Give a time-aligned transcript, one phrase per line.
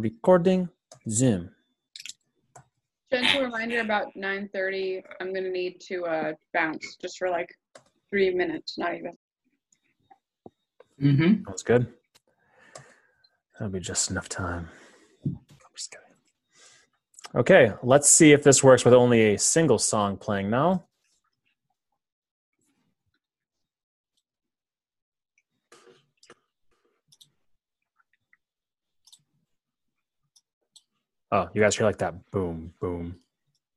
[0.00, 0.68] recording.
[1.08, 1.50] Zoom.
[3.12, 5.02] Gentle reminder about 9:30.
[5.20, 7.48] I'm gonna need to uh, bounce just for like
[8.10, 9.12] three minutes, not even.
[11.02, 11.44] Mm-hmm.
[11.46, 11.86] Sounds good.
[13.58, 14.68] That'll be just enough time.
[15.26, 15.38] I'm
[15.74, 16.06] just kidding.
[17.34, 20.84] Okay, let's see if this works with only a single song playing now.
[31.32, 33.16] Oh, you guys hear like that boom, boom.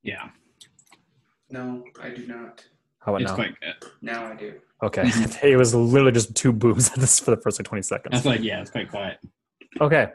[0.02, 0.30] Yeah,
[1.49, 2.66] No, I do not.
[2.99, 3.35] How about it's now?
[3.35, 3.89] quite good.
[4.02, 4.53] Now I do.
[4.81, 5.03] Okay,
[5.44, 8.11] it was literally just two booms at this for the first like 20 seconds.
[8.11, 9.20] That's like yeah, it's quite quiet.
[9.80, 10.11] Okay.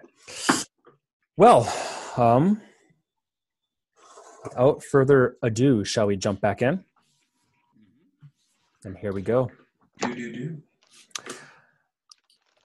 [1.36, 1.72] Well,
[2.16, 2.60] um,
[4.44, 6.84] without further ado, shall we jump back in?
[8.84, 9.50] And here we go.
[10.00, 10.62] Do do do.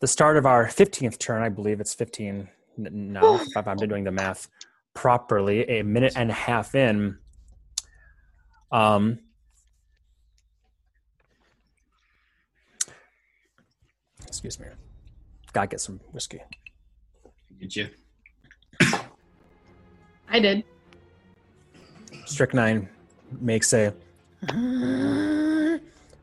[0.02, 4.03] The start of our 15th turn, I believe it's 15 n- now, if I'm doing
[4.03, 4.50] the math
[4.94, 7.17] properly, a minute and a half in.
[8.72, 9.20] Um,
[14.28, 14.67] excuse me.
[15.52, 16.42] Gotta get some whiskey.
[17.59, 17.90] Get you.
[20.30, 20.64] I did.
[22.26, 22.89] Strychnine
[23.39, 23.94] makes a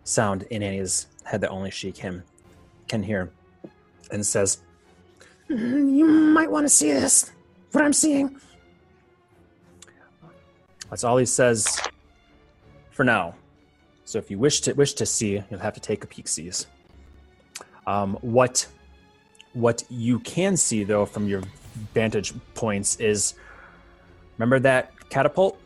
[0.04, 2.24] sound in Annie's head that only she can
[2.88, 3.30] can hear,
[4.10, 4.62] and says,
[5.48, 7.30] "You might want to see this.
[7.70, 8.40] What I'm seeing."
[10.90, 11.80] That's all he says
[12.90, 13.34] for now.
[14.04, 16.26] So if you wish to wish to see, you'll have to take a peek.
[16.26, 16.66] Sees.
[17.86, 18.66] Um, what
[19.52, 21.42] what you can see though from your
[21.94, 23.34] vantage points is
[24.36, 25.58] remember that catapult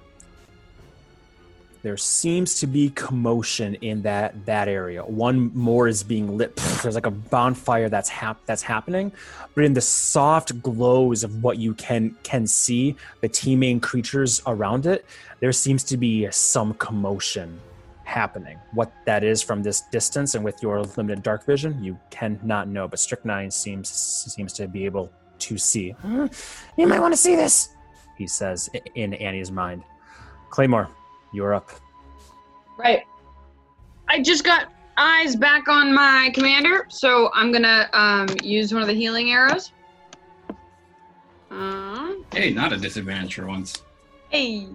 [1.85, 5.05] there seems to be commotion in that that area.
[5.05, 6.57] One more is being lit.
[6.83, 9.13] There's like a bonfire that's hap- that's happening,
[9.55, 14.87] but in the soft glows of what you can can see, the teeming creatures around
[14.87, 15.05] it,
[15.41, 17.61] there seems to be some commotion
[18.05, 18.59] happening.
[18.73, 22.89] What that is from this distance and with your limited dark vision, you cannot know.
[22.89, 25.91] But Strychnine seems seems to be able to see.
[25.91, 26.27] "Hmm,
[26.78, 27.69] You might want to see this,
[28.17, 29.83] he says in Annie's mind.
[30.49, 30.89] Claymore,
[31.34, 31.71] you're up.
[32.78, 33.03] Right.
[34.09, 38.89] I just got eyes back on my commander, so I'm gonna um, use one of
[38.89, 39.73] the healing arrows.
[41.50, 43.83] Uh, Hey, not a disadvantage for once.
[44.31, 44.67] hey.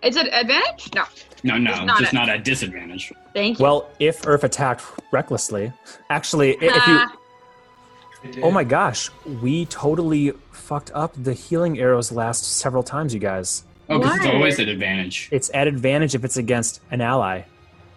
[0.00, 0.94] It's an advantage?
[0.94, 1.02] No.
[1.42, 3.12] No, no, It's not just a- not a disadvantage.
[3.34, 3.62] Thank you.
[3.64, 5.72] Well, if Earth attacked recklessly,
[6.08, 7.12] actually, i- if you, Ah,
[8.42, 9.10] oh my gosh,
[9.42, 13.64] we totally fucked up the healing arrows last several times, you guys.
[13.90, 15.28] Oh, because it's always an advantage.
[15.32, 17.42] It's at advantage if it's against an ally.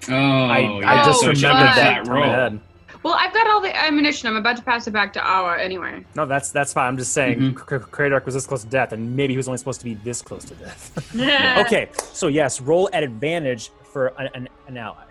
[0.09, 0.91] Oh, I, yeah.
[0.91, 2.07] I just Oh, so remembered been that flat
[2.52, 2.59] roll.
[3.03, 4.29] well, I've got all the ammunition.
[4.29, 6.06] I'm about to pass it back to Awa anyway.
[6.16, 6.88] No, that's that's fine.
[6.88, 7.56] I'm just saying.
[7.69, 9.94] K- K- was this close to death, and maybe he was only supposed to be
[9.96, 11.16] this close to death.
[11.66, 15.03] okay, so yes, roll at advantage for an, an, an ally.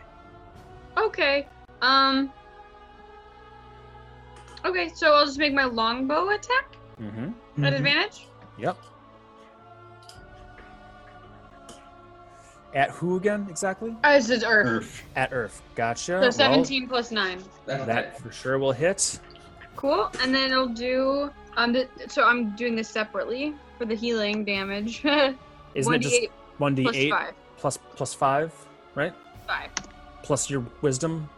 [0.97, 1.47] Okay.
[1.82, 2.32] Um.
[4.64, 7.64] Okay, so I'll just make my longbow attack Mm-hmm.
[7.64, 7.76] at Mhm.
[7.76, 8.26] advantage.
[8.58, 8.76] Yep.
[12.75, 13.97] At who again exactly?
[14.04, 14.66] Oh, this is Earth.
[14.66, 15.03] Earth.
[15.16, 15.60] At Earth.
[15.75, 16.04] Gotcha.
[16.04, 17.42] So Well, 17 plus 9.
[17.66, 19.19] That, that for sure will hit.
[19.76, 20.10] Cool.
[20.22, 21.30] And then it'll do.
[21.56, 21.72] Um.
[21.72, 25.04] The, so I'm doing this separately for the healing damage.
[25.75, 27.34] Isn't it just 1d8 one d plus eight 5.
[27.56, 28.53] plus plus five,
[28.94, 29.12] right?
[29.47, 29.70] 5.
[30.22, 31.28] Plus your wisdom.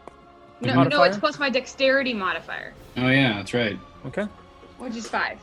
[0.60, 1.06] No, no, modifier?
[1.08, 3.78] it's plus my dexterity modifier, Oh yeah, that's right.
[4.06, 4.26] Okay.
[4.78, 5.38] which is 5.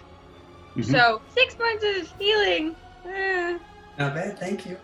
[0.75, 0.91] Mhm.
[0.91, 2.75] So 6 points of healing.
[3.05, 3.57] Eh.
[3.97, 4.39] Not bad.
[4.39, 4.77] Thank you.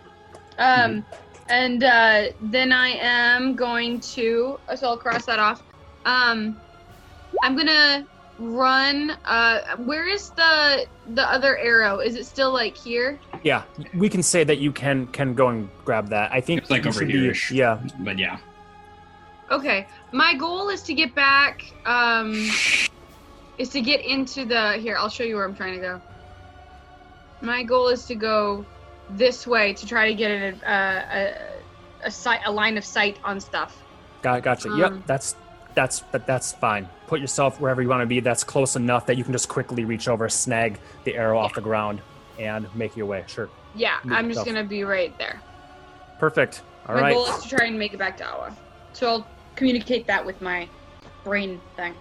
[0.57, 1.05] Um,
[1.49, 5.61] and uh, then I am going to, so I'll cross that off.
[6.05, 6.57] Um,
[7.43, 8.05] I'm gonna
[8.39, 9.11] run.
[9.25, 11.99] Uh, where is the the other arrow?
[11.99, 13.19] Is it still like here?
[13.43, 13.63] Yeah,
[13.93, 16.31] we can say that you can can go and grab that.
[16.31, 17.51] I think It's like over should be- here-ish.
[17.51, 17.79] Yeah.
[17.99, 18.37] But yeah.
[19.51, 21.63] Okay, my goal is to get back.
[21.85, 22.49] Um,
[23.57, 24.95] is to get into the here.
[24.97, 26.01] I'll show you where I'm trying to go.
[27.41, 28.65] My goal is to go
[29.11, 31.05] this way to try to get an, uh,
[32.03, 33.81] a a sight a line of sight on stuff.
[34.21, 34.69] Got gotcha.
[34.69, 35.35] Um, yep, that's
[35.73, 36.87] that's that, that's fine.
[37.07, 38.19] Put yourself wherever you want to be.
[38.19, 41.61] That's close enough that you can just quickly reach over, snag the arrow off the
[41.61, 42.01] ground,
[42.39, 43.23] and make your way.
[43.27, 43.49] Sure.
[43.75, 44.55] Yeah, Move I'm just yourself.
[44.55, 45.41] gonna be right there.
[46.19, 46.61] Perfect.
[46.87, 47.13] All my right.
[47.13, 48.55] goal is to try and make it back to Awa.
[48.93, 50.69] So I'll communicate that with my
[51.23, 51.93] brain thing.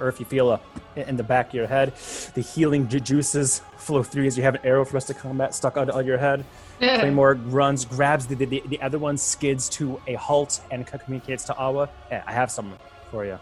[0.00, 0.60] or if you feel a,
[0.96, 1.94] in the back of your head,
[2.34, 5.76] the healing juices flow through as you have an arrow for us to combat stuck
[5.76, 6.44] out of your head.
[6.78, 11.56] Claymore runs, grabs the, the, the other one, skids to a halt, and communicates to
[11.56, 11.88] Awa.
[12.10, 12.74] Yeah, I have some
[13.10, 13.38] for you.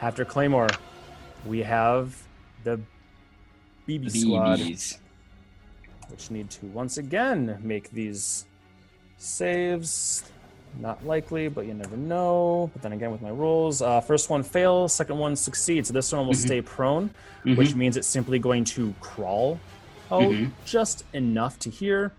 [0.00, 0.68] After Claymore,
[1.46, 2.14] we have
[2.62, 2.80] the
[3.88, 4.98] BB squad, BBs.
[6.08, 8.46] which need to once again make these
[9.18, 10.24] saves.
[10.78, 12.70] Not likely, but you never know.
[12.72, 15.88] But then again, with my rolls, uh, first one fails, second one succeeds.
[15.88, 16.46] So this one will Mhm.
[16.46, 17.10] stay prone,
[17.44, 17.56] Mhm.
[17.56, 19.58] which means it's simply going to crawl
[20.10, 20.50] out Mhm.
[20.64, 22.12] just enough to here.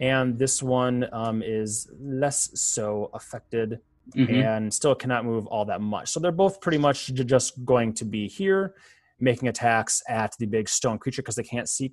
[0.00, 3.80] And this one um, is less so affected
[4.14, 4.42] Mhm.
[4.42, 6.08] and still cannot move all that much.
[6.08, 8.74] So they're both pretty much just going to be here,
[9.20, 11.92] making attacks at the big stone creature because they can't see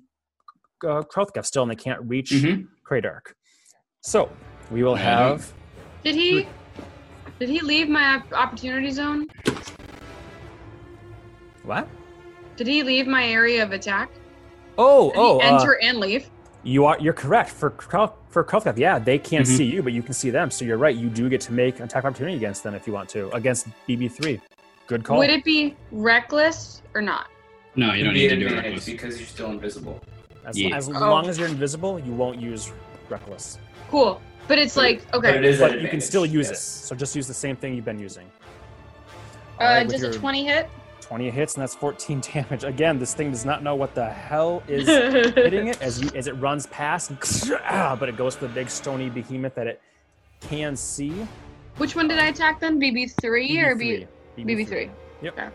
[0.84, 2.68] uh, Krothgef still and they can't reach Mhm.
[2.86, 3.32] Kraydark.
[4.02, 4.30] So
[4.70, 5.28] we will Yeah.
[5.30, 5.54] have.
[6.06, 6.46] Did he?
[7.40, 9.26] Did he leave my opportunity zone?
[11.64, 11.88] What?
[12.56, 14.08] Did he leave my area of attack?
[14.78, 16.30] Oh, Did oh, he uh, enter and leave?
[16.62, 17.70] you are you're correct for
[18.30, 18.78] for Krothgef.
[18.78, 19.56] Yeah, they can't Mhm.
[19.56, 20.48] see you, but you can see them.
[20.48, 20.94] So you're right.
[20.94, 24.40] You do get to make attack opportunity against them if you want to against BB3.
[24.86, 25.18] Good call.
[25.18, 27.26] Would it be reckless or not?
[27.74, 28.84] No, you don't need to do advantage reckless.
[28.86, 30.00] because you're still invisible.
[30.44, 30.76] as, Yeah.
[30.76, 30.92] as Oh.
[30.92, 32.70] long as you're invisible, you won't use
[33.08, 33.58] reckless.
[33.90, 34.22] Cool.
[34.48, 35.36] But it's But like But okay.
[35.38, 36.58] it is but you can still use yes.
[36.58, 36.86] it.
[36.86, 38.30] So just use the same thing you've been using.
[39.58, 40.68] uh, Alright, with does a twenty hit?
[41.02, 42.64] 20 hits, and that's 14 damage.
[42.64, 44.88] Again, this thing does not know what the hell is
[45.34, 47.12] hitting it as you as it runs past,
[47.48, 49.80] but it goes for the big stony behemoth that it
[50.40, 51.26] can see.
[51.76, 52.80] Which one did I attack then?
[52.80, 54.06] BB three or B?
[54.36, 54.44] BB3.
[54.46, 54.90] BB three.
[55.22, 55.38] Yep.
[55.38, 55.48] Okay.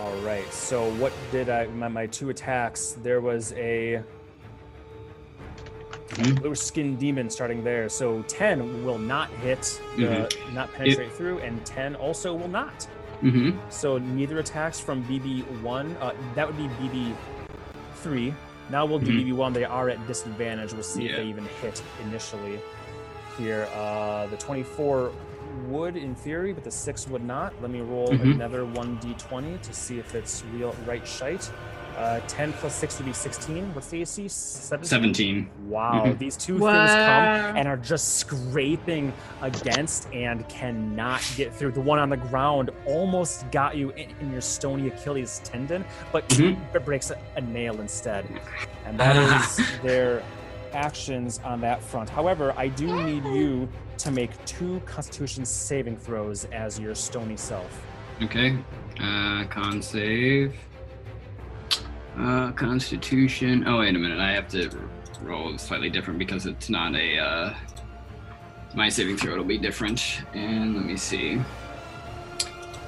[0.00, 0.52] All right.
[0.52, 1.66] So what did I?
[1.68, 2.96] My, my two attacks.
[3.02, 4.02] There was a
[6.12, 6.40] Mhm.
[6.40, 7.88] blue skin demon starting there.
[7.88, 10.54] So 10 will not hit, the, Mm-hmm.
[10.54, 12.86] not penetrate through, and 10 also will not.
[13.22, 13.56] Mhm.
[13.70, 15.96] So neither attacks from BB1.
[16.00, 18.34] Uh, that would be BB3.
[18.70, 19.16] Now we'll do Mhm.
[19.32, 19.52] BB1.
[19.52, 20.72] They are at disadvantage.
[20.72, 22.60] We'll see if they even hit initially.
[23.38, 25.12] Here, uh, the 24
[25.68, 27.52] would in theory, but the six would not.
[27.62, 28.34] Let me roll Mhm.
[28.34, 31.50] another 1d20 to see if it's real right shite.
[31.96, 33.74] Uh, 10 plus 6 would be 16.
[33.74, 34.26] What's the AC?
[34.28, 34.88] 17?
[34.88, 35.50] 17.
[35.68, 36.18] Wow, Mhm.
[36.18, 39.12] these two things come and are just scraping
[39.42, 41.72] against and cannot get through.
[41.72, 46.26] The one on the ground almost got you in, in your stony Achilles tendon, but
[46.30, 46.56] Mhm.
[46.74, 48.24] it breaks a, a nail instead.
[48.86, 50.22] And that is their
[50.72, 52.08] actions on that front.
[52.08, 53.68] However, I do need you
[53.98, 57.84] to make two Constitution saving throws as your stony self.
[58.22, 58.56] Okay.
[58.98, 60.54] Uh, con save.
[62.18, 63.64] Uh, Constitution.
[63.66, 64.20] Oh, wait a minute.
[64.20, 64.70] I have to
[65.22, 67.18] roll slightly different because it's not a.
[67.18, 67.54] Uh,
[68.74, 70.22] my saving throw will be different.
[70.34, 71.40] And let me see.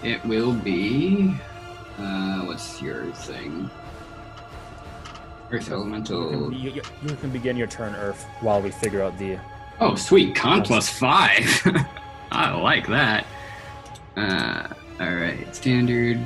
[0.02, 1.34] It will be.
[1.98, 3.70] Uh, what's your thing?
[5.50, 6.30] Earth You Elemental.
[6.30, 9.38] can, you, you- you can begin your turn, Earth, while we figure out the.
[9.80, 10.34] Oh, sweet.
[10.34, 11.46] Con plus five.
[12.30, 13.26] I like that.
[14.16, 14.68] Uh,
[15.00, 15.54] all right.
[15.54, 16.18] Standard.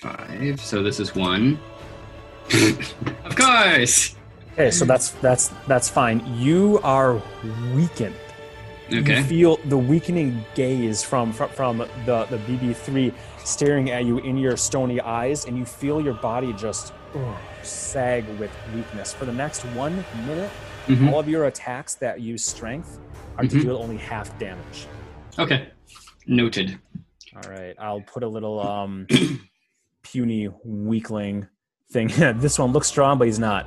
[0.00, 0.60] Five.
[0.60, 1.58] So this is one.
[3.24, 4.16] of course.
[4.54, 6.22] Okay, so that's that's that's fine.
[6.38, 7.20] You are
[7.74, 8.14] weakened.
[8.92, 9.18] Okay.
[9.18, 13.12] You feel the weakening gaze from from, from the the BB3
[13.44, 16.92] staring at you in your stony eyes, and you feel your body just
[17.62, 20.50] sag with weakness for the next one minute.
[20.88, 21.12] Mhm.
[21.12, 22.98] All of your attacks that use strength
[23.36, 23.62] are to Mhm.
[23.62, 24.86] deal only half damage.
[25.38, 25.68] Okay.
[26.26, 26.78] Noted.
[27.36, 29.06] All right, I'll put a little um
[30.02, 31.46] puny weakling
[31.90, 32.08] thing.
[32.38, 33.66] this one looks strong, but he's not.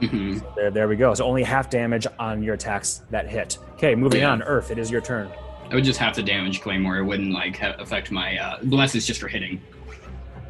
[0.00, 1.14] hmm There, there we go.
[1.14, 3.58] So only half damage on your attacks that hit.
[3.74, 4.30] Okay, moving Yeah.
[4.32, 4.42] on.
[4.42, 5.30] Earth, it is your turn.
[5.70, 6.96] I would just have to damage Claymore.
[6.98, 8.38] It wouldn't like ha- affect my.
[8.38, 9.60] Uh, bless is just for hitting.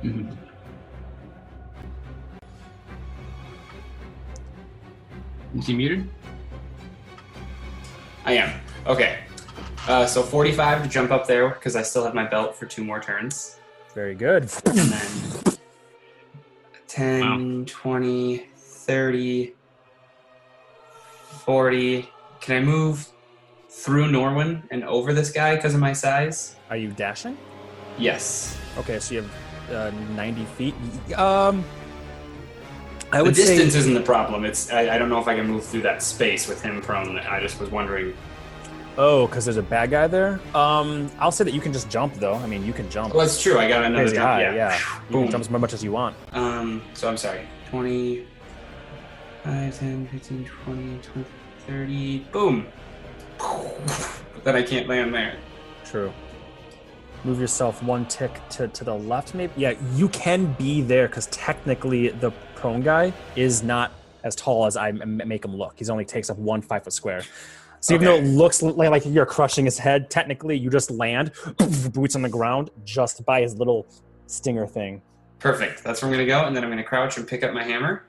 [0.05, 0.37] Mhm.
[5.57, 6.09] Is he muted?
[8.25, 8.61] I am.
[8.87, 9.19] Okay.
[9.89, 12.85] Uh, so 45 to jump up there because I still have my belt for two
[12.85, 13.58] more turns.
[13.99, 14.49] Very good.
[14.65, 15.57] And then
[16.87, 19.55] 10, 20, 30,
[21.45, 22.09] 40.
[22.41, 23.09] Can I move
[23.69, 26.55] through Norwin and over this guy because of my size?
[26.71, 27.37] Are you dashing?
[27.99, 28.57] Yes.
[28.79, 30.75] Okay, so you have uh, 90 feet.
[31.17, 31.65] Um,
[33.11, 33.81] I the would distance say.
[33.81, 34.45] isn't the problem.
[34.45, 37.19] It's I, I don't know if I can move through that space with him prone.
[37.19, 38.15] I just was wondering.
[39.01, 40.41] Oh, because there's a bad guy there.
[40.57, 42.35] Um, I'll say that you can just jump though.
[42.35, 43.15] I mean, you can jump.
[43.15, 43.57] Well, that's true.
[43.57, 44.27] I got another Crazy jump.
[44.29, 44.55] high, yeah.
[44.55, 44.79] yeah.
[45.09, 45.23] You Boom.
[45.25, 46.17] can jump as much as you want.
[46.33, 47.47] Um, so I'm sorry.
[47.71, 48.27] 20,
[49.45, 51.29] 5, 10, 15, 20, 20,
[51.69, 52.19] 30.
[52.33, 52.67] Boom.
[53.39, 55.37] But then I can't land there.
[55.85, 56.13] True.
[57.23, 59.53] Move yourself one tick to, to the left, maybe.
[59.57, 63.93] Yeah, you can be there because technically the prone guy is not
[64.25, 65.75] as tall as I m- make him look.
[65.77, 67.23] He's only takes up one five foot square.
[67.81, 68.21] So even Okay.
[68.21, 71.33] though it looks li- like you're crushing his head, technically you just land,
[71.93, 73.87] boots on the ground, just by his little
[74.27, 75.01] stinger thing.
[75.39, 75.85] Perfect.
[75.85, 78.05] That's where I'm gonna go, and then I'm gonna crouch and pick up my hammer.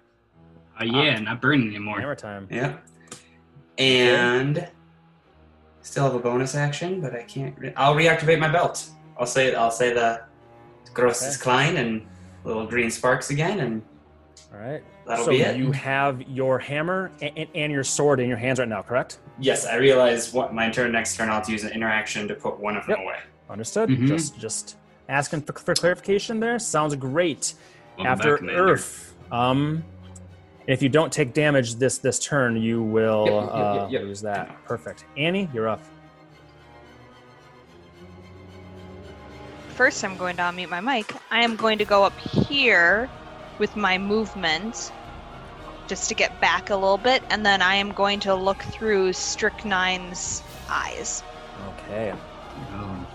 [0.79, 1.99] Uh, yeah, not burning anymore.
[1.99, 2.47] Hammer time.
[2.49, 2.77] Yeah.
[3.77, 4.67] And
[5.81, 7.57] still have a bonus action, but I can't.
[7.57, 8.89] Re- I'll reactivate my belt.
[9.17, 10.21] I'll say I'll say the
[10.93, 11.43] Grosses Okay.
[11.43, 12.05] Klein and
[12.43, 13.81] little green sparks again, and
[14.53, 14.81] All right.
[15.05, 15.55] that'll so be it.
[15.57, 19.19] you have your hammer and, and your sword in your hands right now, correct?
[19.39, 21.29] Yes, I realize what my turn next turn.
[21.29, 23.05] I'll have to use an interaction to put one of them Yep.
[23.05, 23.15] away.
[23.50, 23.89] Understood.
[23.89, 24.08] Mhm.
[24.08, 24.75] Just just
[25.08, 26.60] asking for, for clarification there.
[26.60, 27.53] Sounds great.
[27.98, 29.84] Welcome After back, Earth, um,
[30.67, 34.01] if you don't take damage this this turn, you will Yep, yep, uh, yep, yep.
[34.03, 34.63] lose that.
[34.65, 35.05] Perfect.
[35.17, 35.81] Annie, you're up.
[39.75, 41.13] First, I'm going to unmute my mic.
[41.31, 43.10] I am going to go up here
[43.60, 44.91] with my movement
[45.89, 49.10] just to get back a little bit, and then I am going to look through
[49.10, 51.24] Strychnine's eyes.
[51.69, 52.13] Okay.
[52.74, 53.05] Oh,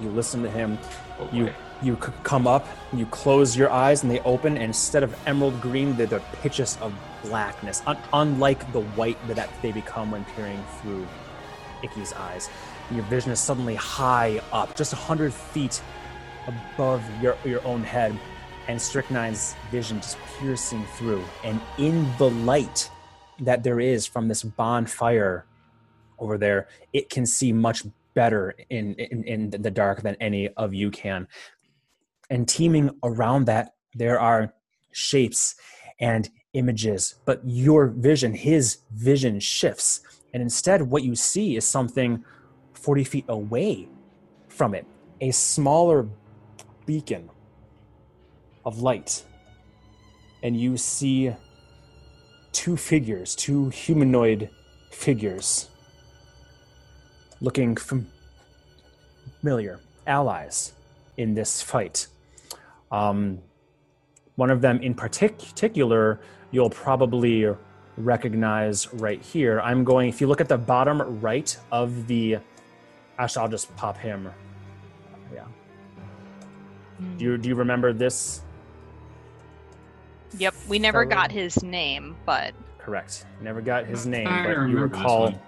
[0.00, 0.76] You listen to him.
[1.20, 2.66] Oh, You you come up.
[2.92, 4.54] You close your eyes, and they open.
[4.54, 6.92] And instead of emerald green, they're the pitches of
[7.22, 11.06] blackness, un- unlike the white that- that they become when peering through
[11.84, 12.50] Icky's eyes.
[12.90, 15.80] Your vision is suddenly high up, just a hundred feet
[16.48, 18.18] above your your own head,
[18.68, 21.24] and Strychnine's vision just piercing through.
[21.42, 22.90] And in the light
[23.40, 25.46] that there is from this bonfire
[26.18, 27.82] over there, it can see much
[28.14, 31.26] better in, in in the dark than any of you can.
[32.30, 34.52] And teaming around that, there are
[34.92, 35.54] shapes
[35.98, 40.00] and images, but your vision, his vision shifts.
[40.34, 42.24] And instead, what you see is something
[42.74, 43.88] 40 feet away
[44.48, 44.86] from it
[45.20, 46.08] a smaller
[46.86, 47.30] beacon
[48.68, 49.24] of light.
[50.42, 51.32] And you see
[52.52, 54.50] two figures, two humanoid
[54.90, 55.70] figures,
[57.40, 57.76] looking
[59.40, 60.74] familiar, allies
[61.16, 62.06] in this fight.
[62.92, 63.38] Um,
[64.36, 66.20] one of them in partic- particular,
[66.50, 67.48] you'll probably
[67.96, 69.60] recognize right here.
[69.60, 72.38] I'm going, if you look at the bottom right of the,
[73.18, 74.30] actually, I'll just pop him.
[75.34, 75.46] Yeah.
[77.16, 78.42] Do you, do you remember this?
[80.36, 81.10] Yep, we never fellow?
[81.22, 83.24] got his name, but Correct.
[83.40, 85.38] Never got his name, I but you remember this recall one.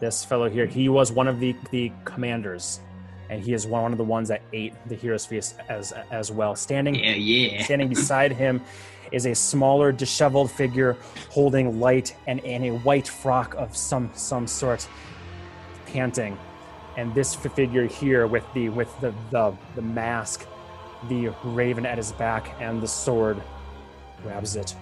[0.00, 0.66] this fellow here.
[0.66, 2.80] He was one of the the commanders,
[3.28, 6.54] and he is one of the ones that ate the hero's feast as as well.
[6.56, 7.62] Standing Yeah, yeah.
[7.64, 8.60] standing beside him
[9.12, 10.96] is a smaller, disheveled figure
[11.30, 14.88] holding light and, and a white frock of some some sort,
[15.86, 16.38] panting.
[16.96, 20.46] And this f- figure here with the with the the, the mask,
[21.08, 23.42] the raven at his back, and the sword
[24.22, 24.74] grabs it.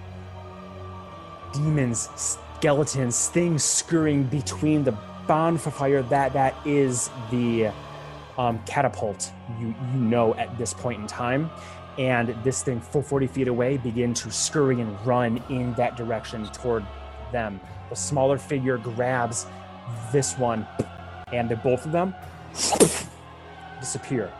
[1.53, 4.93] Demons, skeletons, things scurrying between the
[5.27, 7.71] bonfire that that is the
[8.39, 9.33] um, catapult.
[9.61, 11.51] You you know at this point in time,
[11.99, 16.47] and this thing full 40 feet away begin to scurry and run in that direction
[16.47, 16.85] toward
[17.33, 17.61] them.
[17.91, 19.47] The smaller figure grabs
[20.13, 20.67] this one,
[21.33, 22.15] and the both of them
[23.81, 24.33] disappear.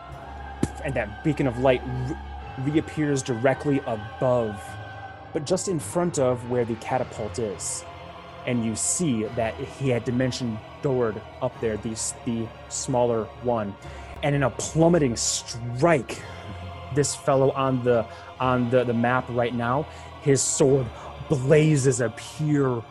[0.83, 2.17] And that beacon of light re-
[2.71, 4.61] reappears directly above,
[5.33, 7.83] but just in front of where the catapult is.
[8.45, 11.95] And you see that he had dimension doored up there, the,
[12.25, 13.75] the smaller one.
[14.23, 16.21] And in a plummeting strike,
[16.95, 18.05] this fellow on the
[18.39, 19.85] on the, the map right now,
[20.21, 20.87] his sword
[21.29, 22.83] blazes a pure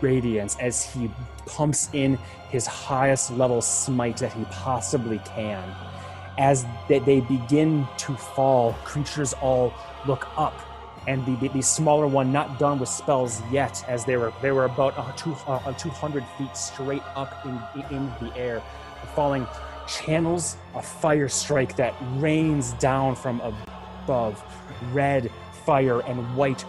[0.00, 1.10] radiance as he
[1.46, 2.18] pumps in
[2.50, 5.62] his highest level smite that he possibly can.
[6.38, 9.72] As they, they begin to fall, creatures all
[10.06, 10.58] look up,
[11.06, 14.52] and the, the, the smaller one not done with spells yet, as they were they
[14.52, 18.62] were about uh, two, uh, 200 feet straight up in, in the air,
[19.14, 19.46] falling
[19.86, 24.42] channels a fire strike that rains down from above.
[24.92, 25.30] Red
[25.64, 26.64] fire and white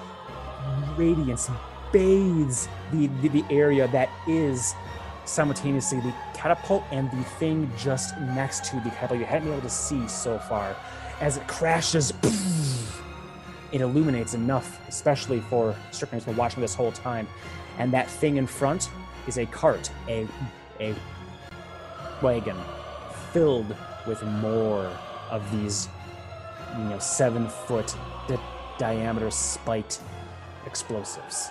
[0.96, 1.50] radiance
[1.91, 4.74] bathes the, the, the area that is
[5.25, 9.62] simultaneously the catapult and the thing just next to the catapult you hadn't been able
[9.62, 10.75] to see so far.
[11.20, 12.13] As it crashes,
[13.71, 17.27] it illuminates enough, especially for Strychnine who's been watching this whole time.
[17.77, 18.89] And that thing in front
[19.27, 20.27] is a cart, a,
[20.79, 20.95] a
[22.21, 22.57] wagon
[23.31, 23.75] filled
[24.07, 24.91] with more
[25.29, 25.89] of these,
[26.77, 27.95] you know, seven foot
[28.27, 28.39] di-
[28.77, 30.00] diameter spiked
[30.65, 31.50] explosives.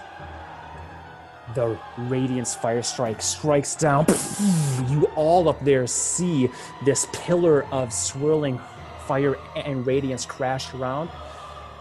[1.54, 4.06] The Radiance Fire Strike strikes down.
[4.88, 6.48] You all up there see
[6.84, 8.60] this pillar of swirling
[9.06, 11.08] fire and radiance crash around,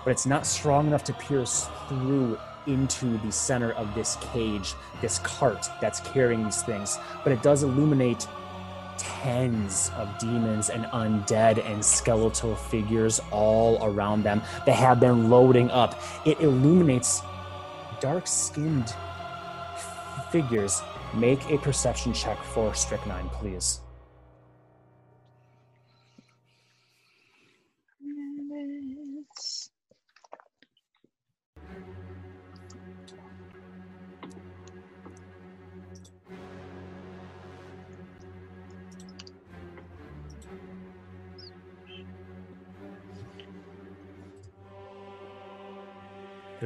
[0.06, 5.20] but it's not strong enough to pierce through into the center of this cage, this
[5.20, 6.98] cart that's carrying these things.
[7.24, 8.28] But it does illuminate
[8.98, 15.70] tens of demons and undead and skeletal figures all around them that have been loading
[15.72, 16.02] up.
[16.26, 17.22] It illuminates
[18.00, 18.94] dark skinned
[20.32, 20.82] figures.
[21.14, 23.82] Make a perception check for Strychnine, please.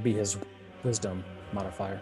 [0.09, 0.37] Be his
[0.83, 1.23] wisdom
[1.53, 2.01] modifier.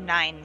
[0.00, 0.44] Nine.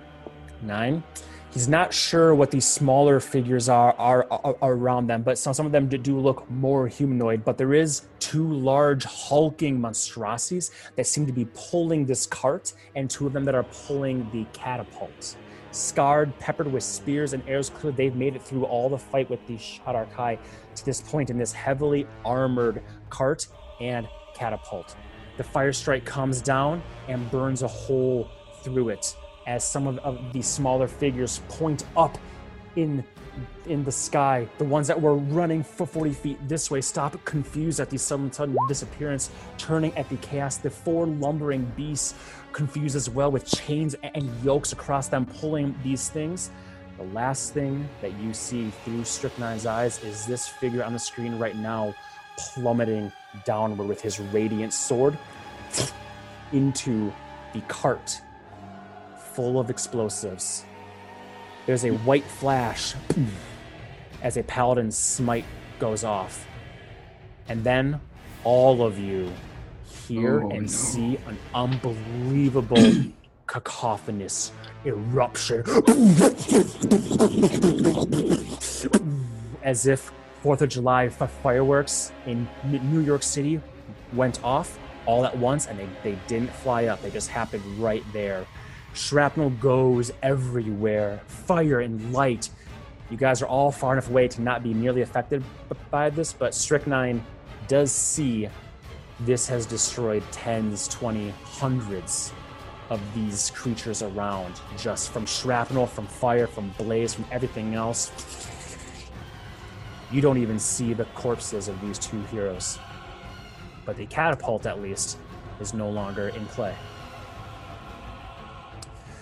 [0.61, 1.03] Nine.
[1.49, 5.65] He's not sure what these smaller figures are, are, are around them, but some, some
[5.65, 7.43] of them do- do look more humanoid.
[7.43, 13.09] But there is two large hulking monstrosities that seem to be pulling this cart, and
[13.09, 15.37] two of them that are pulling the catapult.
[15.71, 19.45] Scarred, peppered with spears and arrows, clear they've made it through all the fight with
[19.47, 20.37] the Shadar-kai
[20.75, 23.47] to this point in this heavily armored cart
[23.81, 24.95] and catapult.
[25.37, 28.29] The fire strike comes down and burns a hole
[28.63, 29.15] through it
[29.47, 32.17] as some of, of these smaller figures point up
[32.75, 33.03] in
[33.65, 34.47] in the sky.
[34.57, 38.31] The ones that were running for 40 feet this way stop confused at the sudden,
[38.31, 40.57] sudden disappearance, turning at the chaos.
[40.57, 42.13] The four lumbering beasts
[42.51, 46.51] confused as well with chains and yokes across them pulling these things.
[46.97, 51.39] The last thing that you see through Strychnine's eyes is this figure on the screen
[51.39, 51.95] right now
[52.37, 53.11] plummeting
[53.45, 55.17] downward with his radiant sword
[56.51, 57.11] into
[57.53, 58.21] the cart
[59.33, 60.65] full of explosives.
[61.65, 62.93] There's a white flash
[64.21, 65.45] as a paladin's smite
[65.79, 66.45] goes off.
[67.47, 67.99] And then
[68.43, 69.31] all of you
[70.07, 70.67] hear Oh, and no.
[70.67, 72.93] see an unbelievable
[73.47, 74.51] cacophonous
[74.85, 75.63] eruption.
[79.63, 83.61] As if Fourth of July fireworks in New York City
[84.13, 87.01] went off all at once and they, they didn't fly up.
[87.01, 88.45] They just happened right there.
[88.93, 92.49] Shrapnel goes everywhere, fire and light.
[93.09, 95.43] You guys are all far enough away to not be nearly affected
[95.91, 97.23] by this, but Strychnine
[97.67, 98.49] does see
[99.21, 102.33] this has destroyed tens, twenty, hundreds
[102.89, 108.11] of these creatures around just from shrapnel, from fire, from blaze, from everything else.
[110.11, 112.79] You don't even see the corpses of these two heroes.
[113.85, 115.17] But the catapult, at least,
[115.59, 116.75] is no longer in play.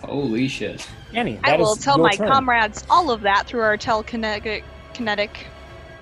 [0.03, 0.87] Holy shit.
[1.13, 2.27] Annie, I will is tell your my turn.
[2.27, 5.45] comrades all of that through our telekinetic, kinetic,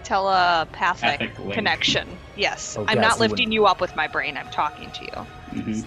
[0.03, 2.07] telepathic connection.
[2.37, 4.37] Yes, Oh, I'm yes, not lifting you up with my brain.
[4.37, 5.61] I'm talking to you.
[5.61, 5.85] Mhm.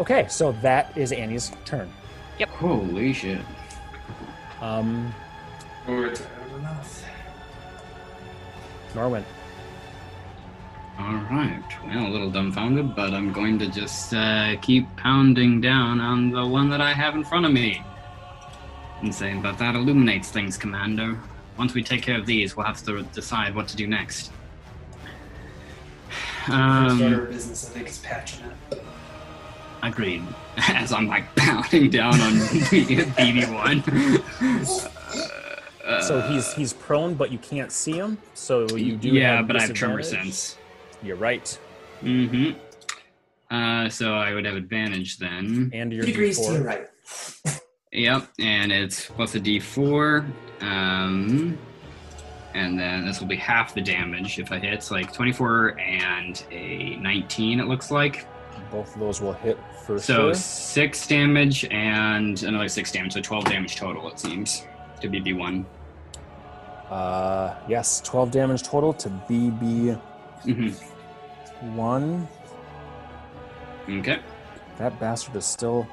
[0.00, 1.92] Okay, so that is Annie's turn.
[2.38, 2.48] Yep.
[2.50, 3.40] Holy shit.
[4.60, 5.12] Um,
[6.56, 7.04] Words out of her mouth.
[8.94, 9.24] Norwin.
[10.98, 16.30] Alright, well, a little dumbfounded, but I'm going to just uh, keep pounding down on
[16.30, 17.82] the one that I have in front of me.
[19.02, 21.18] And saying, but that illuminates things, Commander.
[21.58, 24.32] Once we take care of these, we'll have to decide what to do next.
[26.46, 28.82] First order Um, of business, I think, is patching it.
[29.82, 30.22] agreed.
[30.68, 32.32] As I'm like pounding down on
[33.12, 33.82] BB1.
[35.86, 38.18] Uh, So he's he's prone, but you can't see him.
[38.34, 39.08] So you do.
[39.10, 40.56] yeah, have but I have tremor sense.
[41.02, 41.58] You're right.
[42.02, 42.58] Mm-hmm.
[43.54, 45.70] Uh, so I would have advantage then.
[45.72, 46.54] And your Degrees to D4.
[46.54, 46.86] your right.
[47.92, 50.26] Yep, and it's plus a d4.
[50.60, 51.56] Um,
[52.52, 54.74] and then this will be half the damage if I hit.
[54.74, 58.26] It's like 24 and a 19, it looks like.
[58.70, 60.34] Both of those will hit for So sure.
[60.34, 63.14] six damage and another six damage.
[63.14, 64.66] So 12 damage total, it seems,
[65.00, 65.64] to BB1.
[66.90, 69.98] Uh, yes, 12 damage total to BB1.
[70.44, 70.72] Mm-hmm.
[74.00, 74.18] Okay.
[74.78, 75.86] That bastard is still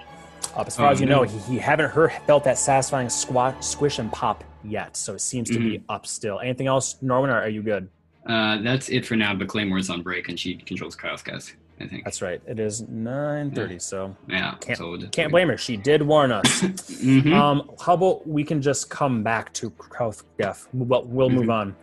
[0.56, 0.68] up.
[0.68, 1.18] As far Oh, as you no.
[1.18, 4.96] know, he, he haven't heard felt that satisfying squat, squish, and pop yet.
[4.98, 5.70] So it seems to Mm-hmm.
[5.70, 6.40] be up still.
[6.40, 7.88] Anything else, Norwin, or are you good?
[8.26, 11.88] Uh, that's it for now, but Claymore's on break and she controls Kyle's cast, I
[11.88, 12.04] think.
[12.06, 12.42] That's right.
[12.48, 14.56] It is 9:30, so yeah.
[14.62, 15.58] can't- so we'll can't blame her.
[15.58, 16.62] She did warn us.
[17.04, 17.34] Mhm.
[17.34, 20.68] Um, how about we can just come back to Krauthgef?
[20.74, 21.76] Well, we'll move on.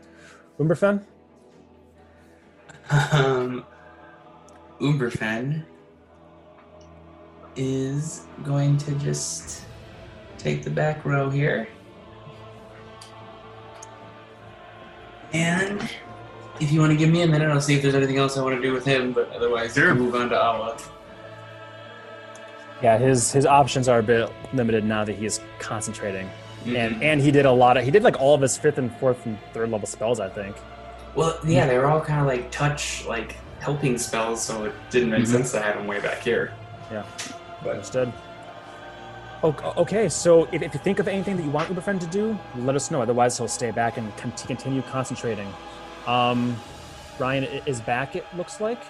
[0.58, 1.04] Umberfen?
[3.12, 3.64] Um,
[4.80, 5.64] Umberfen
[7.56, 9.64] is going to just
[10.38, 11.68] take the back row here.
[15.32, 15.88] And
[16.60, 18.42] if you want to give me a minute, I'll see if there's anything else I
[18.42, 19.94] want to do with him, but otherwise, Sure.
[19.94, 20.76] we'll move on to Awa.
[22.82, 26.28] Yeah, his his options are a bit limited now that he's concentrating,
[26.64, 26.76] Mm-hmm.
[26.76, 28.94] and and he did a lot of he did like all of his fifth and
[28.96, 30.20] fourth and third level spells.
[30.20, 30.56] I think.
[31.14, 35.10] Well, yeah, they were all kind of like touch, like helping spells, so it didn't
[35.10, 35.26] make Mhm.
[35.26, 36.52] sense to have them way back here.
[36.90, 37.02] Yeah.
[37.62, 38.12] But Understood.
[39.42, 42.38] O- Okay, so if, if you think of anything that you want Umberfen to do,
[42.58, 43.00] let us know.
[43.02, 45.48] Otherwise, he'll stay back and con- continue concentrating.
[46.10, 46.56] Um,
[47.18, 48.16] Ryan is back.
[48.16, 48.82] It looks like.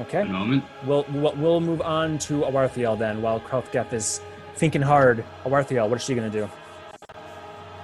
[0.00, 0.64] Okay, One moment.
[0.86, 3.22] we'll we'll, we'll move on to Awarthiel then.
[3.22, 4.20] While Krauthgeth is
[4.56, 6.48] thinking hard, Awarthiel, what is she gonna do?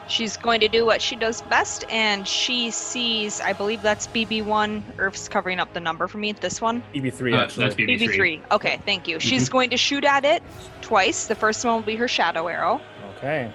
[0.08, 4.82] She's going to do what she does best, and she sees, I believe that's BB1.
[4.96, 6.32] Earth's covering up the number for me.
[6.32, 6.82] This one?
[6.94, 7.64] EB three Uh, actually.
[7.64, 7.98] that's BB3.
[8.16, 8.40] BB3.
[8.52, 9.20] Okay, thank you.
[9.20, 10.42] She's going to shoot at it
[10.80, 11.26] twice.
[11.26, 12.80] The first one will be her shadow arrow,
[13.18, 13.52] Okay.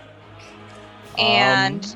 [1.18, 1.92] and Um,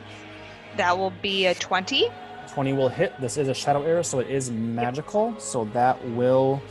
[0.77, 2.09] that will be a 20.
[2.53, 3.19] 20 will hit.
[3.19, 5.37] This is a shadow arrow, so it is magical.
[5.39, 6.61] So that will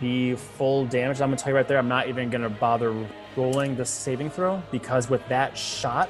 [0.00, 1.20] be full damage.
[1.20, 2.94] I'm gonna tell you right there, I'm not even gonna bother
[3.36, 6.08] rolling the saving throw because with that shot,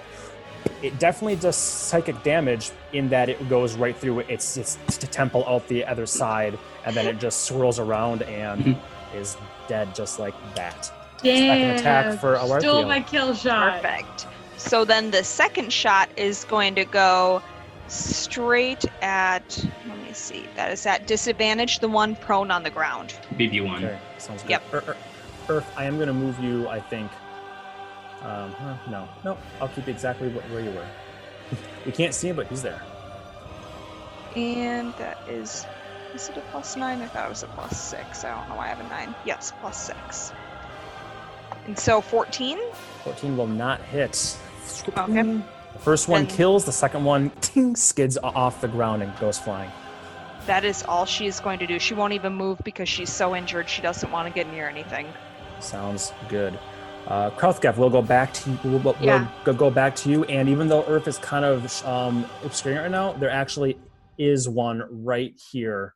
[0.82, 5.44] it definitely does psychic damage in that it goes right through its its t- temple
[5.46, 8.80] out the other side, and then it just swirls around and mhm.
[9.14, 9.36] is
[9.68, 10.90] dead just like that.
[11.18, 12.88] Second attack for Stole Awarthiel.
[12.88, 13.82] my kill shot.
[13.82, 14.26] Perfect.
[14.66, 17.42] So then the second shot is going to go
[17.88, 23.14] straight at, let me see, that is at disadvantage, the one prone on the ground.
[23.34, 23.76] BB1.
[23.76, 24.52] Okay, sounds good.
[24.52, 24.62] Yep.
[24.72, 24.96] Ear- Ear-
[25.50, 27.10] Earth, I am going to move you, I think.
[28.22, 30.86] Um, huh, no, no, I'll keep you exactly where you were.
[31.86, 32.80] we can't see him, but he's there.
[34.34, 35.66] And that is,
[36.14, 37.02] is it a plus nine?
[37.02, 38.24] I thought it was a plus six.
[38.24, 39.14] I don't know why I have a nine.
[39.26, 40.32] Yes, plus six.
[41.66, 42.58] And so 14?
[43.04, 44.38] 14 will not hit.
[44.82, 45.22] Okay.
[45.72, 49.16] The first one Then- kills, the second one ting, skids o- off the ground and
[49.18, 49.70] goes flying.
[50.46, 51.78] That is all she is going to do.
[51.78, 55.06] She won't even move because she's so injured she doesn't want to get near anything.
[55.60, 56.58] Sounds good.
[57.06, 58.58] Uh, Krauthgef, we'll go back to you.
[58.64, 59.26] We'll, we'll Yeah.
[59.44, 60.24] go, go back to you.
[60.24, 63.78] And even though Earth is kind of um, obscuring it right now, there actually
[64.18, 65.94] is one right here.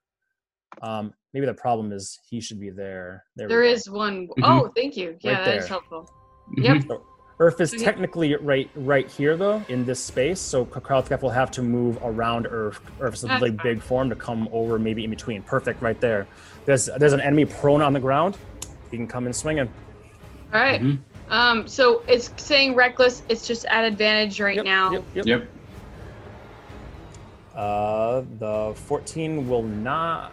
[0.83, 3.25] Um, maybe the problem is he should be there.
[3.37, 3.69] There, we There go.
[3.69, 4.29] is one.
[4.29, 4.43] Mhm.
[4.43, 5.17] Oh, thank you.
[5.21, 5.69] Yeah, Right that is there.
[5.69, 6.11] helpful.
[6.59, 6.89] Mhm.
[6.89, 7.01] Yep.
[7.41, 11.31] Earth is So he- technically right right here though in this space, so Krauthgef will
[11.31, 12.81] have to move around Earth.
[13.01, 13.75] Earth's That's like fine.
[13.75, 15.43] big form to come over maybe in between.
[15.43, 16.27] Perfect, right there.
[16.65, 18.37] There's there's an enemy prone on the ground.
[18.91, 19.69] He can come in swinging.
[20.53, 20.81] All right.
[20.83, 20.99] Mhm.
[21.31, 23.23] Um, so it's saying reckless.
[23.29, 24.93] It's just at advantage right Yep, now.
[24.93, 25.27] Yep, yep.
[25.27, 25.49] Yep.
[27.55, 30.33] Uh, the 14 will not.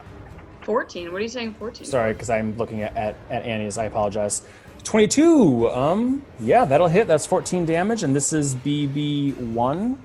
[0.66, 1.12] 14.
[1.12, 1.54] What are you saying?
[1.54, 1.86] 14.
[1.86, 3.78] Sorry, because I'm looking at, at at Annie's.
[3.78, 4.42] I apologize.
[4.84, 5.70] 22.
[5.70, 7.08] Um, yeah, that'll hit.
[7.08, 9.98] That's 14 damage, and this is BB1.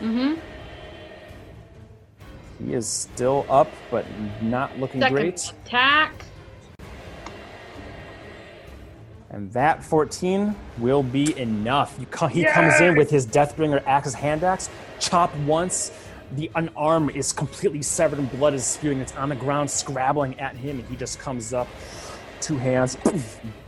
[0.00, 0.34] Mm-hmm.
[2.64, 4.04] He is still up, but
[4.42, 5.52] not looking Second great.
[5.64, 6.24] attack.
[9.30, 11.96] And that 14 will be enough.
[11.98, 15.92] You he comes in with his Deathbringer axe, his hand axe, chop once.
[16.32, 19.00] The an arm is completely severed and blood is spewing.
[19.00, 21.66] It's on the ground, scrabbling at him, and he just comes up,
[22.40, 22.96] two hands,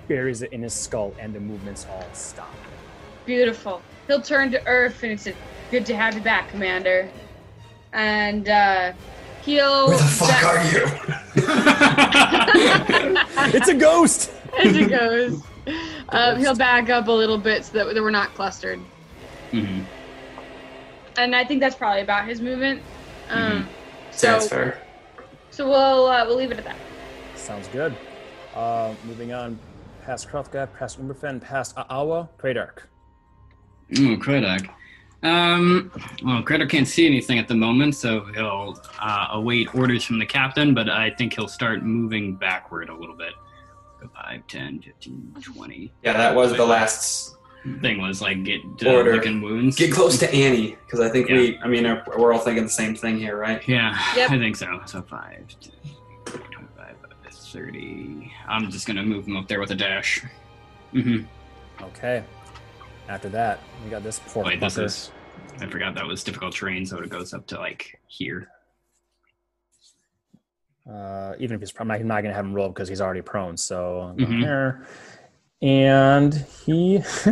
[0.09, 2.53] buries it in his skull, and the movements all stop.
[3.25, 3.81] Beautiful.
[4.07, 5.35] He'll turn to Earth and he said,
[5.71, 7.09] "Good to have you back, Commander."
[7.93, 8.93] And uh,
[9.43, 9.89] he'll.
[9.89, 10.87] Where the fuck are you?
[13.53, 14.31] It's a ghost.
[14.59, 15.43] As it goes,
[16.11, 18.79] um, he'll back up a little bit so that, that we're not clustered.
[19.53, 19.85] Mhm.
[21.21, 22.81] And I think that's probably about his movement.
[23.29, 23.69] Um,
[24.11, 24.81] so, That's fair.
[25.51, 26.77] so we'll uh, we'll leave it at that.
[27.37, 27.95] Sounds good.
[28.55, 29.59] Uh, moving on,
[30.03, 32.85] past Krothgaf, past Umberfen, past Aawa, Kradark.
[33.93, 34.71] Oh, Kredak.
[35.23, 35.93] Um,
[36.25, 40.27] well, Kredak can't see anything at the moment, so he'll uh, await orders from the
[40.27, 43.35] captain, but I think he'll start moving backward a little bit.
[44.01, 45.93] Go 5, 10, 15, 20.
[46.03, 47.37] Yeah, that was the last.
[47.83, 49.17] Thing was like get uh, Order.
[49.17, 49.77] licking wounds.
[49.77, 51.59] Get close to Annie, because I think we.
[51.63, 53.67] I mean, uh, we're all thinking the same thing here, right?
[53.69, 54.31] Yeah, Yep.
[54.31, 54.81] I think so.
[54.87, 55.47] So 5,
[56.25, 56.97] 25,
[57.29, 58.33] 30.
[58.49, 60.25] I'm just going to move him up there with a dash.
[60.93, 61.19] hmm
[61.83, 62.25] Okay.
[63.11, 65.11] After that, we got this poor Wait, this is.
[65.61, 68.49] I forgot that was difficult terrain, so it goes up to like here.
[70.91, 73.21] Uh, even if he's I'm not, I'm not gonna have him roll because he's already
[73.21, 73.57] prone.
[73.57, 74.41] So I'll go Mhm.
[74.41, 74.87] here,
[75.63, 77.03] and he.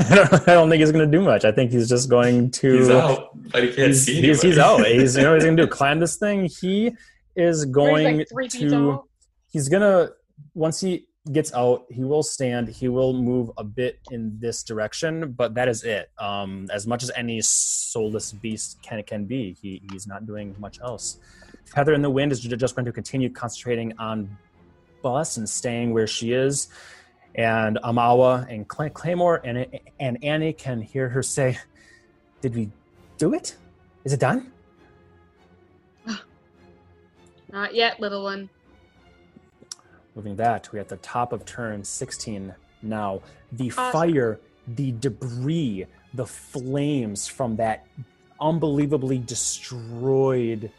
[0.00, 1.44] I don't, I don't think he's gonna do much.
[1.44, 2.78] I think he's just going to.
[2.78, 4.86] He's out, but he can't He's, see he's, he's out.
[4.86, 6.48] He's you know he's gonna do climb this thing.
[6.60, 6.92] He
[7.34, 8.70] is going He's like to.
[8.70, 9.08] tall.
[9.50, 10.10] He's gonna
[10.54, 12.68] once he gets out, he will stand.
[12.68, 16.10] He will move a bit in this direction, but that is it.
[16.18, 20.80] Um, as much as any soulless beast can can be, he he's not doing much
[20.80, 21.18] else.
[21.66, 24.38] Feather in the Wind is just going to continue concentrating on
[25.02, 26.68] Bus and staying where she is.
[27.34, 29.66] And Amawa and Cla- Claymore and,
[30.00, 31.58] and Annie can hear her say,
[32.40, 32.70] Did we
[33.16, 33.56] do it?
[34.04, 34.50] Is it done?
[37.52, 38.48] Not yet, little one.
[40.14, 43.20] Moving that, we're at the top of turn 16 now.
[43.52, 43.92] The Awesome.
[43.92, 47.86] fire, the debris, the flames from that
[48.40, 50.70] unbelievably destroyed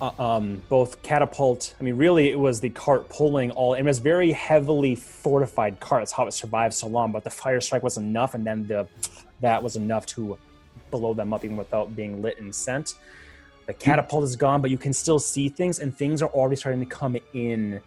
[0.00, 1.74] uh, um, both catapult.
[1.80, 3.74] I mean, really, it was the cart pulling all.
[3.74, 6.02] It was very heavily fortified cart.
[6.02, 7.12] That's how it survived so long.
[7.12, 8.86] But the fire strike was enough, and then the
[9.40, 10.38] that was enough to
[10.90, 12.94] blow them up even without being lit and sent.
[13.66, 16.80] The catapult is gone, but you can still see things, and things are already starting
[16.80, 17.80] to come in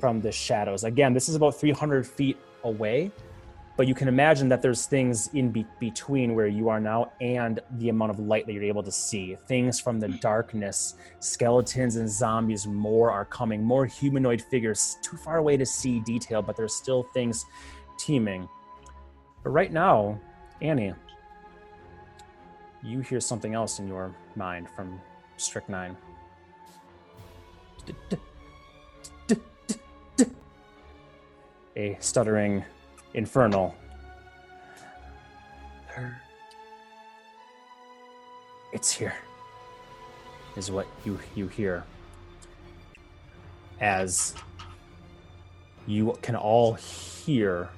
[0.00, 0.84] from the shadows.
[0.84, 3.10] Again, this is about 300 feet away,
[3.78, 7.60] but you can imagine that there's things in be- between where you are now and
[7.76, 9.36] the amount of light that you're able to see.
[9.46, 15.36] Things from the darkness, skeletons and zombies, more are coming, more humanoid figures, too far
[15.36, 17.46] away to see detail, but there's still things
[17.98, 18.48] teeming.
[19.44, 20.20] But right now,
[20.60, 20.92] Annie,
[22.82, 25.00] you hear something else in your mind from
[25.36, 25.96] Strychnine.
[31.76, 32.64] A stuttering
[33.14, 33.74] infernal.
[38.72, 39.14] It's here.
[40.56, 41.84] Is what you you hear.
[43.80, 44.34] As
[45.86, 47.68] you can all hear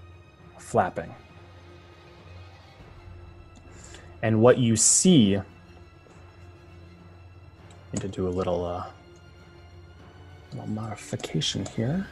[0.58, 1.14] flapping.
[4.22, 5.40] And what you see
[7.92, 8.84] need to do a little uh
[10.52, 12.06] little modification here.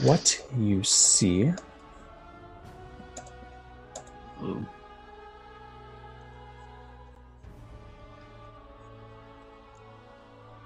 [0.00, 1.52] What you see
[4.42, 4.66] Ooh.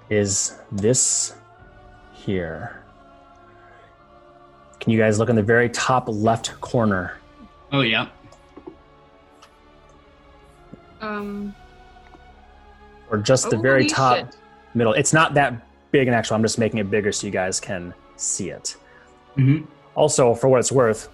[0.09, 1.35] is this
[2.13, 2.83] here.
[4.79, 7.17] Can you guys look in the very top left corner?
[7.71, 8.07] Oh yeah.
[11.01, 11.53] Um.
[13.11, 14.37] Or just the very top shit.
[14.73, 14.93] middle.
[14.93, 17.93] It's not that big an actual, I'm just making it bigger so you guys can
[18.15, 18.75] see it.
[19.39, 19.65] Mm-hmm.
[19.95, 21.09] Also, for what it's worth,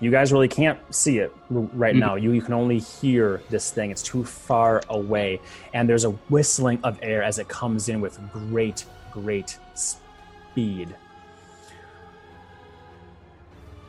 [0.00, 1.98] you guys really can't see it right Mhm.
[2.00, 2.14] now.
[2.16, 3.90] You, you can only hear this thing.
[3.90, 5.40] It's too far away.
[5.74, 10.94] And there's a whistling of air as it comes in with great, great speed.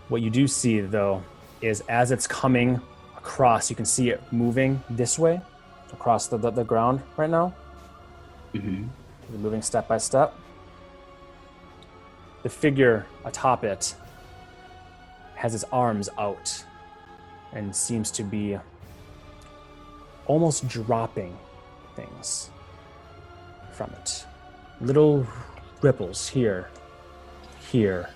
[0.10, 1.24] What you do see, though,
[1.62, 2.80] is as it's coming
[3.17, 5.41] across, you can see it moving this way
[5.91, 7.54] across the, the, the ground right now.
[8.54, 8.86] Mm-hmm.
[9.41, 10.36] Moving step by step.
[12.43, 13.95] The figure atop it
[15.36, 16.63] has its arms out
[17.53, 18.58] and seems to be
[20.25, 21.38] almost dropping
[21.95, 22.49] things
[23.71, 24.25] from it.
[24.82, 25.25] Little
[25.82, 26.69] ripples here,
[27.71, 28.10] here,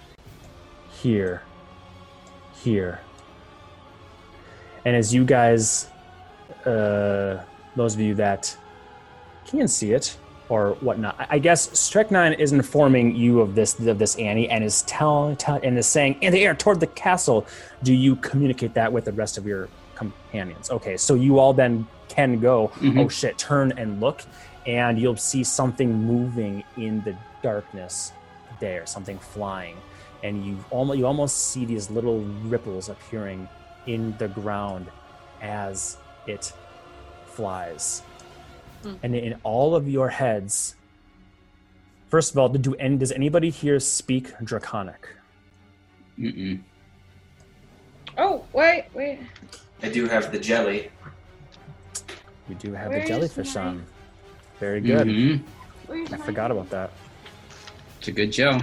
[0.90, 1.42] here,
[2.56, 3.00] here.
[4.86, 5.90] And as you guys,
[6.66, 7.44] uh,
[7.76, 8.56] those of you that
[9.46, 10.18] can see it
[10.50, 11.16] or whatnot.
[11.20, 15.36] I- I guess Strychnine is informing you of this of this Annie and is telling
[15.36, 17.46] tell, and is saying in the air toward the castle.
[17.84, 20.72] Do you communicate that with the rest of your companions?
[20.72, 22.72] Okay, so you all then can go.
[22.80, 23.06] Mhm.
[23.06, 23.38] Oh shit!
[23.38, 24.22] Turn and look,
[24.66, 28.12] and you'll see something moving in the darkness
[28.60, 28.86] there.
[28.86, 29.76] Something flying,
[30.24, 33.48] and you almost you almost see these little ripples appearing
[33.86, 34.88] in the ground
[35.42, 36.52] as it
[37.28, 38.02] flies
[39.04, 40.76] and in all of your heads
[42.10, 45.08] first of all did do any, does anybody here speak draconic
[46.20, 46.60] Mm-mm.
[48.18, 49.20] Oh wait, wait.
[49.84, 50.90] I do have the jelly.
[52.50, 53.86] you do have Where the is jellyfish my- on
[54.60, 55.44] very good Mhm.
[55.90, 56.90] I my- forgot about that
[58.00, 58.58] It's a good show.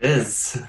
[0.00, 0.60] It is.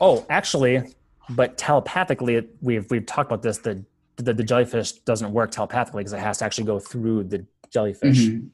[0.00, 0.94] oh actually
[1.30, 3.84] but telepathically we've we've talked about this the
[4.16, 8.18] the, the jellyfish doesn't work telepathically because it has to actually go through the jellyfish
[8.18, 8.48] Mhm.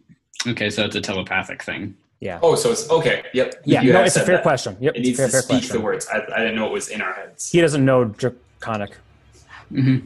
[0.49, 1.95] Okay, so it's a telepathic thing.
[2.21, 3.23] yeah Oh, so it's okay.
[3.33, 3.63] Yep.
[3.65, 4.43] yeah You no it's a fair that.
[4.43, 6.07] question yep It it's a needs fair, to fair speak question the words.
[6.13, 7.51] I, I didn't know it was in our heads.
[7.51, 8.97] he doesn't know draconic
[9.71, 9.99] hmm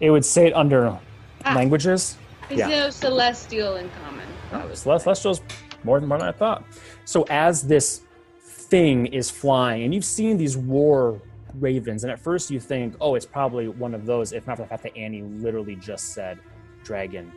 [0.00, 0.98] it would say it under
[1.44, 1.54] Ah.
[1.54, 2.16] languages
[2.48, 2.68] There's Yeah.
[2.68, 4.26] no celestial in common.
[4.50, 5.40] That was Celestial's
[5.84, 6.64] more than more than I thought.
[7.04, 8.02] So as this
[8.42, 11.20] thing is flying, and you've seen these war
[11.60, 14.62] ravens, and at first you think, oh, it's probably one of those, if not for
[14.64, 16.38] the fact that Annie literally just said
[16.82, 17.30] dragon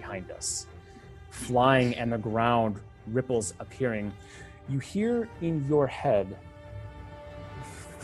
[0.00, 0.66] behind us.
[1.30, 4.12] Flying and the ground, ripples appearing.
[4.68, 6.26] You hear in your head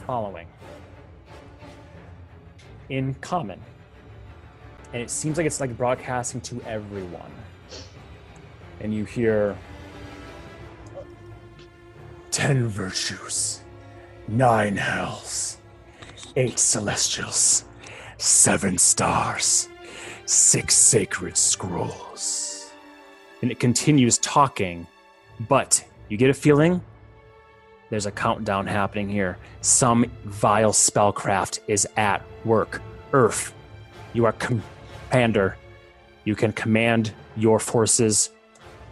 [0.06, 0.46] following
[2.88, 3.60] in common.
[4.92, 7.32] And it seems like it's like broadcasting to everyone.
[8.80, 9.56] and you hear
[12.30, 13.62] ten virtues,
[14.28, 15.58] nine hells,
[16.36, 17.64] eight celestials,
[18.18, 19.68] seven stars,
[20.26, 22.70] six sacred scrolls.
[23.42, 24.86] And it continues talking,
[25.48, 26.82] but you get a feeling
[27.90, 29.38] there's a countdown happening here.
[29.60, 32.82] Some vile spellcraft is at work.
[33.12, 33.54] Earth,
[34.12, 35.56] you are commander.
[36.24, 38.30] You can command your forces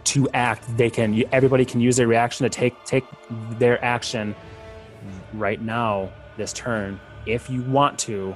[0.05, 0.77] to act.
[0.77, 1.23] They can.
[1.33, 3.03] Everybody can use their reaction to take take
[3.59, 4.33] their action
[5.33, 6.09] right now.
[6.37, 8.35] This turn, if you want to.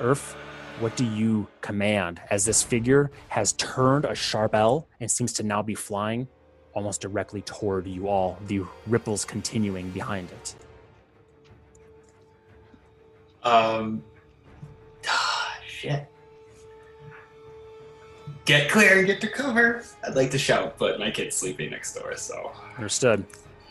[0.00, 0.34] Earth,
[0.80, 5.42] what do you command as this figure has turned a sharp L and seems to
[5.42, 6.26] now be flying
[6.72, 10.54] almost directly toward you all, the ripples continuing behind it.
[13.42, 14.02] Um.
[15.08, 16.06] Ah, shit.
[18.44, 19.84] Get clear and get to cover.
[20.06, 22.52] I'd like to shout, but my kid's sleeping next door, so.
[22.76, 23.24] Understood.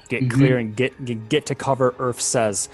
[0.07, 0.31] Get Mhm.
[0.31, 1.93] clear and get, get get to cover.
[1.99, 2.69] Earth says.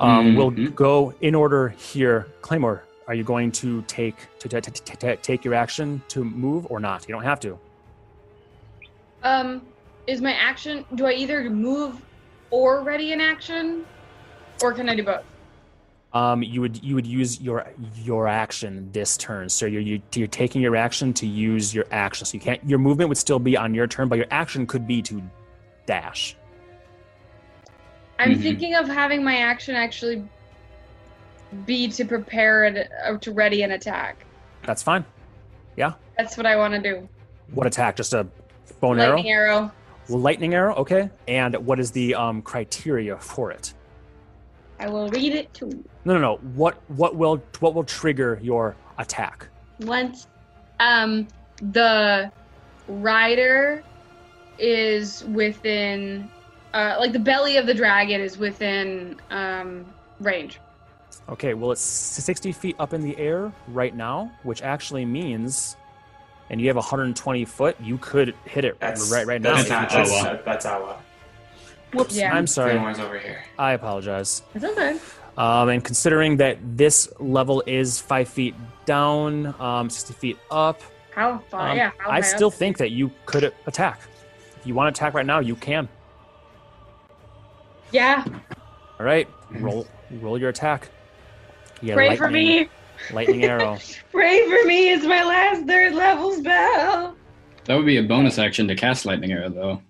[0.00, 0.74] Um, We'll Mhm.
[0.74, 2.26] go in order here.
[2.42, 6.24] Claymore, are you going to take to, to, to, to- to take your action to
[6.24, 7.06] move or not?
[7.06, 7.58] You don't have to.
[9.22, 9.60] Um,
[10.06, 10.86] is my action?
[10.94, 12.00] Do I either move
[12.50, 13.84] or ready in action,
[14.62, 15.24] or can I do both?
[16.14, 17.66] Um, you would you would use your
[18.02, 19.50] your action this turn.
[19.50, 22.24] So you're you, you're taking your action to use your action.
[22.24, 22.66] So you can't.
[22.66, 25.22] Your movement would still be on your turn, but your action could be to
[25.86, 26.34] dash.
[28.18, 28.42] I'm Mhm.
[28.42, 30.24] thinking of having my action actually
[31.66, 34.24] be to prepare it uh, to ready an attack.
[34.64, 35.04] That's fine.
[35.76, 35.94] Yeah.
[36.16, 37.08] That's what I want to do.
[37.52, 37.96] What attack?
[37.96, 38.26] Just a
[38.80, 39.16] bone and arrow.
[39.16, 39.72] Lightning arrow.
[40.08, 40.74] Lightning arrow.
[40.76, 41.10] Okay.
[41.28, 43.74] And what is the um, criteria for it?
[44.78, 45.84] I will read it to you.
[46.04, 46.36] No, no, no.
[46.54, 49.48] What what will what will trigger your attack?
[49.80, 50.26] once
[50.80, 51.26] um
[51.72, 52.30] the
[52.88, 53.82] rider
[54.58, 56.28] is within
[56.74, 59.84] uh like the belly of the dragon is within um
[60.20, 60.60] range
[61.28, 61.54] Okay.
[61.54, 65.76] Well, it's sixty feet up in the air right now, which actually means,
[66.50, 67.76] and you have 120 foot.
[67.80, 69.54] You could hit it That's right right now.
[69.56, 69.90] That's if you not.
[69.90, 70.10] choose.
[70.10, 70.38] That's, wow.
[70.44, 70.98] that's Awa.
[71.94, 72.16] Whoops.
[72.16, 72.34] Yeah.
[72.34, 72.72] I'm sorry.
[72.72, 73.44] Claymore's over here.
[73.58, 74.42] I apologize.
[74.54, 74.98] it's okay
[75.36, 78.54] Um, and considering that this level is five feet
[78.86, 82.54] down, um, 60 feet up, how far um, yeah how I still up?
[82.54, 84.00] think that you could attack.
[84.58, 85.86] If you want to attack right now, you can.
[87.90, 88.24] yeah
[88.98, 90.88] All right, roll roll your attack.
[91.82, 92.68] Yeah, pray for me
[93.12, 93.78] Lightning arrow.
[94.12, 97.16] pray for me it's my last third level spell
[97.64, 99.82] That would be a bonus action to cast lightning arrow, though.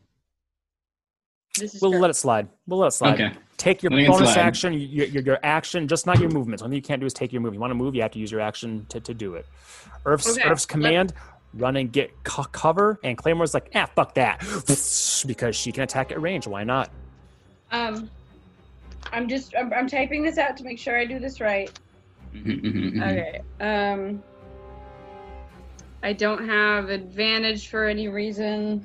[1.80, 2.00] We'll true.
[2.00, 2.48] let it slide.
[2.66, 3.20] We'll let it slide.
[3.20, 3.32] Okay.
[3.58, 6.60] Take your Letting bonus action, your, your, your action, just not your movement.
[6.60, 7.54] Something you can't do is take your move.
[7.54, 9.46] You want to move, you have to use your action to, to do it.
[10.06, 11.12] Earth's, Okay, Earth's command,
[11.54, 12.98] run and get co- cover.
[13.04, 14.40] And Claymore's like, ah, fuck that.
[15.26, 16.46] because she can attack at range.
[16.46, 16.90] Why not?
[17.70, 18.10] um
[19.12, 21.70] i'm just I'm, I'm typing this out to make sure i do this right
[22.34, 23.10] Mhm, mhm, mhm.
[23.12, 23.42] Okay.
[23.60, 24.22] Um
[26.02, 28.84] I don't have advantage for any reason.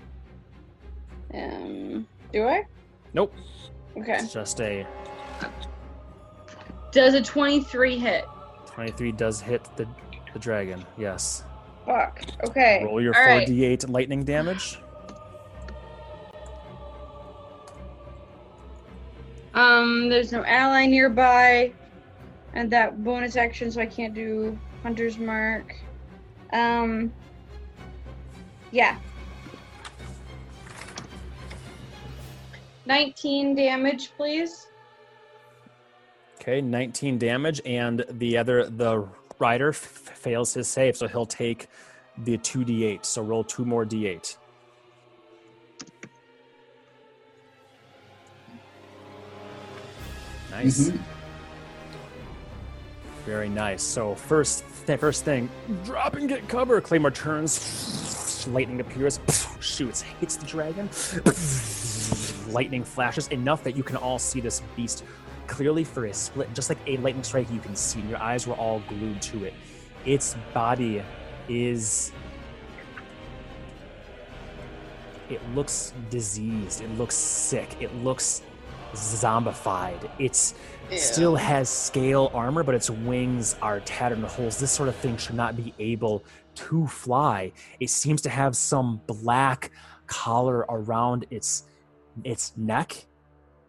[1.33, 2.65] Um do I?
[3.13, 3.33] Nope.
[3.97, 4.17] Okay.
[4.17, 4.85] It's just a
[6.91, 8.25] Does a 23 hit?
[8.67, 9.87] 23 does hit the,
[10.33, 10.85] the dragon.
[10.97, 11.43] Yes.
[11.85, 12.21] Fuck.
[12.43, 12.81] Okay.
[12.83, 13.47] Roll your All right.
[13.47, 14.77] 4d8 lightning damage.
[19.57, 21.73] Um there's no ally nearby
[22.53, 25.75] and that bonus action so I can't do hunter's mark.
[26.53, 27.11] Um
[28.71, 28.97] Yeah.
[32.85, 34.67] 19 damage, please.
[36.39, 39.05] Okay, 19 damage, and the other the
[39.39, 41.67] rider f- fails his save, so he'll take
[42.19, 43.03] the 2d8.
[43.03, 44.37] So roll two more d8.
[50.51, 50.89] Nice.
[50.89, 50.99] Mhm.
[53.25, 53.83] Very nice.
[53.83, 55.49] So first, th- first thing,
[55.83, 56.79] drop and get cover.
[56.79, 59.19] Claymore turns, lightning appears,
[59.59, 60.89] shoots, hits the dragon.
[62.53, 65.03] Lightning flashes enough that you can all see this beast
[65.47, 66.53] clearly for a split.
[66.53, 67.99] Just like a lightning strike, you can see.
[67.99, 69.53] and Your eyes were all glued to it.
[70.05, 71.03] Its body
[71.49, 72.13] is.
[75.29, 76.81] It looks diseased.
[76.81, 77.75] It looks sick.
[77.81, 78.41] It looks
[78.93, 80.09] zombified.
[80.19, 80.53] It's
[80.95, 84.59] still has scale armor, but its wings are tattered and holes.
[84.59, 86.23] This sort of thing should not be able
[86.55, 87.51] to fly.
[87.79, 89.71] It seems to have some black
[90.07, 91.63] collar around its
[92.23, 93.05] its neck,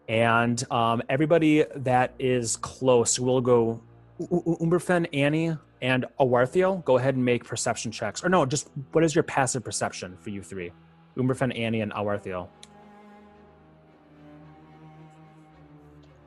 [0.08, 3.82] and um, everybody that is close will go.
[4.20, 8.24] Umberfen, Annie, and Awarthiel, go ahead and make perception checks.
[8.24, 10.72] Or no, just what is your passive perception for you three?
[11.16, 12.48] Umberfen, Annie, and Awarthiel.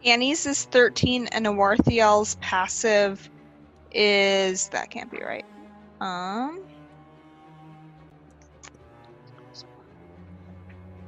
[0.06, 3.30] Annie's is 13 and Awarthiel's passive
[3.93, 5.45] is that can't be right.
[5.99, 6.62] Um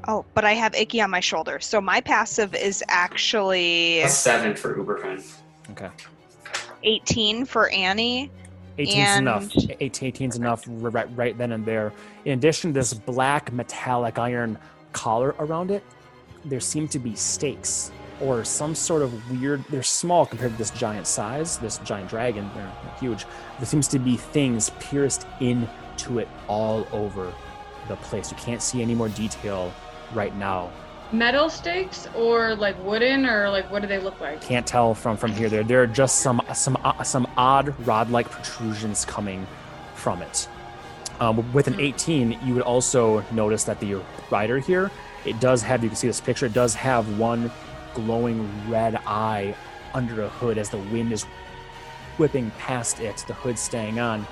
[0.05, 1.59] Oh, but I have Icky on my shoulder.
[1.61, 5.23] So my passive is actually A seven for Umberfen.
[5.71, 5.89] Okay.
[6.83, 8.29] 18 for Annie.
[8.77, 9.49] 18's enough.
[9.79, 11.93] 18, 18's enough right, right then and there.
[12.25, 14.57] In addition to this black metallic iron
[14.91, 15.83] collar around it,
[16.43, 17.91] there seem to be stakes
[18.23, 19.63] or some sort of weird.
[19.69, 22.49] They're small compared to this giant size, this giant dragon.
[22.55, 23.25] They're huge.
[23.59, 27.33] There seems to be things pierced into it all over
[27.87, 28.31] the place.
[28.31, 29.73] You can't see any more detail
[30.13, 30.71] right now.
[31.11, 34.41] Metal stakes or like wooden or like what do they look like?
[34.41, 35.49] Can't tell from from here.
[35.49, 39.45] There, there are just some some uh, some odd rod-like protrusions coming
[39.95, 40.47] from it.
[41.19, 44.01] Um, with an 18, you would also notice that the
[44.31, 44.89] rider here,
[45.25, 45.83] it does have.
[45.83, 46.47] You can see this picture.
[46.47, 47.51] It does have one
[47.93, 49.55] glowing red eye
[49.93, 51.23] under a hood as the wind is
[52.17, 53.23] whipping past it.
[53.27, 54.25] The hood staying on.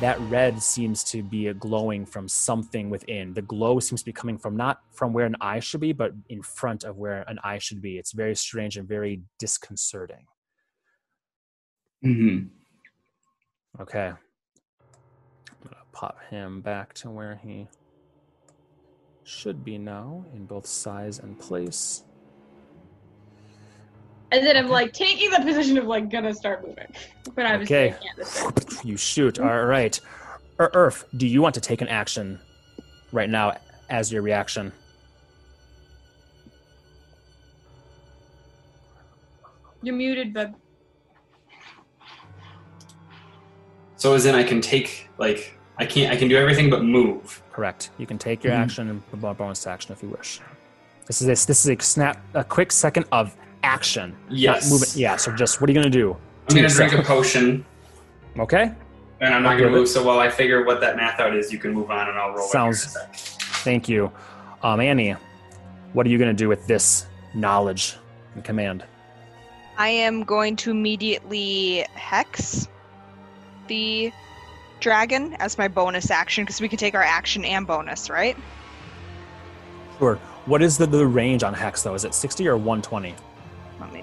[0.00, 3.34] That red seems to be a glowing from something within.
[3.34, 6.12] The glow seems to be coming from not from where an eye should be, but
[6.28, 7.98] in front of where an eye should be.
[7.98, 10.26] It's very strange and very disconcerting.
[12.02, 12.38] hmm
[13.80, 14.06] Okay.
[14.08, 14.18] I'm
[15.64, 17.66] gonna pop him back to where he
[19.24, 22.04] should be now in both size and place.
[24.30, 26.86] And then I'm like taking the position of like gonna start moving.
[27.34, 27.90] But I was Okay.
[27.90, 28.84] saying, yeah, this.
[28.84, 29.38] You shoot.
[29.38, 29.98] All right.
[30.60, 32.38] Ur- Urf, do you want to take an action
[33.12, 33.56] right now
[33.88, 34.72] as your reaction?
[39.82, 40.54] You're muted, bub.
[43.96, 47.42] So as in I can take like I can't I can do everything but move.
[47.52, 47.90] Correct.
[47.98, 48.58] You can take your Mhm.
[48.58, 50.40] action and bo- bonus action if you wish.
[51.06, 51.44] This is this.
[51.46, 54.14] This is a snap, a quick second of action.
[54.28, 54.70] not Yes.
[54.70, 54.96] movement.
[54.96, 55.16] Yeah.
[55.16, 56.16] So just what are you gonna do?
[56.48, 57.64] I'm gonna To drink a potion
[58.38, 58.72] Okay.
[59.20, 59.80] and I'm not Give gonna it.
[59.80, 59.88] move.
[59.88, 62.32] So while I figure what that math out is, you can move on and I'll
[62.34, 62.46] roll.
[62.48, 62.96] it here in a Sounds-
[63.64, 64.10] Thank you,
[64.62, 65.16] um, Annie.
[65.92, 67.96] What are you gonna do with this knowledge
[68.34, 68.84] and command?
[69.76, 72.68] I am going to immediately hex
[73.68, 74.12] the
[74.80, 78.36] dragon as my bonus action because we can take our action and bonus, right?
[79.98, 80.16] Sure.
[80.46, 81.94] What is the, the range on hex though?
[81.94, 83.14] Is it 60 or 120?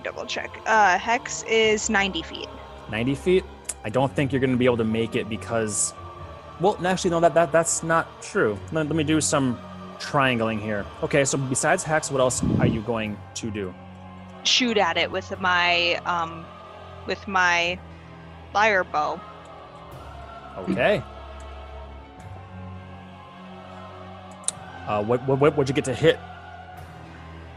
[0.05, 0.55] Double check.
[0.67, 2.47] Uh, hex is 90 feet.
[2.91, 3.43] 90 feet?
[3.83, 5.95] I don't think you're going to be able to make it because,
[6.59, 8.55] well, actually, no, that, that that's not true.
[8.71, 9.57] Let, let me do some
[9.97, 10.85] triangling here.
[11.01, 13.73] Okay, so besides hex, what else are you going to do?
[14.43, 16.45] Shoot at it with my um,
[17.07, 17.79] with my
[18.53, 19.19] fire bow.
[20.59, 21.01] Okay.
[24.87, 26.19] Uh, what, what, what, what'd you get to hit?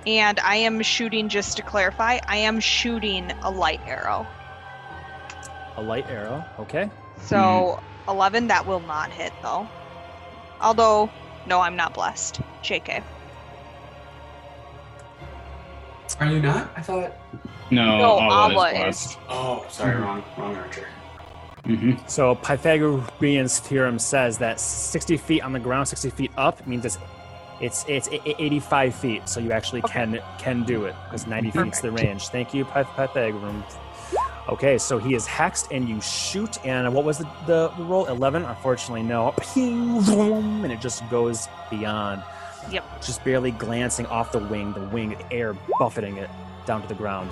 [0.08, 4.26] And I am shooting, just to clarify, I am shooting a light arrow.
[5.76, 6.42] A light arrow.
[6.60, 6.90] Okay.
[7.20, 7.78] So
[8.08, 9.68] 11, that will not hit though.
[10.62, 11.10] Although,
[11.46, 12.40] no, I'm not blessed.
[12.62, 13.02] JK.
[16.20, 16.70] Are you not?
[16.74, 17.12] I thought.
[17.70, 19.16] No, No, Awa Awa is is.
[19.28, 20.04] Oh, sorry, Mhm.
[20.04, 20.86] wrong, wrong archer.
[21.64, 26.86] hmm So Pythagorean's theorem says that 60 feet on the ground, 60 feet up means
[26.86, 26.96] it's
[27.60, 29.28] it's it's e- e- 85 feet.
[29.28, 29.92] So you actually Okay.
[29.92, 32.28] can can do it because 90 feet's the range.
[32.28, 33.64] Thank you, Pyth- Pythagorean.
[34.48, 36.64] Okay, so he is hexed, and you shoot.
[36.64, 38.06] And what was the, the roll?
[38.06, 38.46] 11.
[38.46, 39.34] Unfortunately, no.
[39.52, 42.22] Ping, vroom, and it just goes beyond.
[42.70, 43.02] Yep.
[43.02, 46.30] Just barely glancing off the wing, the wing air buffeting it
[46.64, 47.30] down to the ground.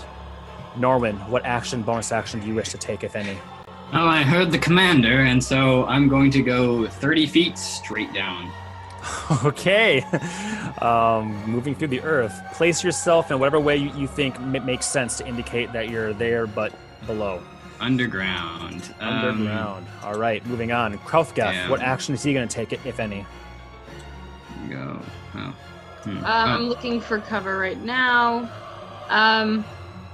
[0.78, 3.38] Norwin, what action, bonus action do you wish to take, if any?
[3.94, 8.50] Well, I heard the commander, and so I'm going to go 30 feet straight down.
[9.44, 10.02] Okay.
[10.80, 14.86] Um, moving through the earth, place yourself in whatever way you, you think m- makes
[14.86, 16.72] sense to indicate that you're there but
[17.06, 17.42] below.
[17.80, 18.94] Underground.
[19.00, 19.86] Um, Underground.
[20.04, 20.96] All right, moving on.
[20.98, 23.26] Krauthgaf, what action is he going to take, it, if any?
[24.70, 25.00] go.
[25.34, 25.54] Oh.
[26.04, 26.18] Hmm.
[26.18, 26.28] Um, Oh.
[26.28, 28.48] I'm looking for cover right now.
[29.08, 29.64] Um,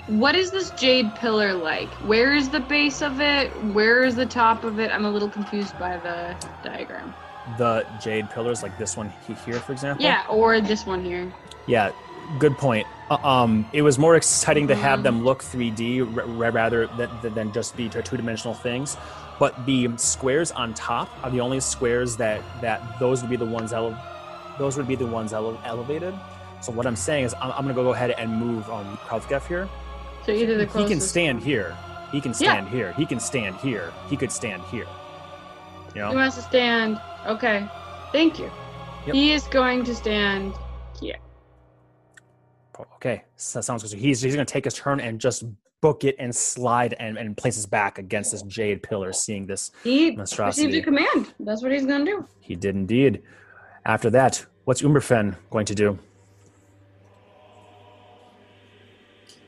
[0.06, 1.88] what is this jade pillar like?
[2.06, 3.48] Where is the base of it?
[3.72, 4.90] Where is the top of it?
[4.90, 7.14] I'm a little confused by the diagram.
[7.58, 9.12] The jade pillars, like this one
[9.44, 10.04] here, for example?
[10.04, 11.32] Yeah, or this one here.
[11.66, 11.90] Yeah,
[12.38, 12.86] good point.
[13.10, 17.34] Uh, um, it was more exciting to have them look 3D r- r- rather than,
[17.34, 18.96] than just be two dimensional things.
[19.38, 23.44] But the squares on top are the only squares that that those would be the
[23.46, 23.98] ones ele-
[24.58, 26.14] those would be the ones ele- elevated.
[26.60, 29.68] So what I'm saying is I'm, I'm gonna go ahead and move um Krauthgef here.
[30.24, 31.46] So either the He can stand one.
[31.46, 31.76] here.
[32.12, 32.52] He can Yeah.
[32.52, 32.92] stand here.
[32.92, 33.92] He can stand here.
[34.08, 34.86] He could stand here.
[35.94, 36.10] You know?
[36.10, 37.00] He wants to stand.
[37.26, 37.68] Okay.
[38.12, 38.50] Thank you.
[39.06, 39.14] Yep.
[39.14, 40.54] He is going to stand
[41.00, 41.16] here.
[42.96, 43.98] Okay, so that sounds good.
[43.98, 45.44] He's he's gonna take his turn and just
[45.80, 49.72] book it and slide and, and place his back against this jade pillar, seeing this
[49.82, 50.66] He monstrosity.
[50.68, 51.34] received a command.
[51.40, 52.26] That's what he's gonna do.
[52.40, 53.22] He did indeed.
[53.84, 55.98] After that, what's Umberfen going to do?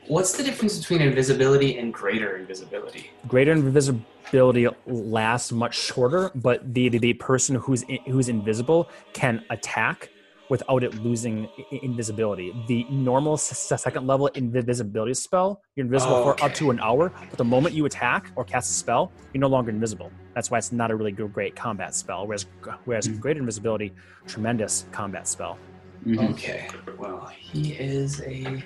[0.07, 3.09] What's the difference between invisibility and greater invisibility?
[3.27, 9.43] Greater invisibility lasts much shorter, but the, the, the person who's in, who's invisible can
[9.49, 10.09] attack
[10.49, 12.53] without it losing invisibility.
[12.67, 17.37] The normal s- second level invisibility spell, you're invisible for up to an hour, but
[17.37, 20.11] the moment you attack or cast a spell, you're no longer invisible.
[20.35, 22.27] That's why it's not a really good, great combat spell.
[22.27, 22.45] Whereas
[22.83, 23.91] whereas greater invisibility,
[24.27, 25.57] tremendous combat spell.
[26.05, 26.31] Mhm.
[26.33, 26.67] Okay.
[26.99, 28.63] Well, he is a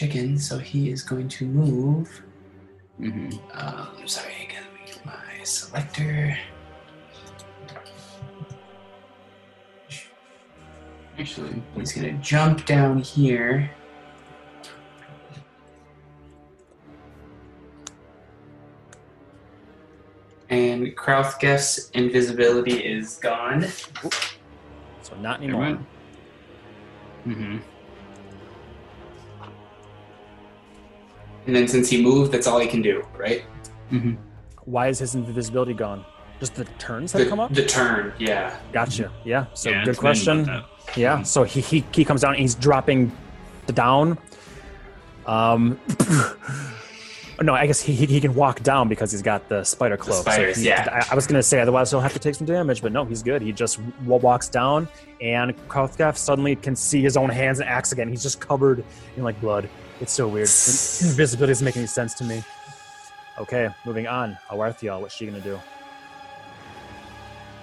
[0.00, 2.22] chicken, so he is going to move.
[3.00, 3.32] Mhm.
[3.54, 6.36] Um, sorry, I gotta make my selector.
[11.18, 13.70] Actually, He's gonna jump down here.
[20.48, 23.64] And Krauthgef's invisibility is gone.
[25.02, 25.86] So not Never anymore.
[27.24, 27.62] mind.
[31.46, 33.44] And then since he moved, that's all he can do, right?
[33.92, 34.16] Mhm.
[34.64, 36.04] Why is his invisibility gone?
[36.40, 37.54] Just the turns that The, come up?
[37.54, 38.56] the turn, yeah.
[38.72, 39.10] Gotcha.
[39.24, 39.46] Yeah.
[39.54, 40.54] So Yeah, good it's random question.
[40.54, 41.22] about Yeah.
[41.22, 43.12] So he, he he comes down and he's dropping
[43.66, 44.18] the down.
[45.26, 45.78] Um
[47.42, 50.22] no, I guess he, he he can walk down because he's got the spider cloak.
[50.22, 51.02] spiders, he- yeah.
[51.08, 53.22] I, I was gonna say otherwise he'll have to take some damage, but no, he's
[53.22, 53.40] good.
[53.42, 54.88] He just w- walks down,
[55.20, 58.08] and Kothgaf suddenly can see his own hands and axe again.
[58.08, 58.84] He's just covered
[59.16, 59.68] in like blood.
[60.00, 60.48] It's so weird.
[60.48, 62.42] Invisibility doesn't make any sense to me.
[63.38, 64.38] Okay, moving on.
[64.50, 65.60] Awarthiel, what's she gonna do?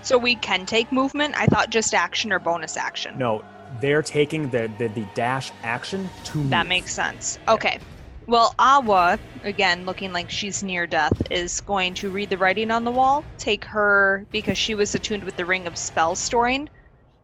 [0.02, 1.34] So we can take movement.
[1.38, 3.18] I thought just action or bonus action.
[3.18, 3.44] No,
[3.80, 6.50] they're taking the the, the dash action to move.
[6.50, 7.40] That makes sense.
[7.48, 7.80] Okay.
[8.26, 12.86] Well, Awa, again, looking like she's near death, is going to read the writing on
[12.86, 16.70] the wall, take her, because she was attuned with the ring of spell storing,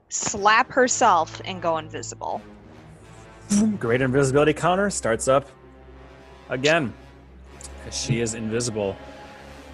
[0.10, 2.42] slap herself, and go invisible.
[3.80, 5.48] Great invisibility counter starts up
[6.50, 6.94] again.
[7.92, 8.96] She is invisible.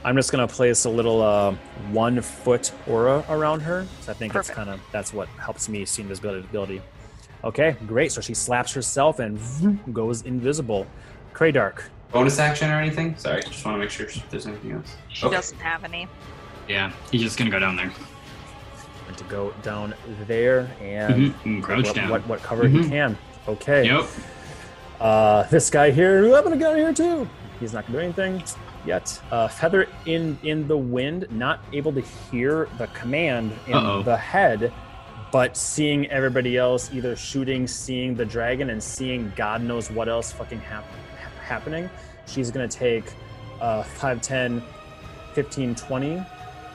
[0.03, 1.55] I'm just gonna place a little uh,
[1.91, 3.86] one foot aura around her.
[4.01, 6.45] So I think that's kind of that's what helps me see invisibility.
[6.47, 6.82] ability.
[7.43, 8.11] Okay, great.
[8.11, 9.39] So she slaps herself and
[9.93, 10.88] goes invisible.
[11.34, 11.84] Kraydark.
[12.11, 13.17] Bonus action or anything?
[13.17, 14.95] Sorry, just want to make sure there's anything else.
[15.09, 15.36] She Okay.
[15.36, 16.07] doesn't have any.
[16.69, 17.91] Yeah, he's just gonna go down there.
[19.07, 19.93] And to go down
[20.28, 21.45] there and Mhm.
[21.45, 22.09] And crouch what, down.
[22.09, 22.89] what what cover he Mhm.
[22.89, 23.17] can.
[23.47, 23.85] Okay.
[23.85, 24.05] Yep.
[24.99, 27.27] Uh, this guy here, I'm gonna get here too.
[27.59, 28.43] He's not gonna do anything
[28.85, 29.21] yet.
[29.31, 34.03] Uh, feather in in the wind, not able to hear the command in Uh-oh.
[34.03, 34.73] the head,
[35.31, 40.31] but seeing everybody else either shooting, seeing the dragon, and seeing God knows what else
[40.31, 40.85] fucking hap-
[41.43, 41.89] happening.
[42.25, 43.05] She's gonna take
[43.61, 44.63] uh, 5, 10,
[45.33, 46.25] 15, 20,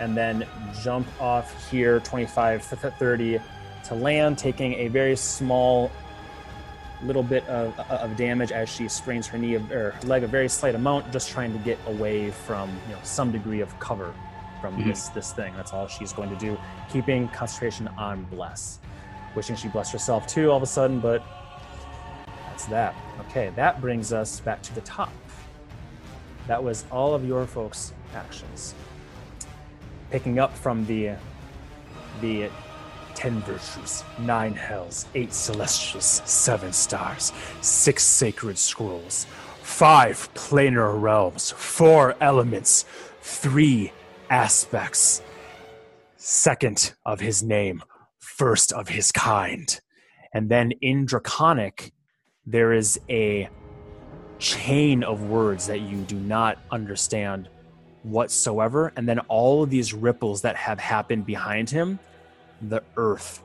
[0.01, 0.47] and then
[0.83, 3.41] jump off here 25, 30
[3.85, 5.91] to land, taking a very small
[7.05, 9.61] little bit of, of damage as she sprains her knee or
[9.93, 13.33] her leg a very slight amount just trying to get away from you know some
[13.33, 14.15] degree of cover
[14.61, 14.85] from Mhm.
[14.87, 15.55] this this thing.
[15.57, 16.59] That's all she's going to do
[16.93, 18.79] keeping concentration on bless.
[19.35, 21.23] Wishing she blessed herself too all of a sudden but
[22.49, 22.95] that's that.
[23.29, 25.13] Okay that brings us back to the top.
[26.47, 28.75] That was all of your folks actions.
[30.11, 31.13] Picking up from the
[32.21, 32.51] the
[33.21, 39.27] ten virtues, nine hells, eight celestials, seven stars, six sacred scrolls,
[39.61, 42.87] five planar realms, four elements,
[43.21, 43.93] three
[44.31, 45.21] aspects,
[46.17, 47.83] second of his name,
[48.21, 49.79] first of his kind.
[50.33, 51.93] And then in Draconic,
[52.47, 53.51] there is a
[54.39, 57.51] chain of words that you do not understand
[58.03, 58.95] whatsoever.
[58.97, 61.99] And then all of these ripples that have happened behind him
[62.61, 63.43] the earth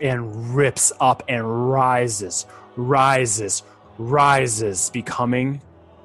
[0.00, 3.62] and rips up and rises, rises,
[3.98, 5.60] rises, becoming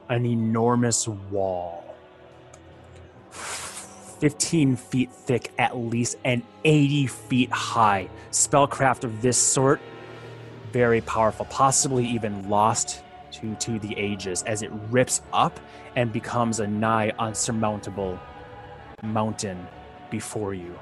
[0.10, 1.84] an enormous wall.
[3.32, 8.10] 15 feet thick at least and 80 feet high.
[8.32, 9.82] Spellcraft of this sort,
[10.72, 13.04] very powerful, possibly even lost
[13.36, 15.60] to, to the ages as it rips up
[15.96, 18.20] and becomes a nigh unsurmountable
[19.04, 19.68] mountain
[20.10, 20.78] before you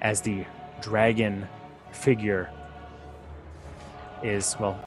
[0.00, 0.44] as the
[0.80, 1.46] dragon
[1.92, 2.50] figure
[4.22, 4.78] is well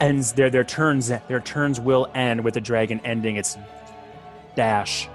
[0.00, 3.58] ends their their turns their turns will end with the dragon ending its
[4.54, 5.08] dash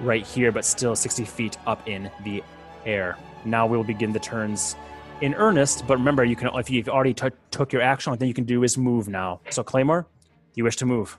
[0.00, 2.42] right here, but still 60 feet up in the
[2.84, 3.16] air.
[3.44, 4.76] Now we'll begin the turns
[5.20, 5.86] in earnest.
[5.86, 8.62] But remember, you can if you've already t- took your action, thing you can do
[8.62, 9.40] is move now.
[9.50, 10.06] So Claymore,
[10.54, 11.18] you wish to move.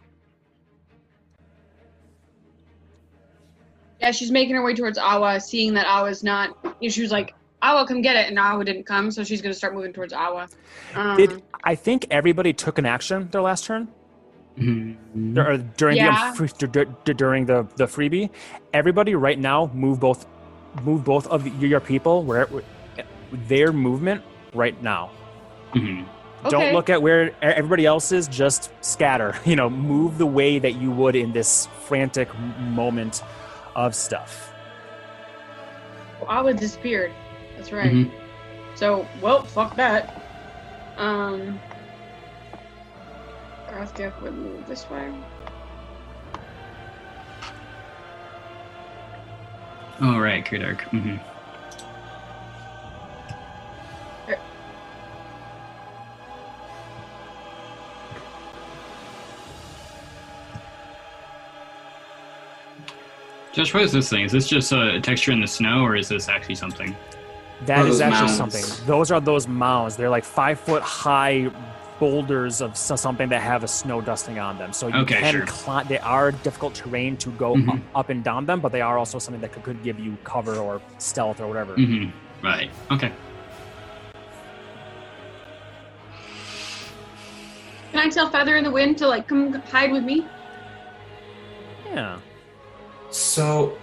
[4.02, 6.58] Yeah, she's making her way towards Awa, seeing that Awa's not.
[6.64, 9.42] You know, she was like, "Awa, come get it," and Awa didn't come, so she's
[9.42, 10.48] gonna start moving towards Awa.
[10.96, 13.88] Um, Did I think everybody took an action their last turn?
[14.58, 15.34] Mhm.
[15.34, 16.32] Dur- or during Yeah.
[16.32, 18.30] the free- dur- dur- during the the freebie.
[18.74, 20.26] Everybody right now move both
[20.84, 22.48] move both of your people where
[23.48, 24.22] their movement
[24.54, 25.10] right now.
[26.44, 26.50] Mhm.
[26.50, 28.28] Don't look at where everybody else is.
[28.28, 29.36] Just scatter.
[29.46, 32.30] You know, move the way that you would in this frantic
[32.60, 33.24] moment
[33.76, 34.52] of stuff.
[36.28, 37.12] Awa disappeared.
[37.56, 37.92] That's right.
[37.92, 38.12] Mhm.
[38.76, 40.22] So, well, fuck that.
[40.98, 41.60] Um,
[43.70, 45.12] Grothgek would move this way.
[50.02, 50.82] Oh right, Kudark.
[50.82, 51.16] hmm
[63.56, 64.26] Josh, what is this thing?
[64.26, 66.94] Is this just a texture in the snow, or is this actually something?
[67.66, 68.38] That What are is those actually mounds?
[68.60, 68.86] something.
[68.86, 69.96] Those are those mounds.
[69.96, 71.50] They're like five foot high
[71.98, 74.74] boulders of something that have a snow dusting on them.
[74.74, 75.46] So you Okay, can sure.
[75.46, 75.88] climb.
[75.88, 77.70] They are difficult terrain to go Mhm.
[77.70, 80.18] up, up and down them, but they are also something that could, could give you
[80.26, 81.76] cover or stealth or whatever.
[81.76, 82.08] hmm
[82.44, 82.70] Right.
[82.92, 83.10] Okay.
[87.94, 90.28] Can I tell Feather in the Wind to like come hide with me?
[91.94, 92.18] Yeah.
[93.16, 93.78] So,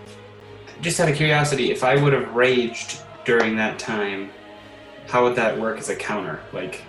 [0.82, 4.30] just out of curiosity, if I would have raged during that time,
[5.08, 6.40] how would that work as a counter?
[6.52, 6.84] Like,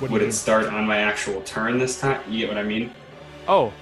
[0.00, 0.32] would you it mean?
[0.32, 2.20] start on my actual turn this time?
[2.28, 2.92] You get what I mean?
[3.46, 3.72] Oh.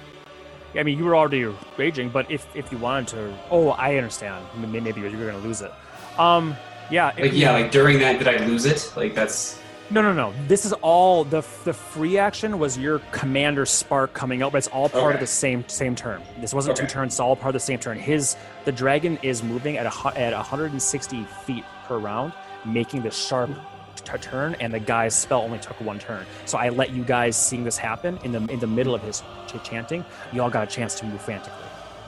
[0.74, 1.44] I mean, you were already
[1.78, 4.44] raging, but if if you wanted to, oh, I understand.
[4.58, 5.72] Maybe you were going to lose it.
[6.18, 6.54] Um,
[6.90, 7.06] yeah.
[7.18, 8.92] Like, yeah, like during that, did I lose it?
[8.96, 9.59] Like, that's
[9.92, 10.32] No, no, no.
[10.46, 14.68] This is all the the free action was your commander spark coming out, but it's
[14.68, 16.22] all part of the same same turn.
[16.40, 17.98] This wasn't two turns; it's all part of the same turn.
[17.98, 22.32] His the dragon is moving at a at 160 feet per round,
[22.64, 23.50] making the sharp
[23.96, 26.24] t- turn, and the guy's spell only took one turn.
[26.44, 29.24] So I let you guys seeing this happen in the in the middle of his
[29.48, 30.04] ch- chanting.
[30.32, 31.64] You all got a chance to move frantically,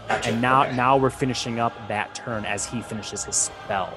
[0.07, 0.31] gotcha.
[0.31, 0.77] and now Okay.
[0.77, 3.93] now we're finishing up that turn as he finishes his spell.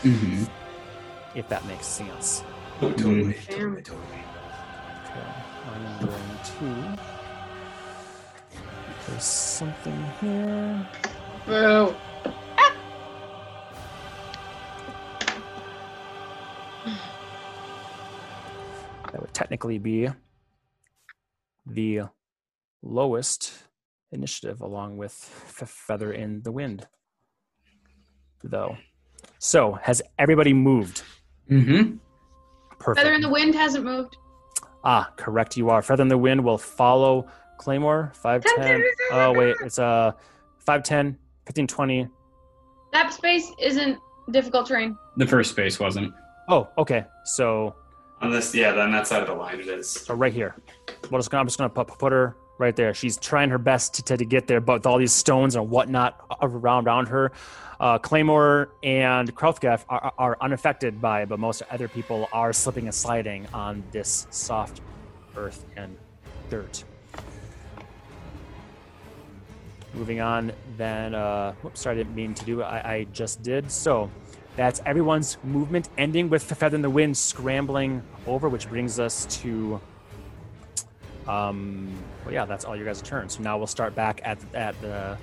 [0.00, 0.44] hmm
[1.38, 2.42] If that makes sense.
[2.82, 3.46] Oh, totally, Mhm.
[3.46, 4.22] totally, totally.
[5.04, 5.28] Okay,
[5.70, 6.98] I am going to
[9.04, 10.88] place something here.
[11.46, 11.94] Boo.
[19.12, 20.08] That would technically be
[21.66, 22.00] the
[22.82, 23.52] lowest
[24.12, 25.12] initiative, along with
[25.60, 26.88] F- Feather in the Wind.
[28.44, 28.76] Though,
[29.38, 31.02] so has everybody moved?
[31.48, 31.96] Hmm
[32.78, 32.98] Perfect.
[33.04, 34.16] Feather in the Wind hasn't moved.
[34.84, 35.56] ah, correct.
[35.56, 35.82] You are.
[35.82, 37.26] Feather in the Wind will follow
[37.58, 38.12] Claymore.
[38.14, 38.84] Five ten.
[39.10, 40.12] Oh wait, it's a uh,
[40.60, 42.08] 5, 10, 15, 20.
[42.92, 43.98] That space isn't
[44.30, 44.96] difficult terrain.
[45.16, 46.12] The first space wasn't.
[46.48, 47.04] Oh, okay.
[47.24, 47.74] So
[48.20, 49.88] On this, yeah, on that side of the line, it is.
[49.90, 50.54] So right here.
[51.10, 52.92] Well, just gonna, I'm just gonna put, put her right there.
[52.94, 55.70] She's trying her best to, to, to get there, but with all these stones and
[55.70, 57.32] whatnot around around her,
[57.80, 62.86] uh, Claymore and Krothgef are, are- unaffected by it, but most other people are slipping
[62.86, 64.80] and sliding on this soft
[65.36, 65.96] earth and
[66.50, 66.84] dirt.
[69.94, 72.64] Moving on, then, uh, whoops, sorry, I didn't mean to do it.
[72.64, 73.70] I, I just did.
[73.70, 74.10] So
[74.56, 79.80] that's everyone's movement, ending with Feather in the Wind scrambling over, which brings us to
[81.28, 81.88] um,
[82.24, 83.28] well, yeah, that's all your guys' turn.
[83.28, 85.18] So now we'll start back at at the.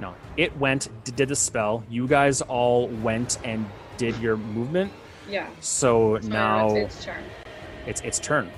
[0.00, 1.84] No, it went, did the spell.
[1.88, 3.64] You guys all went and
[3.96, 4.92] did your movement.
[5.28, 5.48] Yeah.
[5.60, 7.24] So So now it's its turn.
[7.86, 8.50] it's its turn.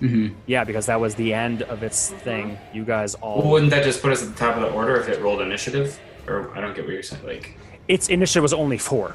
[0.00, 2.58] hmm Yeah, because that was the end of its thing.
[2.72, 3.42] You guys all.
[3.42, 5.42] Well, wouldn't that just put us at the top of the order if it rolled
[5.42, 6.00] initiative?
[6.26, 7.22] Or I don't get what you're saying.
[7.22, 9.14] Like, its initiative was only four.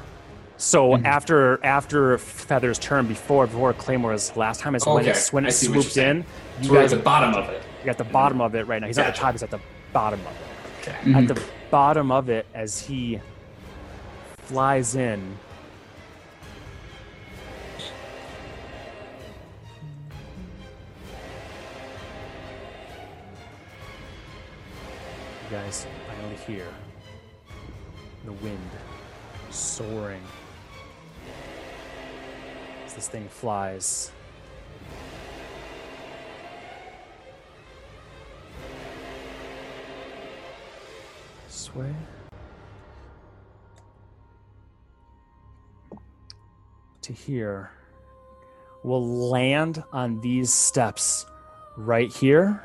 [0.58, 1.06] So Mm-hmm.
[1.06, 5.96] after after Feather's turn, before before Claymore's last time, is when it when it swooped
[5.98, 6.24] in.
[6.60, 7.62] You so we're at the bottom of it.
[7.84, 8.86] you at the bottom of it right now.
[8.86, 9.32] He's not at the top.
[9.32, 9.60] He's at the
[9.92, 10.88] bottom of it.
[10.88, 10.96] Okay.
[11.10, 11.16] Mhm.
[11.28, 13.20] at the bottom of it as he
[14.38, 15.36] flies in.
[25.50, 26.66] You guys finally hear
[28.24, 28.70] the wind
[29.50, 30.22] soaring
[32.96, 34.10] this thing flies.
[41.48, 41.94] Sway.
[47.02, 47.70] To here.
[48.82, 51.26] We'll land on these steps
[51.76, 52.62] right here.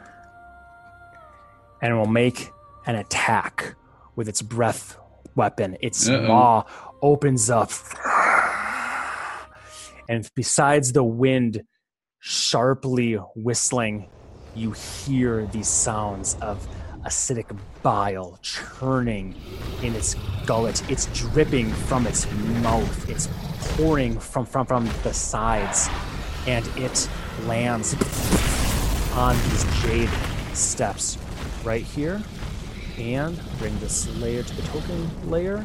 [1.81, 2.51] And we'll make
[2.85, 3.75] an attack
[4.15, 4.97] with its breath
[5.35, 5.77] weapon.
[5.81, 6.27] Its Uh-oh.
[6.27, 6.63] maw
[7.01, 7.71] opens up
[10.11, 11.63] and besides the wind
[12.19, 14.09] sharply whistling,
[14.53, 16.67] you hear these sounds of
[17.05, 19.35] acidic bile churning
[19.81, 20.83] in its gullet.
[20.91, 22.29] It's dripping from its
[22.61, 23.09] mouth.
[23.09, 23.29] It's
[23.77, 25.87] pouring from, from, from the sides.
[26.45, 27.07] And it
[27.45, 27.93] lands
[29.15, 30.09] on these jade
[30.53, 31.17] steps
[31.63, 32.21] right here.
[32.97, 35.63] And bring this layer to the token layer.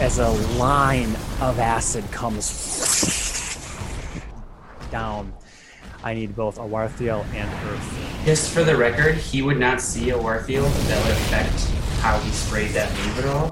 [0.00, 0.28] As a
[0.58, 2.48] line of acid comes
[4.90, 5.32] down,
[6.02, 8.22] I need both Awarthiel and Earth.
[8.24, 11.64] Just for the record, he would not see a Warfield that would affect
[12.00, 13.48] how he sprayed that move at all.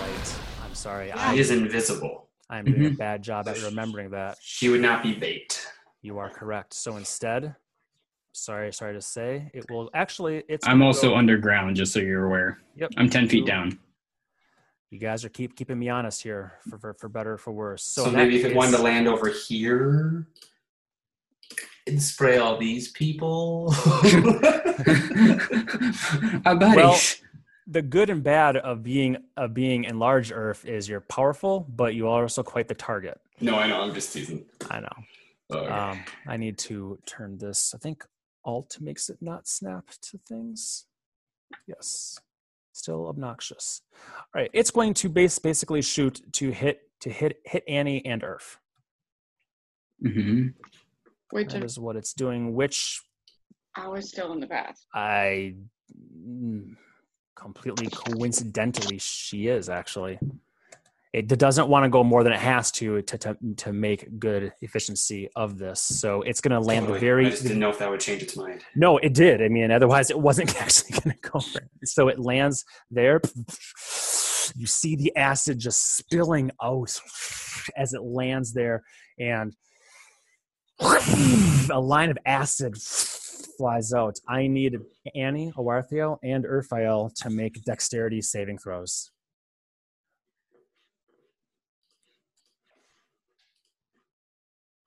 [0.00, 0.38] Right.
[0.64, 1.06] I'm sorry.
[1.06, 2.28] He I, is invisible.
[2.48, 2.98] I'm doing a Mhm.
[2.98, 4.38] bad job at remembering that.
[4.40, 5.66] He would not be bait.
[6.02, 6.72] You are correct.
[6.74, 7.56] So instead,
[8.32, 10.44] sorry, sorry to say, it will actually.
[10.48, 10.66] It's.
[10.68, 12.58] I'm also go- underground, just so you're aware.
[12.76, 12.90] Yep.
[12.96, 13.78] I'm 10 feet down.
[14.94, 17.82] You guys are keep keeping me honest here, for for, for better or for worse.
[17.82, 20.28] So, So, maybe that if it wanted to land over here
[21.88, 23.74] and spray all these people.
[26.44, 26.76] buddy.
[26.76, 26.96] Well,
[27.66, 31.96] the good and bad of being of being in large Earth is you're powerful, but
[31.96, 33.20] you are also quite the target.
[33.40, 33.82] no, I know.
[33.82, 34.44] I'm just teasing.
[34.70, 34.94] I know.
[35.50, 35.72] Okay.
[35.72, 37.74] Um, I need to turn this.
[37.74, 38.04] I think
[38.44, 40.84] Alt makes it not snap to things.
[41.66, 42.20] Yes,
[42.74, 43.82] still obnoxious.
[44.34, 48.22] All right, it's going to base basically shoot to hit to hit hit Annie and
[48.22, 48.58] Earth.
[50.02, 50.48] hmm
[51.30, 52.54] Which That is what it's doing.
[52.54, 53.00] Which
[53.76, 54.76] I was still in the path.
[54.92, 55.54] I
[55.96, 56.76] mm,
[57.36, 60.18] completely coincidentally she is actually.
[61.14, 64.52] It doesn't want to go more than it has to to to, to make good
[64.62, 65.80] efficiency of this.
[65.80, 67.06] So it's going to land the Totally.
[67.06, 68.64] very I just didn't know if that would change its mind.
[68.74, 69.40] No, it did.
[69.40, 71.40] I mean, otherwise it wasn't actually going to go.
[71.84, 73.20] So it lands there.
[74.54, 77.00] You see the acid just spilling out
[77.78, 78.82] as it lands there,
[79.18, 79.54] and
[81.70, 82.76] a line of acid
[83.56, 84.20] flies out.
[84.28, 84.76] I need
[85.14, 89.12] Annie, Awarthiel, and Urfael to make dexterity saving throws.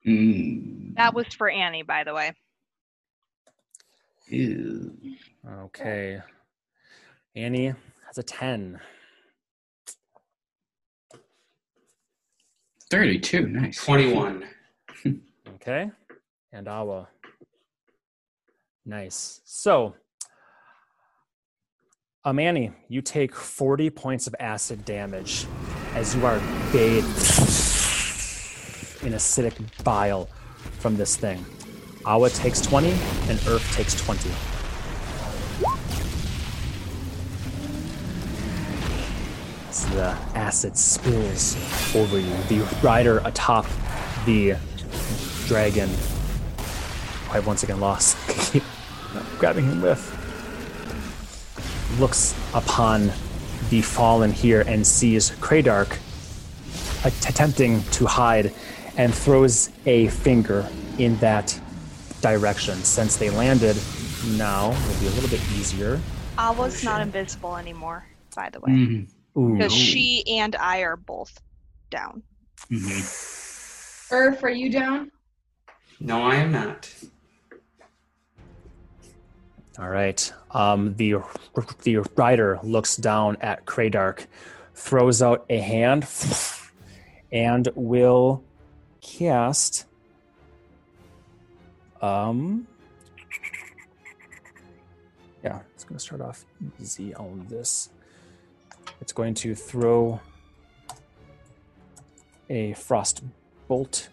[0.08, 0.94] Mm.
[0.96, 2.32] That was for Annie, by the way.
[4.28, 4.96] Ew.
[5.64, 6.20] Okay.
[7.36, 7.74] Annie
[8.06, 8.80] has a 10.
[12.90, 13.46] 32.
[13.48, 13.84] Nice.
[13.84, 14.44] 21.
[15.60, 15.90] Okay.
[16.52, 17.08] And Awa.
[18.86, 19.42] Nice.
[19.44, 19.96] So,
[22.24, 25.46] Amani, you take 40 points of acid damage
[25.94, 26.40] as you are
[26.72, 27.67] bathed
[29.02, 30.28] in acidic bile
[30.78, 31.44] from this thing.
[32.04, 32.90] Awa takes 20
[33.28, 34.30] and Earth takes 20.
[39.68, 41.56] As the acid spills
[41.94, 43.66] over you, the rider atop
[44.24, 44.56] the
[45.46, 45.88] dragon,
[47.30, 48.16] I've once again lost,
[49.38, 50.14] grabbing him with,
[52.00, 53.12] looks upon
[53.70, 55.98] the fallen here and sees Kraydark
[57.04, 58.52] attempting to hide
[58.98, 60.68] and throws a finger
[60.98, 61.58] in that
[62.20, 62.74] direction.
[62.82, 63.76] Since they landed,
[64.36, 66.00] now will be a little bit easier.
[66.36, 68.04] Awa's not invisible anymore,
[68.36, 68.72] by the way.
[68.72, 69.08] Mhm.
[69.36, 69.54] Ooh.
[69.56, 71.40] Because she and I are both
[71.90, 72.22] down.
[72.70, 74.08] Mhm.
[74.10, 75.10] Earth, are you down?
[76.00, 76.92] No, I am not.
[79.78, 80.32] All right.
[80.50, 81.16] Um, the
[81.84, 84.26] the rider looks down at Kraydark,
[84.74, 86.06] throws out a hand,
[87.30, 88.42] and will
[89.00, 89.86] cast.
[92.00, 92.66] Um.
[95.44, 96.44] Yeah, it's going to start off
[96.80, 97.90] easy on this.
[99.00, 100.20] It's going to throw
[102.50, 103.22] a frost
[103.68, 104.08] bolt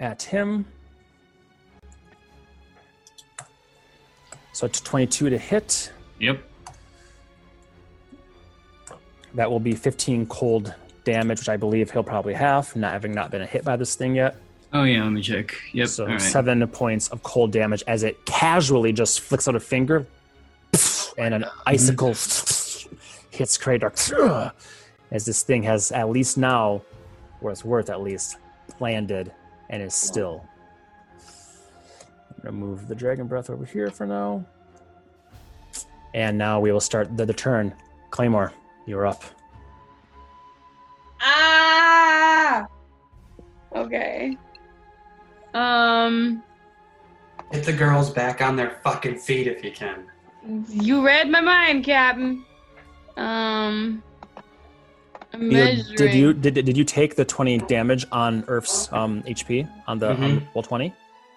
[0.00, 0.66] at him.
[4.52, 5.92] So it's 22 to hit.
[6.18, 6.42] Yep.
[9.34, 13.30] That will be 15 cold damage, which I believe he'll probably have, not having not
[13.30, 14.36] been hit by this thing yet.
[14.72, 15.02] Oh, yeah.
[15.02, 15.54] Let me check.
[15.72, 15.88] Yep.
[15.88, 16.20] So right.
[16.20, 20.06] seven points of cold damage as it casually just flicks out a finger,
[21.18, 21.62] and an uh-huh.
[21.66, 24.52] icicle hits Kradark.
[25.10, 26.82] As this thing has at least now,
[27.42, 28.38] or it's worth at least,
[28.80, 29.30] landed
[29.68, 30.42] and is still.
[32.30, 34.44] I'm gonna move the dragon breath over here for now.
[36.14, 37.74] And now we will start the, the turn.
[38.10, 38.52] Claymore,
[38.86, 39.22] you're up.
[41.22, 42.66] Ah.
[43.74, 44.36] Okay.
[45.54, 46.42] Um.
[47.50, 50.04] Hit the girls back on their fucking feet if you can.
[50.68, 52.44] You read my mind, Captain.
[53.16, 54.02] Um.
[55.34, 55.96] I'm You- measuring.
[55.96, 60.10] did you did, did you take the 20 damage on Earth's um, HP on the
[60.10, 60.46] on Mhm.
[60.54, 60.92] roll 20?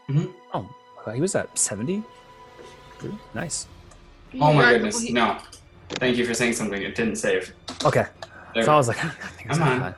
[0.10, 0.34] Mhm.
[0.54, 0.68] Oh,
[1.14, 2.04] he was at 70.
[3.34, 3.68] Nice.
[4.42, 5.38] Oh my goodness, no.
[5.92, 6.82] Thank you for saying something.
[6.82, 7.54] It didn't save.
[7.86, 8.06] Okay.
[8.56, 8.64] There.
[8.64, 9.80] So I was like, I think it's Come on.
[9.82, 9.96] fine.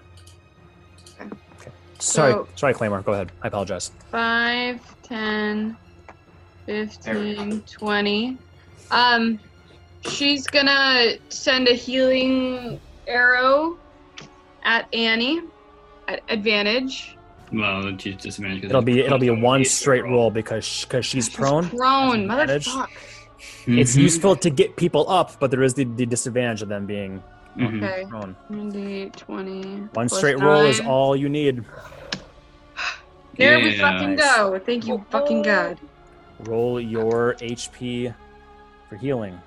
[1.61, 1.71] Okay.
[1.99, 3.01] Sorry, So- sorry, Claymore.
[3.03, 3.31] Go ahead.
[3.43, 3.91] I apologize.
[4.11, 5.77] 5, 10,
[6.65, 8.37] 15, 20.
[8.91, 9.39] Um,
[10.09, 13.77] she's gonna send a healing arrow
[14.63, 15.41] at Annie
[16.07, 17.15] at advantage.
[17.53, 18.63] Well, she's disadvantaged.
[18.63, 20.13] 'cause It'll be it'll be a one straight roll.
[20.13, 21.69] roll because because she's prone.
[21.69, 22.67] Prone, Advantage.
[22.67, 22.87] motherfucker.
[23.67, 24.01] It's Mhm.
[24.01, 27.21] useful to get people up, but there is the, the disadvantage of them being
[27.57, 27.77] Mhm.
[27.83, 28.05] Okay.
[28.09, 28.35] prone.
[28.49, 29.63] 20, 20.
[29.93, 31.63] One straight roll is all you need.
[33.37, 33.91] There we Yeah.
[33.91, 34.35] fucking Nice.
[34.35, 34.59] go.
[34.65, 35.79] Thank you, fucking God.
[36.39, 38.11] Roll your HP
[38.89, 39.39] for healing.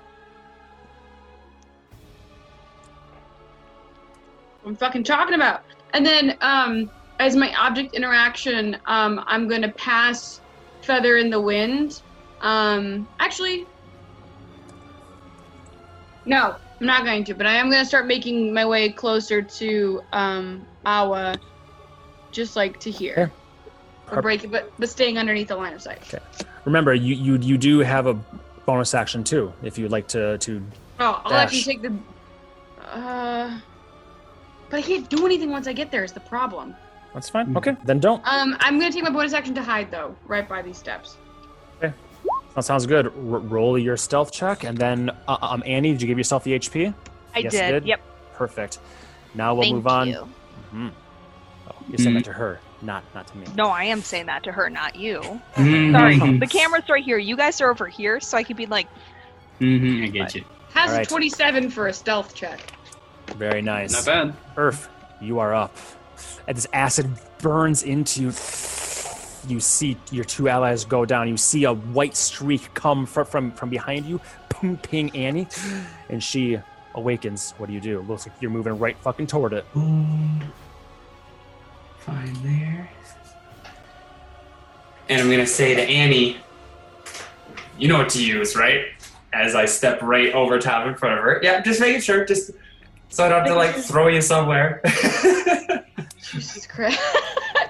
[4.65, 5.63] I'm fucking talking about.
[5.93, 6.89] And then, um,
[7.19, 10.39] as my object interaction, um, I'm gonna pass
[10.81, 12.01] feather in the wind.
[12.41, 13.65] Um, actually,
[16.25, 17.35] no, I'm not going to.
[17.35, 21.37] But I am gonna start making my way closer to um, Awa,
[22.31, 23.31] just like to here,
[24.11, 26.01] or break it, but but staying underneath the line of sight.
[26.11, 26.23] Okay.
[26.65, 28.15] Remember, you you you do have a
[28.65, 30.63] bonus action too, if you'd like to to.
[30.99, 31.53] Oh, I'll Dash.
[31.53, 31.93] you take the.
[32.83, 33.59] Uh,
[34.71, 36.03] but I can't do anything once I get there.
[36.03, 36.75] Is the problem.
[37.13, 37.55] That's fine.
[37.55, 38.25] Okay, then don't.
[38.25, 41.17] Um, I'm gonna take my bonus action to hide though, right by these steps.
[42.55, 43.07] That sounds good.
[43.07, 46.51] R- roll your stealth check, and then uh, um, Annie, did you give yourself the
[46.57, 46.93] HP?
[47.33, 47.71] I Yes, did.
[47.71, 47.85] did?
[47.85, 48.01] Yep.
[48.35, 48.79] Perfect.
[49.33, 50.07] Now we'll Thank move on.
[50.09, 50.27] you.
[50.73, 50.91] Mhm.
[51.69, 53.45] Oh, you're saying that to her, not not to me.
[53.55, 55.21] No, I am saying that to her, not you.
[55.55, 55.91] Mhm.
[55.93, 57.17] Sorry, the camera's right here.
[57.17, 58.87] You guys are over here, so I could be like,
[59.61, 60.43] Mm-hmm, I get you.
[60.73, 62.59] Has All a 27 for a stealth check.
[63.37, 63.93] Very nice.
[63.93, 64.33] Not bad.
[64.57, 64.89] Earth,
[65.21, 65.75] you are up.
[66.47, 68.31] And this acid burns into you.
[69.47, 71.27] You see your two allies go down.
[71.27, 74.19] You see a white streak come from from, from behind you,
[74.49, 75.47] ping, ping Annie,
[76.09, 76.59] and she
[76.95, 77.53] awakens.
[77.57, 78.01] What do you do?
[78.01, 79.63] Looks like you're moving right fucking toward it.
[79.73, 79.79] Hmm.
[79.79, 80.41] Boom.
[81.99, 82.89] Fine there.
[85.09, 86.37] And I'm gonna say to Annie,
[87.77, 88.85] you know what to use, right?
[89.33, 91.39] As I step right over top in front of her.
[91.43, 92.51] Yeah, just making sure, just
[93.09, 94.81] so I don't have to like throw you somewhere.
[96.21, 96.99] Jesus Christ.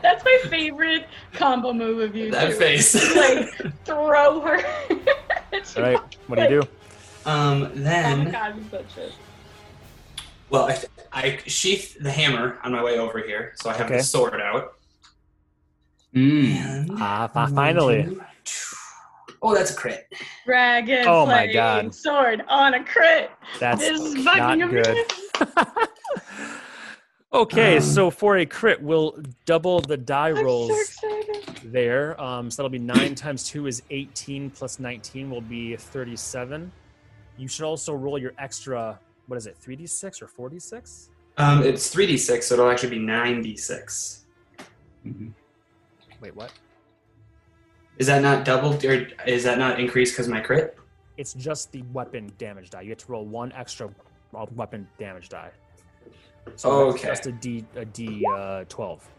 [0.03, 2.31] That's my favorite combo move of you.
[2.31, 2.55] that too.
[2.55, 3.15] face.
[3.15, 4.57] Like, throw her.
[5.77, 6.67] All right, what do you do?
[7.29, 8.21] um, Then.
[8.21, 9.03] Oh then, god, you
[10.49, 10.77] well, I,
[11.13, 13.97] I sheath the hammer on my way over here, so I have Okay.
[13.97, 14.73] the sword out.
[16.15, 16.87] Mm.
[16.99, 18.17] Ah, fi- finally.
[19.41, 20.07] Oh, that's a crit.
[20.45, 21.95] Dragon Oh my God.
[21.95, 23.31] sword on a crit.
[23.59, 24.97] That's this is not fucking good.
[27.31, 27.47] Amazing.
[27.47, 30.89] okay, Um, so for a crit, we'll double the die rolls.
[30.89, 31.21] so
[31.65, 32.19] there.
[32.21, 36.71] Um, so that'll be 9 times 2 is 18 plus 19 will be 37.
[37.37, 41.09] You should also roll your extra, what is it, 3d6 or 4d6?
[41.37, 44.19] Um, it's 3d6, so it'll actually be 9d6.
[45.05, 45.31] Mhm.
[46.19, 46.51] Wait, what?
[47.97, 50.77] Is that not doubled, or is that not increased because my crit?
[51.17, 52.81] It's just the weapon damage die.
[52.81, 53.89] You get to roll one extra
[54.35, 55.51] uh, weapon damage die.
[56.55, 57.07] So that's Okay.
[57.07, 59.09] just a D a D uh, 12.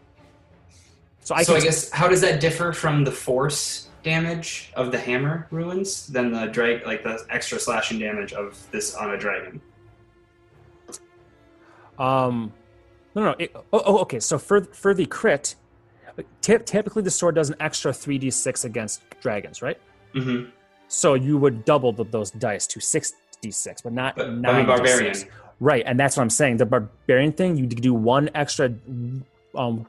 [1.21, 4.99] So I so I guess how does that differ from the force damage of the
[4.99, 9.61] hammer ruins than the drag, like the extra slashing damage of this on a dragon?
[11.97, 12.51] Um,
[13.15, 13.35] no, no.
[13.39, 14.19] It, oh, oh, okay.
[14.19, 15.55] So for for the crit,
[16.41, 19.79] typ typically the sword does an extra three d six against dragons, right?
[20.15, 20.49] Mm-hmm.
[20.87, 24.65] So you would double the, those dice to six d six, but not But nine
[24.65, 25.15] barbarian.
[25.61, 25.65] D6.
[25.65, 26.57] Right, and that's what I'm saying.
[26.57, 28.73] The barbarian thing, you do one extra
[29.55, 29.85] um,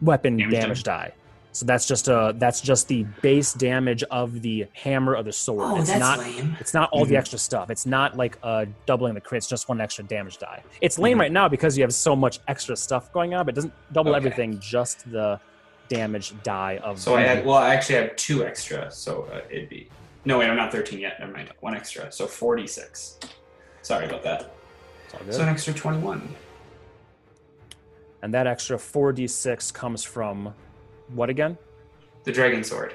[0.00, 1.12] weapon Damage damage, die.
[1.54, 5.60] So that's just a that's just the base damage of the hammer or the sword.
[5.62, 6.56] Oh, it's that's not lame.
[6.60, 7.18] it's not all the Mhm.
[7.18, 7.68] extra stuff.
[7.70, 9.38] It's not like uh, doubling the crit.
[9.38, 10.62] It's just one extra damage die.
[10.80, 11.20] It's lame Mhm.
[11.20, 14.12] right now because you have so much extra stuff going on, but it doesn't double
[14.12, 14.16] Okay.
[14.16, 14.60] everything.
[14.60, 15.38] Just the
[15.90, 16.98] damage die of.
[16.98, 19.90] So I had, well, I actually have two extra, so uh, it'd be.
[20.24, 21.20] No, wait, I'm not 13 yet.
[21.20, 21.50] Never mind.
[21.60, 23.18] One extra, so 46.
[23.82, 24.54] Sorry about that.
[25.12, 25.34] It's all good.
[25.34, 26.28] So an extra 21.
[28.22, 30.54] and that extra four d six comes from
[31.14, 31.58] what again?
[32.24, 32.94] The dragon sword.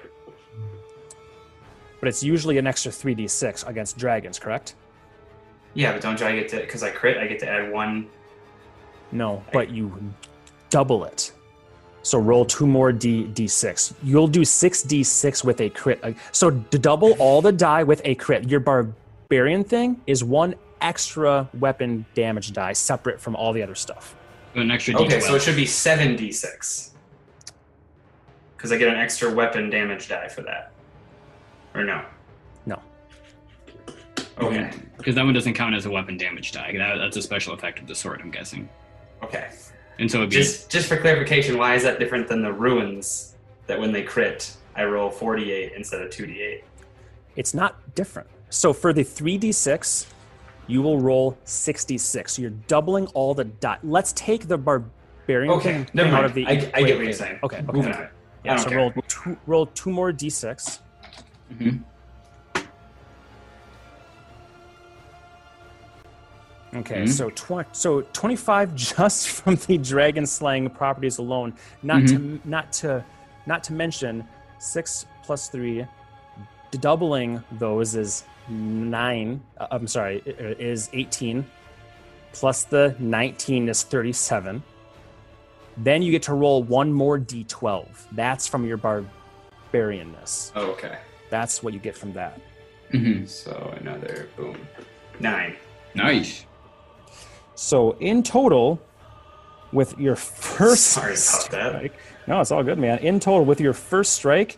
[1.99, 4.75] but it's usually an extra 3d6 against dragons, correct?
[5.73, 7.17] Yeah, but don't I get to because I crit?
[7.17, 8.07] I get to add one.
[9.11, 9.91] No, but you
[10.69, 11.31] double it.
[12.03, 13.93] So roll two more d d6.
[14.03, 16.01] You'll do six d6 with a crit.
[16.31, 22.05] So double all the die with a crit, your barbarian thing is one extra weapon
[22.13, 24.15] damage die separate from all the other stuff.
[24.55, 25.05] An extra D12.
[25.05, 26.91] Okay, so it should be seven d6.
[28.55, 30.71] Because I get an extra weapon damage die for that.
[31.75, 32.03] Or no?
[32.65, 32.81] No.
[34.39, 34.71] Okay.
[34.97, 36.73] Because that one doesn't count as a weapon damage die.
[36.75, 38.67] That, that's a special effect of the sword, I'm guessing.
[39.23, 39.49] Okay.
[39.99, 43.35] And so it'd be Just just for clarification, why is that different than the ruins
[43.67, 46.63] that when they crit, I roll 48 instead of 2d8?
[47.35, 48.27] It's not different.
[48.49, 50.07] So for the 3d6,
[50.67, 52.33] you will roll 66.
[52.33, 53.77] So you're doubling all the die.
[53.83, 56.25] Let's take the barbarian Okay, never out mind.
[56.25, 57.39] of the I, I get what you're saying.
[57.43, 57.71] Okay, okay.
[57.71, 58.07] Moving on.
[58.43, 58.77] Yeah, so care.
[58.77, 60.79] roll two, roll two more d6.
[61.53, 61.77] Mm-hmm.
[66.75, 67.09] Okay, Mhm.
[67.09, 73.03] so tw- so 25 just from the dragon slaying properties alone, not to not to
[73.45, 74.25] not to mention
[74.59, 75.85] 6 plus 3
[76.81, 81.45] doubling those is 9 uh, I'm sorry, i- i- is 18
[82.33, 84.63] plus the 19 is 37.
[85.77, 87.85] Then you get to roll one more d12.
[88.13, 90.51] That's from your barbarianness.
[90.55, 90.97] Oh, okay.
[91.29, 92.39] That's what you get from that.
[92.93, 93.27] Mhm.
[93.27, 94.57] So another boom.
[95.19, 95.55] Nine.
[95.93, 96.45] Nice.
[97.55, 98.79] So in total,
[99.73, 101.91] with your first Sorry about that.
[102.27, 102.99] no, it's all good, man.
[102.99, 104.57] In total, with your first strike,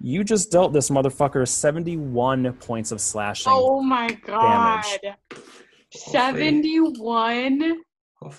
[0.00, 3.52] you just dealt this motherfucker 71 points of slashing.
[3.54, 4.84] Oh my god.
[5.02, 5.18] Damage.
[5.92, 7.82] 71?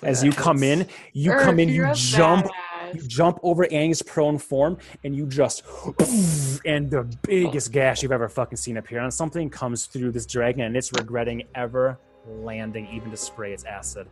[0.03, 2.95] As you come in, you Earth, come in, you're you a jump, badass.
[2.95, 5.63] you jump over Aang's prone form, and you just,
[6.65, 8.99] and the biggest gash you've ever fucking seen appear.
[8.99, 11.97] And something comes through this dragon, and it's regretting ever
[12.27, 14.07] landing, even to spray its acid.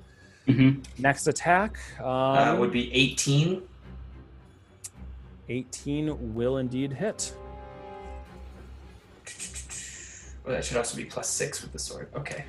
[0.47, 0.83] Mhm.
[0.97, 3.61] Next attack um, Uh, would be 18.
[5.49, 7.33] 18 will indeed hit.
[10.45, 12.09] Well, that should also be plus six with the sword.
[12.15, 12.45] Okay.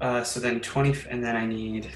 [0.00, 1.90] Uh, so then 20, and then I need.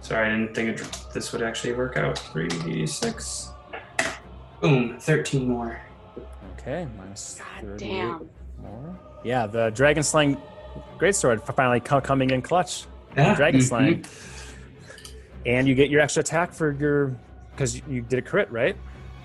[0.00, 0.80] Sorry, I didn't think
[1.12, 2.16] this would actually work out.
[2.16, 3.52] 3d6.
[4.60, 5.80] Boom, 13 more.
[6.58, 8.28] Okay, minus God damn.
[8.60, 8.98] more.
[9.24, 10.36] Yeah, the dragon slaying
[10.98, 12.86] greatsword finally co- coming in clutch.
[13.16, 13.34] Yeah.
[13.34, 13.64] Dragon mhm.
[13.64, 14.04] slaying.
[15.46, 17.16] And you get your extra attack for your
[17.52, 18.76] because you did a crit, right?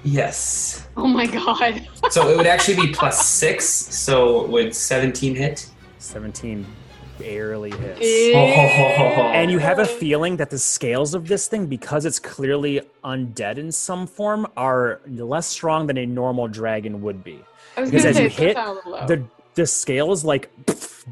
[0.03, 0.87] Yes.
[0.95, 1.87] Oh my god.
[2.11, 3.65] So it would actually be plus six.
[3.67, 5.69] So would 17 hit?
[5.97, 6.65] 17
[7.17, 7.99] barely hits.
[8.35, 12.81] And And you have a feeling that the scales of this thing, because it's clearly
[13.03, 17.43] undead in some form, are less strong than a normal dragon would be.
[17.75, 19.07] I was Because as say, you hit, a little low.
[19.07, 19.23] the
[19.55, 20.49] the scales like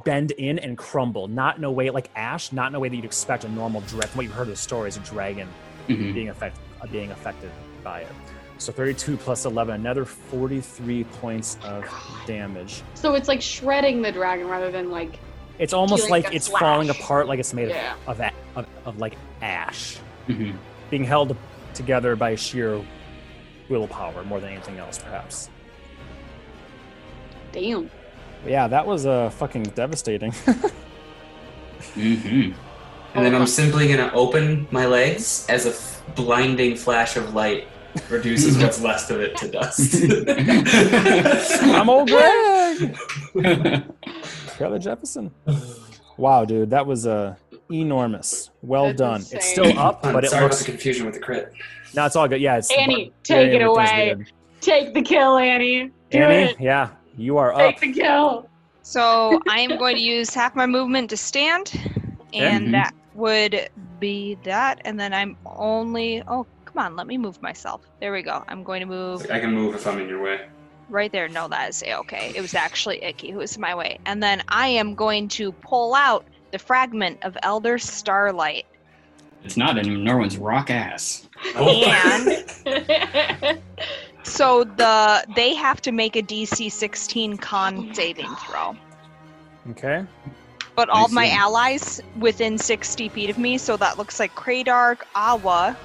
[0.05, 2.95] bend in and crumble, not in a way like ash, not in a way that
[2.95, 4.09] you'd expect a normal dragon.
[4.14, 5.47] What you've heard of the stories, a dragon
[5.88, 6.14] Mhm.
[6.14, 6.61] being affected
[6.91, 7.51] being affected
[7.84, 8.11] by it.
[8.57, 11.86] So 32 plus 11, another 43 points of
[12.25, 12.81] damage.
[12.93, 15.19] So it's like shredding the dragon rather than like
[15.59, 17.93] It's almost Feeling like a it's falling apart, like it's made Yeah.
[18.07, 20.55] of, of, of of like ash, Mhm.
[20.89, 21.36] being held
[21.73, 22.79] together by sheer
[23.69, 25.49] willpower more than anything else, perhaps.
[27.51, 27.89] damn.
[28.45, 30.34] Yeah, that was uh, fucking devastating.
[31.95, 32.53] Mhm.
[33.16, 37.34] And then I'm simply going to open my legs as a f- blinding flash of
[37.36, 37.68] light
[38.09, 40.03] reduces what's left of it to dust.
[41.61, 42.97] I'm old Greg.
[44.57, 45.32] Taylor Jefferson.
[46.18, 47.36] Wow, dude, that was uh,
[47.72, 48.49] enormous.
[48.61, 49.16] Well That's done.
[49.22, 49.38] insane.
[49.38, 50.66] It's still up, I'm but it sorry about looks.
[50.66, 51.53] the confusion with the crit.
[51.95, 52.41] No, it's all good.
[52.41, 54.26] Yeah, it's Annie, but- take yeah, it everything's away.
[54.61, 55.91] Take the kill, Annie.
[56.09, 56.59] Do Annie, it.
[56.59, 57.59] yeah, you are up.
[57.59, 58.49] Take the kill.
[58.82, 61.72] So I am going to use half my movement to stand,
[62.34, 62.72] and Mhm.
[62.72, 64.82] that would be that.
[64.86, 66.24] And then I'm only.
[66.28, 67.82] Oh, come on, let me move myself.
[67.99, 68.43] There we go.
[68.47, 70.41] I'm going to move I can move if I'm in your way.
[70.89, 71.28] right there.
[71.30, 72.32] No, that is okay.
[72.36, 73.99] It was actually Icky who was in my way.
[74.05, 78.66] And then I am going to pull out the fragment of Elder Starlight.
[79.43, 81.28] It's not in Norwin's rock ass.
[81.55, 81.84] Oh.
[82.66, 83.59] And
[84.24, 88.76] so the they have to make a DC 16 Oh con my saving throw.
[89.72, 90.05] Okay.
[90.76, 95.78] But all my allies within 60 feet of me, so that looks like Kradark, Awa,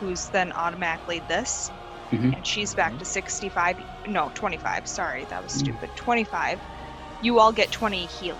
[0.00, 1.70] who's then automatically this,
[2.10, 2.34] Mhm.
[2.36, 3.76] and she's back to 65.
[4.06, 4.86] No, 25.
[4.86, 5.90] Sorry, that was stupid.
[5.96, 6.58] 25.
[7.22, 8.38] You all get 20 healing.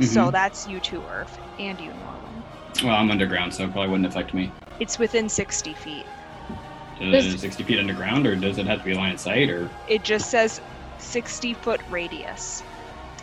[0.00, 0.32] So Mhm.
[0.32, 2.42] that's you too, Earth, and you, Norwin.
[2.82, 4.50] Well, I'm underground, so it probably wouldn't affect me.
[4.80, 6.06] It's within 60 feet.
[7.00, 9.68] Is This- 60 feet underground, or does it have to be line of sight, or?
[9.88, 10.60] It just says
[10.98, 12.62] 60 foot radius.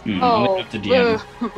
[0.04, 0.64] Hmm, Oh,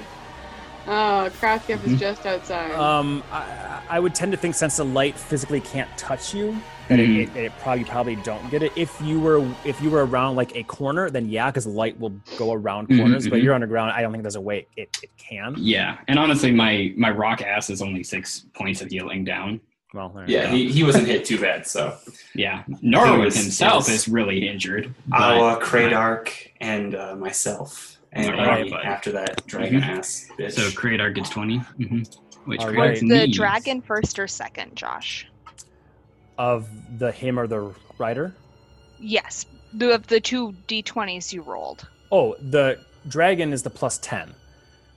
[0.87, 1.93] oh, Krauthgef Mhm.
[1.93, 2.71] is just outside.
[2.71, 6.55] Um, I, I would tend to think since the light physically can't touch you,
[6.89, 7.23] that Mhm.
[7.23, 8.71] it, it, it probably probably don't get it.
[8.75, 12.13] If you were if you were around like a corner, then yeah, because light will
[12.37, 13.27] go around Mhm, corners.
[13.27, 13.43] But mhm.
[13.43, 13.91] you're underground.
[13.91, 15.55] I don't think there's a way it, it can.
[15.57, 19.61] Yeah, and honestly, my my rock ass is only six points of healing down.
[19.93, 21.67] Well, there Yeah, he, he wasn't hit too bad.
[21.67, 21.95] So
[22.33, 24.91] Yeah, Norwin was- himself is really injured.
[25.07, 26.29] but- Awa, Kradark,
[26.59, 29.97] and uh, myself, and Alright, Annie after that dragon Mhm.
[29.99, 30.53] ass bitch.
[30.53, 32.01] so Kradark gets 20 hmm
[32.45, 32.91] Which All right.
[32.91, 35.27] Was the needs- dragon first or second, Josh?
[36.37, 36.67] of
[36.99, 38.33] the him or the rider.
[38.99, 41.87] Yes, the of the two d20s you rolled.
[42.11, 44.33] Oh, the dragon is the plus ten.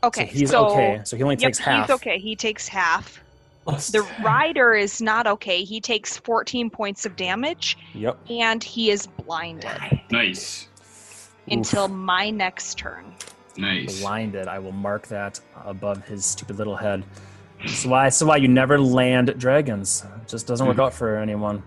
[0.03, 1.01] Okay, so he's so, okay.
[1.05, 1.87] So he only Yep, takes half.
[1.89, 2.19] he's okay.
[2.19, 3.21] He takes half.
[3.65, 4.23] Plus The 10.
[4.25, 5.63] rider is not okay.
[5.65, 8.17] He takes 14 points of damage Yep.
[8.31, 9.71] and he is blinded
[10.11, 10.69] Nice,
[11.51, 13.15] until my next turn.
[13.59, 14.01] nice.
[14.01, 14.49] blinded.
[14.49, 17.03] I will mark that above his stupid little head.
[17.61, 18.05] That's why.
[18.05, 20.05] That's why you never land dragons.
[20.23, 20.85] It just doesn't work Mhm.
[20.85, 21.63] out for anyone.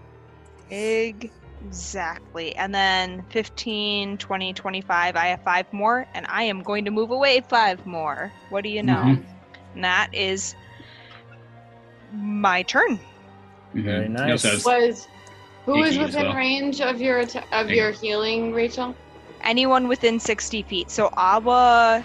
[0.70, 2.56] Exactly.
[2.56, 5.16] And then 15, 20, 25.
[5.16, 8.32] I have five more, and I am going to move away five more.
[8.50, 8.94] What do you know?
[9.04, 9.24] Mhm.
[9.76, 10.54] And that is
[12.14, 13.00] my turn.
[13.74, 13.84] Mhm.
[13.84, 14.44] Very He nice.
[14.44, 15.08] has- was
[15.66, 16.36] who Icky is as within well.
[16.36, 18.96] range of your atta- of your healing, Rachel?
[19.44, 20.92] Anyone within 60 feet.
[20.92, 22.04] So Awa,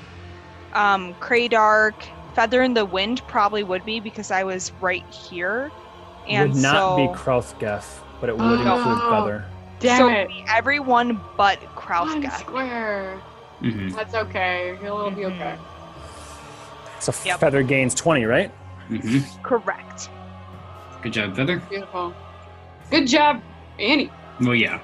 [0.73, 1.95] um, Kradark,
[2.35, 5.71] Feather in the Wind probably would be because I was right here.
[6.29, 7.85] And would not so, be Krauthgef,
[8.21, 8.77] but it would Oh.
[8.77, 9.45] include Feather.
[9.81, 10.31] Damn so it!
[10.49, 11.75] everyone but One
[12.23, 12.39] Krauthgef.
[12.41, 13.19] square.
[13.61, 13.95] Mhm.
[13.95, 14.79] That's okay.
[14.81, 15.33] He'll be Mhm.
[15.35, 15.57] okay.
[17.01, 17.41] So Yep.
[17.41, 18.51] Feather gains twenty, right?
[18.91, 19.23] Mhm.
[19.43, 20.09] Correct.
[21.03, 21.59] Good job, Feather.
[21.69, 22.15] Beautiful.
[22.91, 23.43] Good job,
[23.79, 24.11] Annie.
[24.41, 24.79] Well, yeah.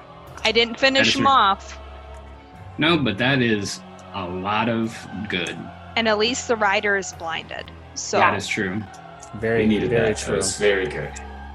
[0.45, 1.79] I didn't finish is him your- off.
[2.81, 3.79] No, but that is
[4.15, 4.97] a lot of
[5.29, 5.55] good.
[5.95, 7.69] And at least the rider is blinded.
[7.93, 8.81] So That is true.
[9.35, 10.17] Very, We needed very that.
[10.17, 10.31] true.
[10.31, 11.11] That was very good.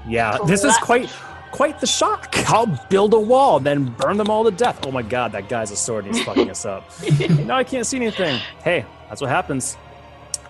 [0.07, 1.09] Yeah, this is quite
[1.51, 2.33] quite the shock.
[2.49, 4.85] I'll build a wall, then burn them all to death.
[4.85, 6.89] Oh my god, that guy's a sword and he's fucking us up.
[7.29, 8.39] now I can't see anything.
[8.63, 9.75] Hey, that's what happens.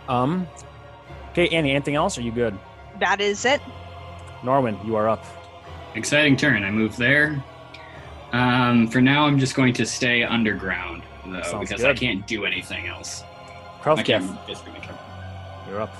[0.07, 0.47] Um
[1.31, 2.19] Okay, Annie, anything else?
[2.19, 2.55] Are you good?
[2.99, 3.61] that is it.
[4.43, 5.25] Norwin, you are up.
[5.95, 6.63] Exciting turn.
[6.63, 7.43] I move there.
[8.33, 12.45] Um, for now, I'm just going to stay underground, though, Sounds because I can't do
[12.45, 13.23] anything else.
[13.85, 14.95] I can't basically make it.
[15.69, 15.93] you're up.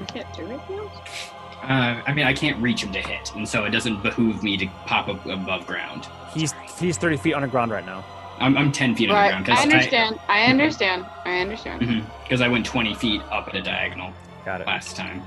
[0.00, 1.30] I can't do anything else.
[1.62, 4.56] Uh, I mean, I can't reach him to hit, and so it doesn't behoove me
[4.56, 6.08] to pop up above ground.
[6.34, 8.04] He's he's 30 feet underground right now.
[8.38, 9.32] I'm, I'm 10 feet Right.
[9.32, 10.18] underground I understand.
[10.28, 11.06] I understand.
[11.24, 11.82] I understand.
[11.84, 14.12] I, because I went 20 feet up at a diagonal
[14.44, 14.66] Got it.
[14.66, 15.22] last time.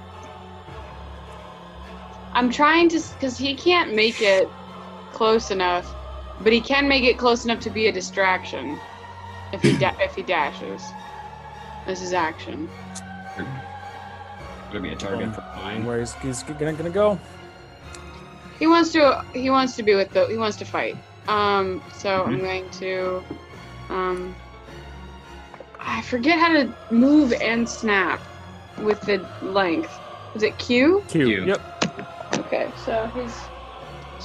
[2.33, 4.49] I'm trying to, because he can't make it
[5.13, 5.91] close enough,
[6.41, 8.79] but he can make it close enough to be a distraction
[9.53, 10.81] if he da- if he dashes.
[11.85, 12.69] This is action.
[14.71, 15.85] Gonna be a target for And mine.
[15.85, 17.17] where he's, he's gonna, gonna go?
[18.59, 19.23] He wants to.
[19.33, 20.25] He wants to be with the.
[20.27, 20.97] He wants to fight.
[21.27, 21.81] Um.
[21.93, 22.41] So I'm Mhm.
[22.41, 23.23] going to.
[23.89, 24.35] Um.
[25.79, 28.19] I forget how to move and snap
[28.79, 29.91] with the length.
[30.35, 31.03] Is it Q?
[31.07, 31.25] Q.
[31.27, 31.45] Q.
[31.45, 31.61] Yep.
[32.39, 33.33] Okay, so his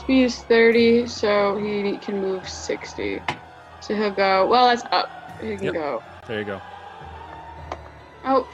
[0.02, 3.22] speed is 30, so he can move 60.
[3.80, 4.46] So he'll go.
[4.46, 5.08] Well, that's up.
[5.40, 5.74] He can Yep.
[5.74, 6.02] go.
[6.26, 6.60] There you go.
[8.24, 8.48] Oh.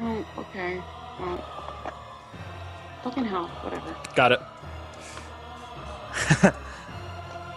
[0.00, 0.80] Oh, okay.
[1.20, 1.38] Well,
[3.02, 3.46] fucking hell.
[3.62, 3.94] Whatever.
[4.14, 4.40] Got it.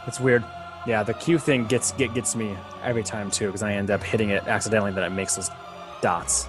[0.07, 0.43] it's weird.
[0.85, 4.03] Yeah, the Q thing gets get, gets me every time too because I end up
[4.03, 4.91] hitting it accidentally.
[4.91, 5.49] That it makes those
[6.01, 6.47] dots.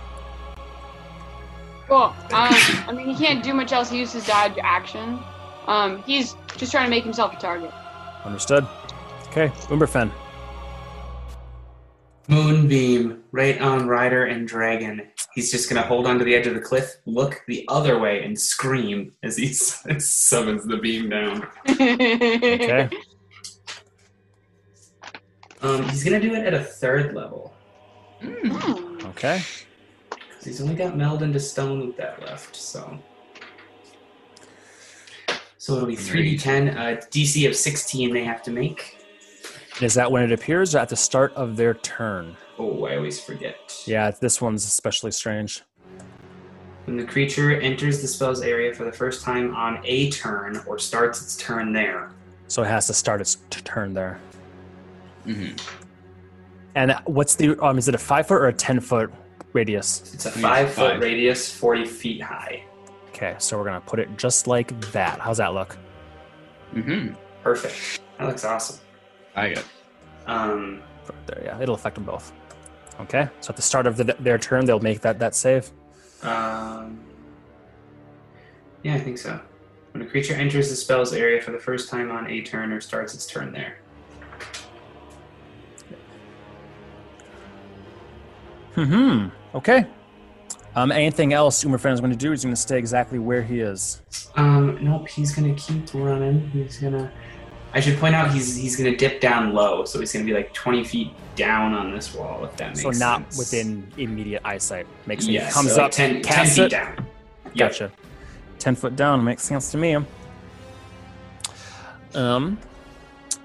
[1.89, 1.97] Cool.
[1.97, 3.89] Um, I mean, he can't do much else.
[3.91, 5.21] He used his dodge action.
[5.67, 7.73] Um, he's just trying to make himself a target.
[8.25, 8.67] Understood.
[9.29, 10.11] Okay, Umberfen.
[12.29, 15.09] Moonbeam right on Rider and Dragon.
[15.35, 18.39] He's just gonna hold onto the edge of the cliff, look the other way, and
[18.39, 19.53] scream as he
[19.99, 21.47] summons the beam down.
[21.71, 22.89] Okay.
[25.63, 27.55] Um, he's gonna do it at a third level.
[28.21, 29.07] Hmm.
[29.09, 29.43] Okay.
[30.47, 32.98] 'Cause He's only got meld into stone with that left, so.
[35.59, 38.97] So it'll be 3d10, uh, DC of 16 they have to make.
[39.82, 42.36] Is that when it appears or at the start of their turn?
[42.59, 43.56] Oh, I always forget.
[43.86, 45.62] Yeah, this one's especially strange.
[46.85, 50.78] When the creature enters the spell's area for the first time on a turn or
[50.78, 52.10] starts its turn there.
[52.47, 54.20] So it has to start its t- turn there.
[55.27, 55.60] Mhm.
[56.77, 57.77] And what's the um?
[57.78, 59.12] Is it a five foot or a ten foot
[59.57, 60.03] radius?
[60.15, 61.01] It's a five foot five.
[61.03, 62.62] radius, 40 feet high.
[63.09, 65.19] Okay, so we're gonna put it just like that.
[65.20, 65.77] How's that look?
[66.74, 67.15] Mm hmm.
[67.43, 68.01] Perfect.
[68.19, 68.78] That looks awesome.
[69.35, 69.65] I got.
[70.27, 70.83] Um,
[71.27, 72.33] There, yeah, it'll affect them both.
[73.01, 75.70] Okay, so at the start of the, their turn, they'll make that that save.
[76.23, 76.99] um,
[78.83, 79.41] yeah, I think so.
[79.93, 82.81] When a creature enters the spell's area for the first time on a turn or
[82.81, 83.78] starts its turn there.
[88.74, 89.28] Hmm.
[89.55, 89.86] Okay.
[90.74, 92.31] Um, anything else Umberfen is going to do?
[92.32, 94.02] He's going to stay exactly where he is.
[94.36, 96.51] Um, nope, he's gonna keep running.
[96.51, 97.10] He's gonna.
[97.73, 100.52] I should point out he's he's gonna dip down low, so he's gonna be like
[100.52, 103.01] twenty feet down on this wall, if that makes So sense.
[103.01, 104.86] not within immediate eyesight.
[105.06, 105.35] Makes sense.
[105.35, 106.70] Yeah, he comes so up, 10, 10 feet it.
[106.70, 107.06] down.
[107.55, 107.70] Yep.
[107.70, 107.93] Gotcha.
[108.59, 109.97] Ten foot down makes sense to me.
[112.14, 112.59] Um.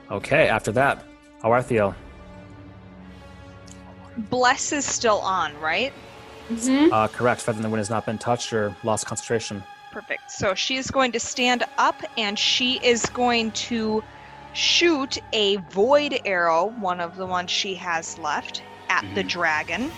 [0.09, 0.47] Okay.
[0.49, 1.05] After that,
[1.43, 1.95] Awarthiel.
[4.17, 5.93] Bless is still on, right?
[6.49, 6.91] Mm-hmm.
[6.91, 7.41] Uh, correct.
[7.41, 9.63] Feather in the wind has not been touched or lost concentration.
[9.91, 10.31] Perfect.
[10.31, 14.03] So she is going to stand up and she is going to
[14.53, 19.29] shoot a void arrow, one of the ones she has left, at the Mhm.
[19.29, 19.91] dragon.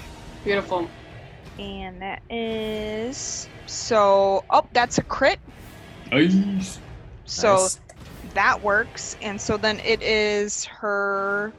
[0.44, 0.90] Beautiful.
[1.60, 3.48] And that is.
[3.66, 4.44] So.
[4.50, 5.40] Oh, that's a crit.
[6.12, 6.80] Nice.
[7.26, 7.80] So Nice.
[8.34, 9.16] that works.
[9.22, 11.54] And so then it is her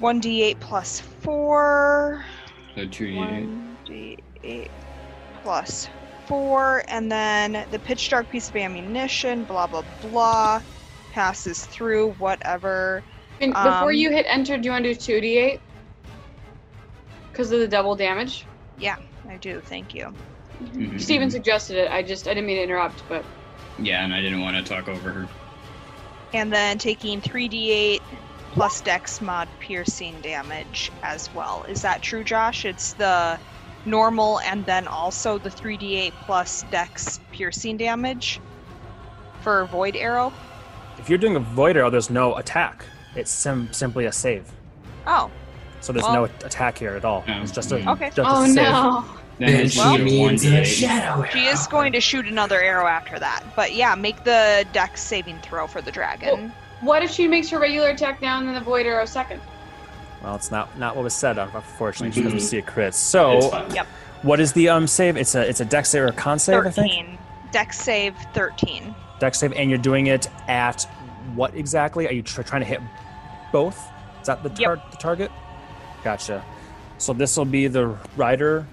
[0.00, 2.24] 1d8 plus 4.
[2.74, 3.06] So two
[3.84, 4.68] d eight.
[4.68, 4.68] 1d8
[5.42, 5.88] plus
[6.26, 6.84] 4.
[6.88, 10.62] And then the pitch dark piece of ammunition, blah, blah, blah,
[11.12, 13.02] passes through, whatever.
[13.40, 15.60] And before Um, you hit enter, do you want to do two d eight?
[17.30, 18.44] Because of the double damage.
[18.78, 18.96] Yeah,
[19.28, 19.60] I do.
[19.64, 20.12] Thank you.
[20.62, 21.00] Mhm.
[21.00, 21.90] Steven suggested it.
[21.90, 23.24] I just I didn't mean to interrupt, but
[23.80, 25.28] Yeah, and I didn't want to talk over her.
[26.32, 28.00] And then taking 3d8
[28.52, 31.64] plus dex mod piercing damage as well.
[31.68, 32.64] Is that true, Josh?
[32.64, 33.38] It's the
[33.84, 38.40] normal and then also the 3d8 plus dex piercing damage
[39.42, 40.32] for void arrow.
[40.98, 42.84] If you're doing a void arrow, there's no attack.
[43.14, 44.50] It's sim- simply a save.
[45.06, 45.30] Oh,
[45.80, 47.22] So there's Well- no attack here at all.
[47.28, 47.76] It's just a.
[47.92, 48.06] Okay.
[48.08, 48.56] just a oh save.
[48.56, 49.04] no.
[49.38, 51.30] Then Then she just a means a 1d8.
[51.30, 53.44] she is going to shoot another arrow after that.
[53.54, 56.52] But yeah, make the dex saving throw for the dragon.
[56.80, 59.40] What if she makes her regular attack now and then the void arrow second?
[60.22, 62.94] Well, it's not not what was said, unfortunately, because we see a crit.
[62.94, 63.66] So.
[63.72, 63.86] Yep.
[64.22, 65.16] what is the um save?
[65.16, 66.92] It's a it's a dex save or a con save, I think.
[66.92, 67.18] 13.
[67.52, 68.94] Dex save 13.
[69.20, 70.84] Dex save, and you're doing it at
[71.34, 72.06] what exactly?
[72.08, 72.80] Are you tr- trying to hit
[73.52, 73.78] both?
[74.20, 75.30] Is that the, tar- the target?
[76.04, 76.44] Gotcha.
[76.98, 78.66] So this will be the rider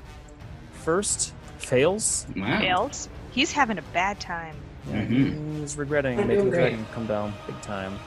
[0.83, 1.33] first.
[1.59, 2.25] Fails.
[2.35, 2.59] Wow.
[2.59, 3.09] Fails.
[3.31, 4.55] He's having a bad time.
[4.87, 5.59] Yeah, Mhm.
[5.59, 7.97] He's regretting I'm making the dragon come down big time.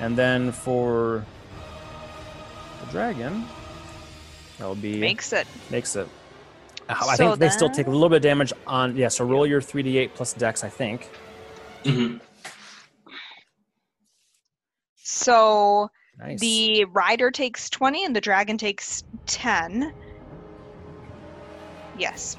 [0.00, 1.24] And then for
[2.84, 3.46] the dragon,
[4.58, 5.46] that will be Makes it.
[5.70, 6.06] makes it.
[6.88, 8.94] Uh, I So think they still take a little bit of damage on.
[8.96, 11.08] Yeah, so roll your 3d8 plus dex, I think.
[11.84, 12.20] Mhm.
[14.96, 15.88] So
[16.18, 16.40] Nice.
[16.40, 19.92] the rider takes 20 and the dragon takes 10.
[21.98, 22.36] Yes.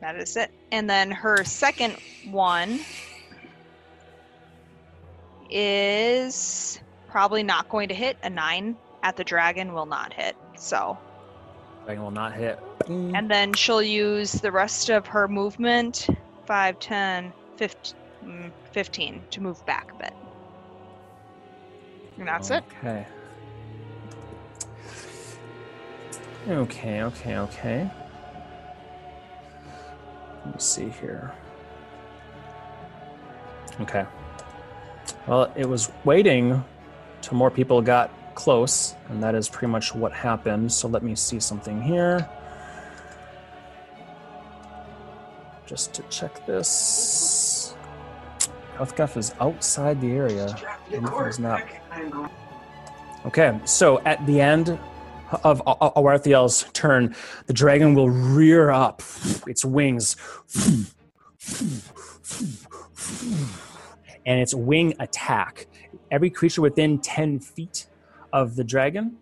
[0.00, 0.50] That is it.
[0.72, 1.96] And then her second
[2.30, 2.80] one
[5.50, 8.16] is probably not going to hit.
[8.22, 10.36] A 9 at the dragon will not hit.
[10.56, 10.96] So,
[11.84, 12.58] dragon will not hit.
[12.88, 16.08] And then she'll use the rest of her movement
[16.46, 20.14] 5, 10, 15, mm, 15 to move back a bit.
[22.18, 22.64] And that's it.
[22.78, 23.06] Okay.
[26.48, 27.90] Okay, okay, okay.
[30.44, 31.32] Let me see here.
[33.80, 34.04] Okay.
[35.26, 36.64] Well, it was waiting
[37.22, 40.72] till more people got close, and that is pretty much what happened.
[40.72, 42.28] So let me see something here.
[45.66, 47.74] Just to check this.
[48.76, 50.56] Krauthgef is outside the area.
[50.90, 51.62] Is not.
[53.26, 54.78] Okay, so at the end
[55.44, 57.14] of Awarthiel's turn,
[57.46, 59.02] the dragon will rear up
[59.46, 60.16] its wings.
[64.26, 65.66] And its wing attack.
[66.10, 67.86] Every creature within 10 feet
[68.32, 69.16] of the dragon.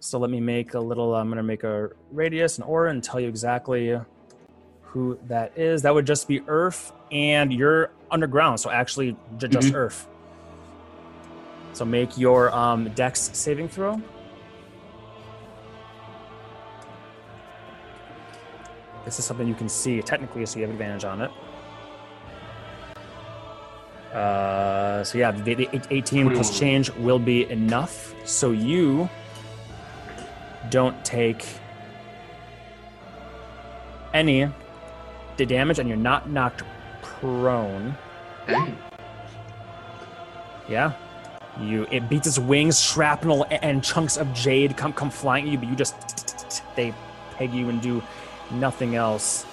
[0.00, 3.02] So let me make a little, I'm going to make a radius and aura and
[3.02, 3.98] tell you exactly
[4.82, 5.82] who that is.
[5.82, 9.74] That would just be Earth, and you're underground, so actually just Mhm.
[9.74, 10.08] Earth.
[11.74, 14.00] So make your um, Dex saving throw.
[19.04, 21.30] This is something you can see technically, so you have advantage on it.
[24.12, 26.60] Uh, so yeah, the, the 18 plus 21.
[26.60, 28.14] change will be enough.
[28.24, 29.08] So you
[30.70, 31.46] don't take
[34.14, 34.48] any
[35.36, 36.62] damage, and you're not knocked
[37.02, 37.96] prone.
[40.68, 40.92] Yeah.
[41.60, 45.58] You it beats its wings, shrapnel and chunks of jade come come flying at you,
[45.58, 45.94] but you just
[46.76, 46.94] they
[47.36, 48.02] peg you and do
[48.50, 49.44] nothing else.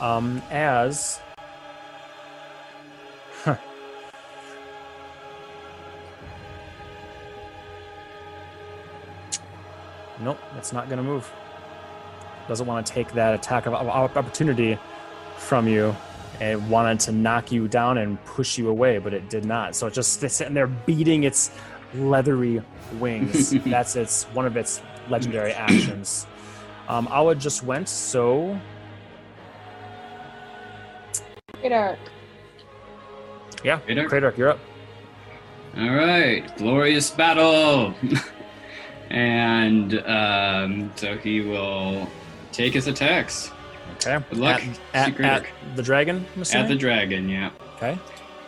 [0.00, 1.20] Um, as
[3.44, 3.56] huh.
[10.20, 11.30] Nope, it's not gonna move.
[12.48, 14.78] Doesn't want to take that attack of of opportunity
[15.36, 15.94] from you.
[16.40, 19.76] It wanted to knock you down and push you away, but it did not.
[19.76, 21.50] So it just it's sitting there beating its
[21.94, 22.62] leathery
[22.98, 23.50] wings.
[23.66, 26.26] That's its one of its legendary actions.
[26.90, 28.58] Um, Awa just went, so
[31.60, 32.00] Great arc.
[33.62, 34.08] yeah, Kradark?
[34.08, 34.58] Kradark, you're up.
[35.78, 37.94] All right, glorious battle.
[39.10, 42.08] and um, so he will
[42.50, 43.52] take his attacks
[43.94, 44.24] Okay.
[44.30, 44.60] Good luck,
[44.92, 45.46] At, at, at
[45.76, 47.28] the dragon, I'm at the dragon.
[47.28, 47.50] Yeah.
[47.76, 47.98] Okay.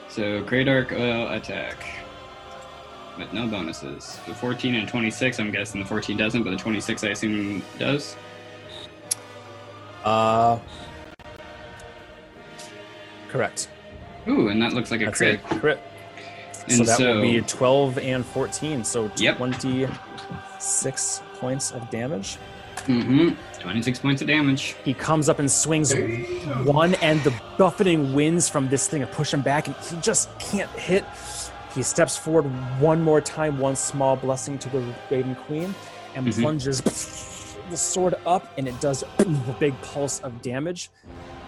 [0.09, 1.85] So Great Arc will attack,
[3.17, 4.19] but no bonuses.
[4.27, 5.39] The 14 and 26.
[5.39, 8.17] I'm guessing the 14 doesn't, but the 26 I assume does.
[10.05, 10.59] Uh,
[13.29, 13.69] correct.
[14.29, 15.41] Ooh, and that looks like a That's crit.
[15.51, 15.81] a crit.
[16.69, 18.85] And so that so, will be 12 and 14.
[18.85, 19.37] So Yep.
[19.39, 22.39] 26 points of damage.
[22.87, 23.31] Mm-hmm.
[23.61, 24.75] 26 points of damage.
[24.85, 25.93] He comes up and swings
[26.65, 30.71] one, and the buffeting winds from this thing push him back, and he just can't
[30.71, 31.05] hit.
[31.75, 32.45] He steps forward
[32.81, 35.75] one more time, one small blessing to the Raven Queen,
[36.15, 36.41] and Mhm.
[36.43, 36.81] plunges
[37.71, 39.25] the sword up, and it does a
[39.59, 40.91] big pulse of damage.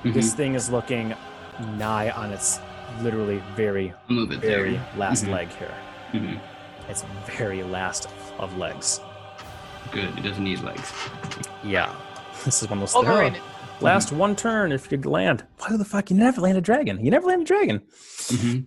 [0.05, 0.15] Mhm.
[0.15, 1.15] This thing is looking
[1.77, 2.61] nigh on its
[3.01, 4.86] literally very, move it very there.
[4.97, 5.32] last Mhm.
[5.32, 5.74] leg here.
[6.12, 6.39] Mhm.
[6.89, 8.09] Its very last
[8.39, 9.01] of legs.
[9.91, 10.16] Good.
[10.19, 10.93] It doesn't need legs.
[11.62, 11.95] Yeah.
[12.45, 13.41] This is one of those Overrated.
[13.81, 15.45] Last one turn if you could land.
[15.59, 17.05] Why the fuck you never land a dragon?
[17.05, 17.82] You never land a dragon.
[18.31, 18.59] hmm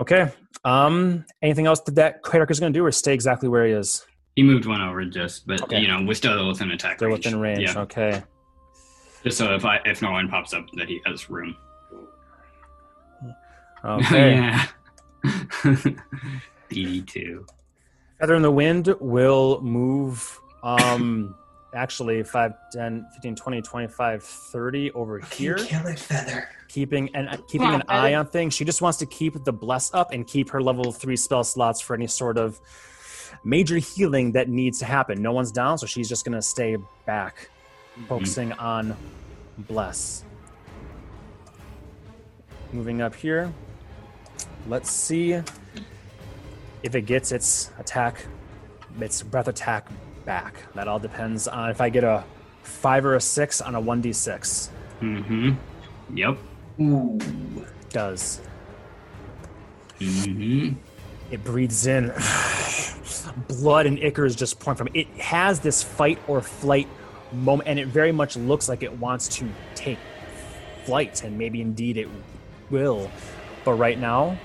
[0.00, 0.30] Okay.
[0.64, 1.24] Um.
[1.42, 4.04] Anything else that that Kradark is going to do, or stay exactly where he is?
[4.36, 5.80] He moved one over just, but Okay.
[5.80, 7.24] you know, we're still within attack They're range.
[7.24, 7.60] within range.
[7.60, 7.78] Yeah.
[7.82, 8.22] Okay.
[9.22, 11.56] Just so if I if no one pops up, that he has room.
[13.84, 14.32] Okay.
[14.36, 14.66] yeah.
[16.70, 17.44] BD two.
[18.18, 20.40] Feather in the Wind will move.
[20.62, 21.34] Um.
[21.74, 25.56] Actually, 5, 10, 15, 20, 25, 30 over here.
[25.56, 26.48] Kill it, feather.
[26.68, 28.54] keeping and uh, keeping on, an eye on things.
[28.54, 31.80] She just wants to keep the bless up and keep her level three spell slots
[31.80, 32.60] for any sort of
[33.44, 35.22] major healing that needs to happen.
[35.22, 36.76] No one's down, so she's just gonna stay
[37.06, 37.48] back,
[38.08, 38.96] focusing on
[39.58, 40.24] bless.
[42.72, 43.52] Moving up here,
[44.68, 45.32] let's see
[46.82, 48.26] if it gets its attack,
[49.00, 49.88] its breath attack
[50.24, 50.54] back.
[50.74, 52.24] That all depends on if I get a
[52.62, 54.70] five or a six on a one d six.
[55.00, 55.52] Mm-hmm.
[56.16, 56.38] Yep.
[56.80, 57.18] Ooh.
[57.90, 58.40] Does
[60.00, 60.74] Mm-hmm.
[61.30, 62.12] It breathes in
[63.48, 65.00] blood and ichor is just pouring from it.
[65.00, 66.88] It has this fight or flight
[67.32, 69.98] moment, and it very much looks like it wants to take
[70.84, 72.08] flight, and maybe indeed it
[72.70, 73.10] will.
[73.64, 74.38] But right now,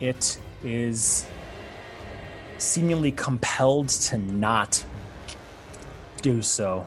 [0.00, 1.26] it is
[2.58, 4.84] seemingly compelled to not
[6.22, 6.86] do so.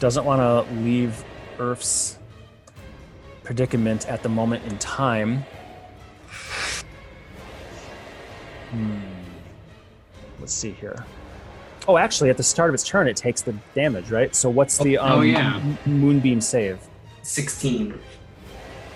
[0.00, 1.24] Doesn't want to leave
[1.58, 2.18] Earth's
[3.42, 5.44] predicament at the moment in time.
[8.70, 8.98] Hmm.
[10.40, 11.04] Let's see here.
[11.86, 14.34] Oh, actually, at the start of its turn, it takes the damage, right?
[14.34, 15.56] So what's the um, Oh, yeah.
[15.56, 16.78] m- moonbeam save?
[17.22, 17.98] 16.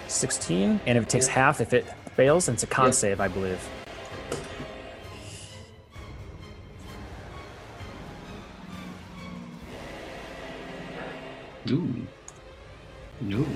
[0.08, 1.32] 16, and if it takes Yeah.
[1.34, 1.86] half, if it
[2.16, 2.94] fails, then it's a con Yep.
[2.94, 3.58] save, I believe.
[11.70, 12.06] Ooh.
[13.20, 13.46] No.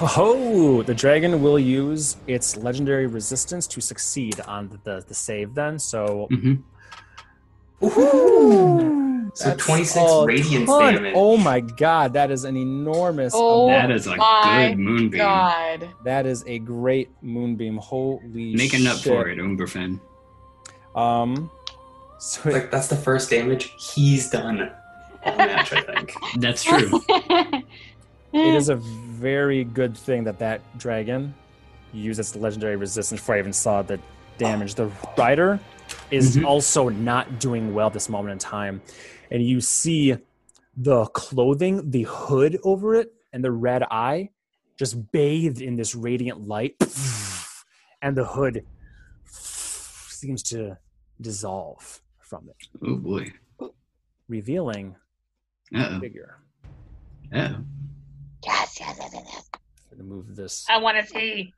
[0.00, 5.54] Oh, the dragon will use its legendary resistance to succeed on the, the, the save
[5.54, 5.78] then.
[5.78, 6.54] So, Mm-hmm.
[7.84, 9.30] Ooh.
[9.34, 10.94] So That's 26 a radiance ton.
[10.94, 11.12] damage.
[11.16, 13.88] Oh my god, that is an enormous Oh amount.
[13.88, 14.16] That is a
[14.72, 15.18] good moonbeam.
[15.18, 15.88] God.
[16.04, 17.76] That is a great moonbeam.
[17.76, 20.00] Holy Making up for it, Umberfen.
[20.96, 21.50] Um,
[22.18, 24.72] so Like, that's the first damage he's done
[25.24, 26.14] all match, I think.
[26.38, 27.00] That's true.
[28.32, 31.34] it is a very good thing that that dragon
[31.92, 33.98] used its legendary resistance before I even saw the
[34.36, 34.74] damage.
[34.74, 35.58] The rider
[36.10, 36.44] is Mhm.
[36.46, 38.82] also not doing well this moment in time,
[39.30, 40.16] and you see
[40.76, 44.30] the clothing, the hood over it, and the red eye
[44.76, 46.76] just bathed in this radiant light,
[48.02, 48.64] and the hood
[49.24, 50.76] seems to
[51.20, 53.32] dissolve from it, oh boy.
[54.28, 54.94] revealing
[55.74, 56.38] Uh figure.
[57.34, 57.56] oh.
[58.44, 59.50] Yes, yes, yes, yes, yes.
[59.90, 60.64] I'm going to move this.
[60.68, 61.52] I want to see.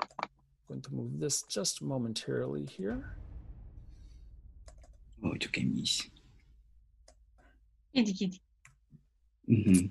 [0.00, 0.28] I'm
[0.68, 3.16] going to move this just momentarily here.
[5.24, 6.02] Oh, it's okay, miss.
[7.94, 8.40] Kitty, kitty.
[9.48, 9.86] Mm-hmm.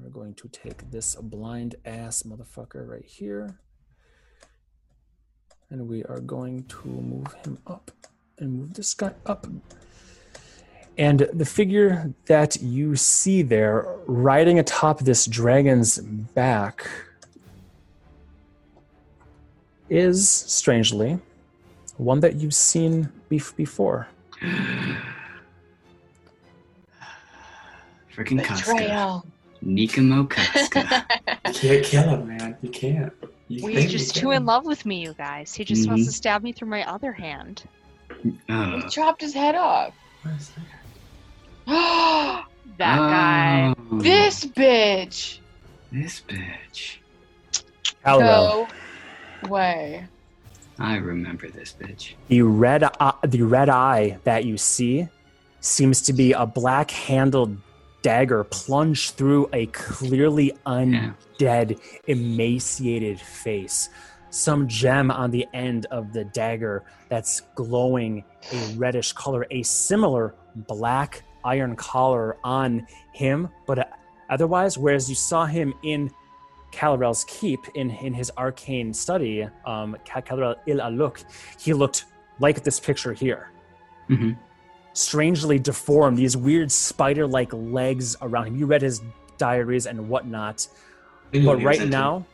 [0.00, 3.58] We're going to take this blind ass motherfucker right here.
[5.70, 7.90] And we are going to move him up
[8.38, 9.46] and move this guy up.
[10.98, 16.90] And the figure that you see there riding atop this dragon's back
[19.88, 21.18] is, strangely,
[21.98, 24.08] one that you've seen bef- before.
[28.14, 28.72] Freaking Casca.
[28.72, 29.26] Betrayal.
[29.64, 31.06] Nikamo Casca.
[31.48, 32.56] You can't kill him, man.
[32.60, 33.12] You can't.
[33.48, 35.54] You He's just too in love with me, you guys.
[35.54, 36.06] He just wants Mhm.
[36.06, 37.62] to stab me through my other hand.
[38.48, 39.94] Uh, He chopped his head off.
[40.22, 40.64] What is that?
[41.68, 42.46] that
[42.78, 43.74] guy.
[43.92, 45.38] oh, This bitch.
[45.92, 46.96] This bitch.
[48.04, 48.68] Calrel.
[49.42, 50.06] No way.
[50.78, 52.14] I remember this bitch.
[52.28, 55.08] The red, eye, the red eye that you see
[55.60, 57.58] seems to be a black-handled
[58.00, 61.12] dagger plunged through a clearly Yeah.
[61.38, 63.90] undead, emaciated face.
[64.30, 69.46] Some gem on the end of the dagger that's glowing a reddish color.
[69.50, 73.90] A similar black iron collar on him, but
[74.30, 76.10] otherwise, whereas you saw him in
[76.72, 81.24] Calrel's keep in, in his arcane study, um, Ca- Calrel Il Aluk,
[81.58, 82.04] he looked
[82.40, 83.50] like this picture here.
[84.08, 84.32] hmm
[84.92, 88.56] Strangely deformed, these weird spider like legs around him.
[88.56, 89.00] You read his
[89.36, 90.66] diaries and whatnot.
[91.32, 92.26] Knew But what he was right now,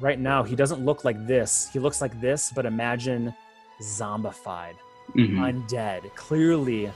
[0.00, 1.68] right now, he doesn't look like this.
[1.72, 3.32] He looks like this, but imagine
[3.80, 4.74] zombified,
[5.12, 6.90] hmm undead, clearly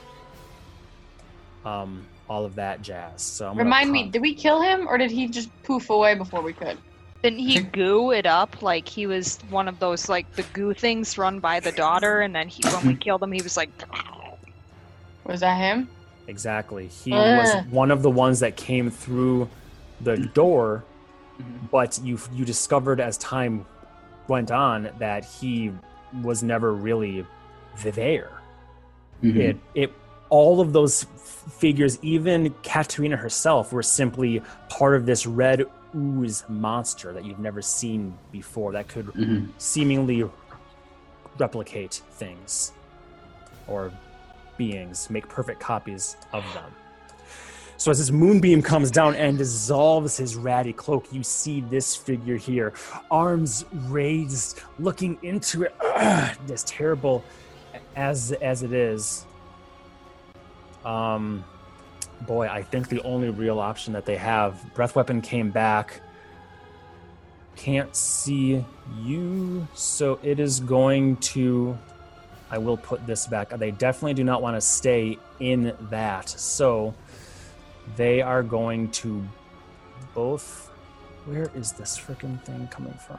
[1.66, 3.20] um, all of that jazz.
[3.22, 6.40] So I'm Remind me, did we kill him or did he just poof away before
[6.40, 6.78] we could?
[7.22, 11.18] Didn't he goo it up like he was one of those like the goo things
[11.18, 13.70] run by the daughter, and then he when we killed him, he was like,
[15.24, 15.88] Was that him?
[16.28, 16.86] Exactly.
[16.86, 17.36] He Ugh.
[17.38, 19.48] was one of the ones that came through
[20.02, 20.84] the door,
[21.40, 21.70] Mhm.
[21.70, 23.64] but you you discovered as time
[24.28, 25.72] went on that he
[26.22, 27.26] was never really
[27.82, 28.30] there.
[29.22, 29.36] Mhm.
[29.36, 29.92] It it
[30.28, 31.08] all of those f-
[31.58, 37.62] figures, even Katerina herself, were simply part of this red ooze monster that you've never
[37.62, 39.48] seen before that could Mhm.
[39.58, 40.28] seemingly
[41.38, 42.72] replicate things
[43.68, 43.92] or
[44.56, 46.70] beings, make perfect copies of them.
[47.78, 52.36] So as this moonbeam comes down and dissolves his ratty cloak, you see this figure
[52.36, 52.72] here,
[53.10, 57.22] arms raised, looking into it, as terrible
[57.94, 59.26] as as it is.
[60.86, 61.44] Um,
[62.22, 66.00] boy, I think the only real option that they have, breath weapon came back.
[67.56, 68.64] Can't see
[69.02, 71.76] you, so it is going to.
[72.48, 73.50] I will put this back.
[73.50, 76.94] They definitely do not want to stay in that, so
[77.96, 79.26] they are going to
[80.14, 80.70] both.
[81.24, 83.18] Where is this freaking thing coming from?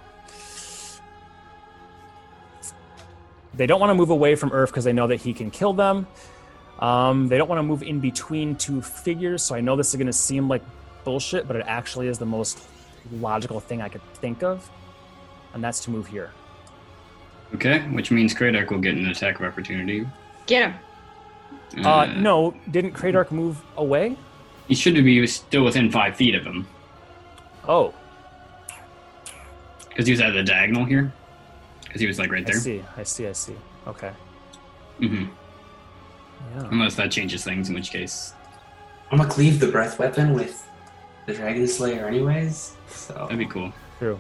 [3.54, 5.74] They don't want to move away from Earth because they know that he can kill
[5.74, 6.08] them.
[6.80, 9.96] Um, they don't want to move in between two figures, so I know this is
[9.96, 10.62] going to seem like
[11.04, 12.64] bullshit, but it actually is the most
[13.12, 14.70] logical thing I could think of,
[15.54, 16.32] and that's to move here.
[17.56, 20.06] Okay, which means Kradark will get an attack of opportunity.
[20.46, 20.72] Get
[21.74, 21.86] him.
[21.86, 24.18] Uh, no, didn't Kradark move away?
[24.68, 26.68] He should be still within five feet of him
[27.68, 27.94] Oh,
[29.90, 31.12] because he was at the diagonal here.
[31.84, 32.56] Because he was like right there.
[32.56, 33.56] I see, I see, I see.
[33.88, 34.12] Okay,
[35.00, 35.26] hmm
[36.56, 36.68] yeah.
[36.72, 38.34] Unless that changes things, in which case
[39.12, 40.68] I'm gonna cleave the breath weapon with
[41.26, 42.76] the Dragon Slayer, anyways.
[42.90, 43.72] So that'd be cool.
[44.00, 44.20] True.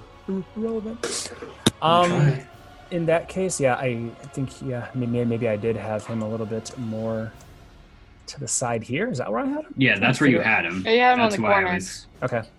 [0.56, 1.32] Relevant.
[1.82, 2.38] Um,
[2.92, 6.46] in that case, yeah, I think yeah, maybe maybe I did have him a little
[6.46, 7.32] bit more
[8.28, 9.10] to the side here.
[9.10, 9.74] Is that where I had him?
[9.78, 10.84] Yeah, that's where you had him.
[10.86, 11.68] Yeah, you had him on the why corner.
[11.70, 12.08] I was.
[12.24, 12.52] Okay, Gotcha,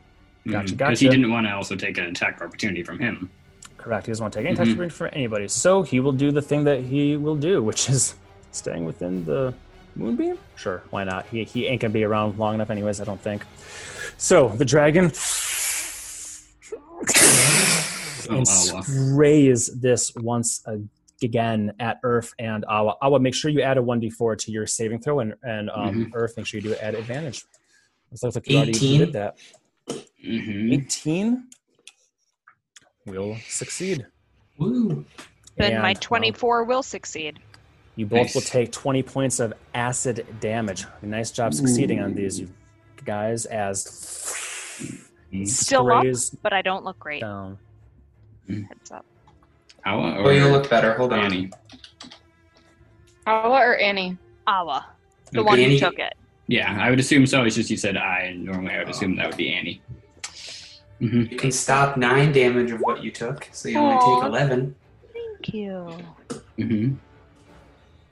[0.47, 0.75] Gotcha.
[0.77, 3.31] Because he didn't want to also take an attack opportunity from him.
[3.77, 4.07] correct.
[4.07, 4.65] He doesn't want to take any Mhm.
[4.71, 7.89] touch range for anybody, so he will do the thing that he will do, which
[7.89, 8.15] is
[8.53, 9.55] staying within the
[9.97, 10.39] moonbeam.
[10.57, 11.27] Sure, why not?
[11.27, 13.01] He he ain't gonna be around long enough, anyways.
[13.01, 13.43] I don't think.
[14.17, 15.13] So the dragon.
[18.31, 18.83] Oh, and Awa.
[18.83, 20.63] sprays this once
[21.23, 22.97] again at Earth and Awa.
[23.01, 26.11] Awa, make sure you add a 1d4 to your saving throw, and, and um, Mhm.
[26.13, 27.45] Earth, make sure you do it at advantage.
[28.13, 28.99] It looks like you already 18.
[28.99, 29.39] did that.
[30.23, 31.49] hmm 18
[33.07, 34.07] will succeed.
[34.59, 35.07] Woo.
[35.57, 37.39] then my And, um, 24 will succeed.
[37.99, 40.87] You both will take 20 points of acid damage.
[41.03, 42.49] Nice job succeeding on these, you
[43.05, 43.85] guys, as
[45.33, 45.47] Mm.
[45.47, 46.07] Still up,
[46.43, 47.21] but I don't look great.
[47.21, 47.59] down.
[48.49, 49.05] Heads up.
[49.85, 50.95] Awa Oh, or you look better.
[50.95, 51.19] Hold on.
[51.19, 51.51] Annie?
[53.27, 54.17] Awa or Annie?
[54.47, 54.87] Awa,
[55.33, 55.47] the Okay.
[55.47, 56.15] one who Annie- took it.
[56.47, 57.45] Yeah, I would assume so.
[57.45, 59.83] It's just you said I, and normally I would assume that would be Annie.
[61.01, 64.75] hmm You can stop nine damage of what you took, so you only take eleven.
[65.13, 65.95] Thank you.
[66.57, 66.95] hmm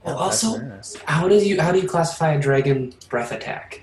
[0.07, 0.97] Well, Oh, also, nice.
[1.05, 3.83] how does you how do you classify a dragon breath attack?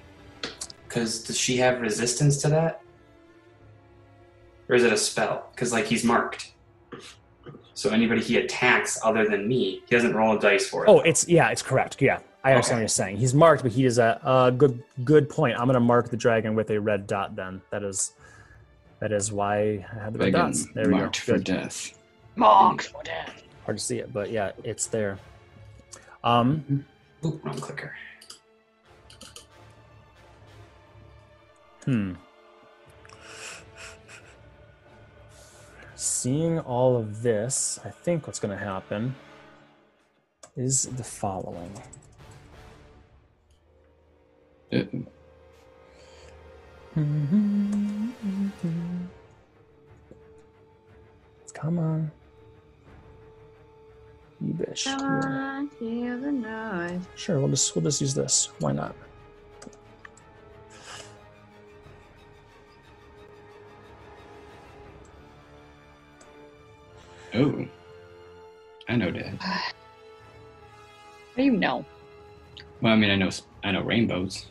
[0.87, 2.81] Because does she have resistance to that,
[4.69, 5.49] or is it a spell?
[5.53, 6.53] Because like he's marked,
[7.73, 10.89] so anybody he attacks other than me, he doesn't roll a dice for it.
[10.89, 12.01] Oh, it's yeah, it's correct.
[12.01, 12.75] Yeah, I understand Okay.
[12.75, 13.17] what you're saying.
[13.17, 15.59] He's marked, but he is a, a good good point.
[15.59, 17.35] I'm gonna mark the dragon with a red dot.
[17.35, 18.13] Then that is
[19.01, 20.67] that is why I had the red Dragon dots.
[20.73, 20.97] There we go.
[20.99, 21.99] marked for death.
[22.37, 23.43] Marks for death.
[23.65, 25.19] Hard to see it, but yeah, it's there.
[26.23, 26.85] Um,
[27.25, 27.93] Oop, wrong clicker.
[31.83, 32.13] hmm.
[35.95, 39.15] Seeing all of this, I think what's going to happen
[40.55, 41.73] is the following.
[51.53, 52.11] Come on.
[54.45, 54.85] You bitch.
[54.85, 55.65] Yeah.
[55.79, 57.01] hear the noise.
[57.15, 58.49] Sure, we'll just we'll just use this.
[58.59, 58.93] Why not?
[67.35, 67.65] oh,
[68.87, 69.33] I know that.
[69.41, 69.61] How
[71.37, 71.85] do you know?
[72.81, 73.29] Well, I mean, I know
[73.63, 74.47] I know rainbows.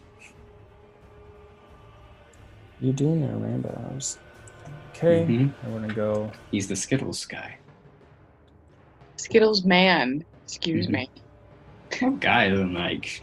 [2.80, 4.18] You do know rainbows.
[4.90, 5.52] Okay, Mhm.
[5.64, 6.30] I'm gonna go.
[6.50, 7.56] He's the Skittles guy.
[9.22, 10.24] Skittles man.
[10.44, 10.90] Excuse Mhm.
[10.92, 11.10] me.
[12.00, 13.22] That guy doesn't like.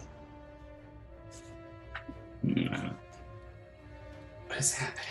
[2.43, 2.89] No.
[4.47, 5.05] What is happening?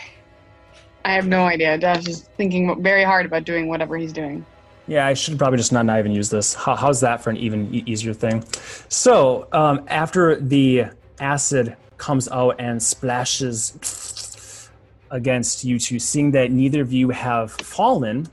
[1.05, 1.78] I have no idea.
[1.78, 4.44] Dash is thinking very hard about doing whatever he's doing.
[4.86, 6.55] Yeah, I should probably just not, not even use this.
[6.55, 8.43] How, how's that for an even e- easier thing?
[8.89, 10.86] So, um, after the
[11.20, 14.70] acid comes out and splashes
[15.10, 18.27] against you two, seeing that neither of you have fallen,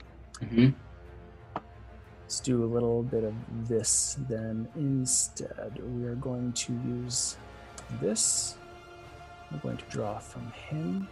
[0.50, 0.68] hmm
[2.26, 3.34] let's do a little bit of
[3.68, 5.80] this then instead.
[5.94, 7.36] We are going to use
[8.00, 8.56] this.
[9.52, 11.06] I'm going to draw from him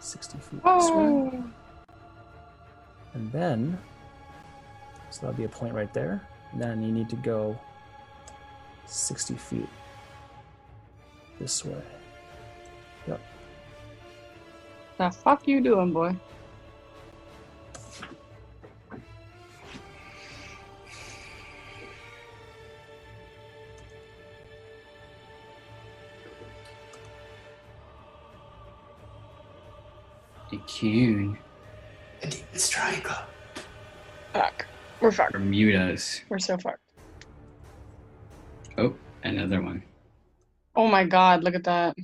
[0.00, 0.98] 60 feet this oh.
[0.98, 1.38] way.
[1.38, 1.44] Oh.
[3.14, 3.78] And then,
[5.10, 6.26] so that'll be a point right there.
[6.50, 7.56] And then you need to go
[8.86, 9.68] 60 feet
[11.38, 11.80] this way.
[13.06, 13.20] Yep.
[14.98, 16.16] The fuck you doing, boy?
[30.74, 31.38] The Coon.
[32.20, 33.12] The demon's triangle.
[34.32, 34.66] Fuck.
[35.00, 35.32] We're fucked.
[35.32, 36.22] Bermudas.
[36.28, 36.80] We're so fucked.
[38.78, 39.82] Oh, another one.
[40.74, 41.96] Oh my god, look at that.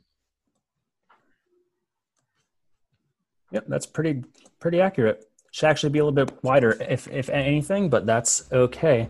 [3.50, 4.22] Yep, that's pretty
[4.60, 5.28] pretty accurate.
[5.50, 9.08] Should actually be a little bit wider, if if anything, but that's okay.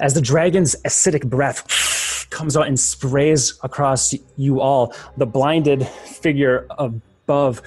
[0.00, 6.66] As the dragon's acidic breath comes out and sprays across you all, the blinded figure
[6.70, 7.60] above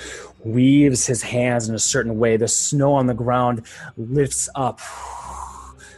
[0.47, 2.37] weaves his hands in a certain way.
[2.37, 3.63] The snow on the ground
[3.97, 4.79] lifts up,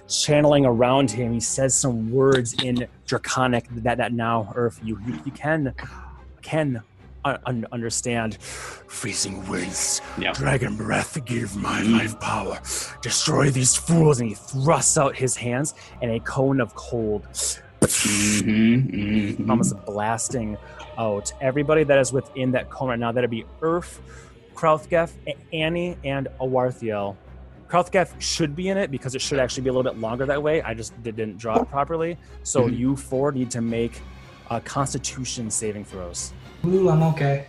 [0.07, 1.33] channeling around him.
[1.33, 5.73] He says some words in Draconic that that now Earth you you, you can
[6.41, 6.81] can
[7.25, 8.37] un- un- understand.
[8.41, 10.33] Freezing winds, Yep.
[10.35, 12.59] dragon breath, give my life power.
[13.01, 17.23] Destroy these fools, and he thrusts out his hands, and a cone of cold,
[17.81, 20.57] Mm-hmm, hmm almost blasting
[20.97, 23.11] out everybody that is within that cone right now.
[23.11, 23.99] That'd be Urf,
[24.63, 25.11] Krauthgef,
[25.53, 27.15] Annie, and Awarthiel.
[27.69, 30.41] Krauthgef should be in it because it should actually be a little bit longer that
[30.43, 30.61] way.
[30.63, 32.17] I just didn't draw it properly.
[32.43, 32.77] So Mhm.
[32.77, 34.01] you four need to make
[34.49, 36.33] uh, Constitution saving throws.
[36.65, 37.45] Ooh, I'm okay.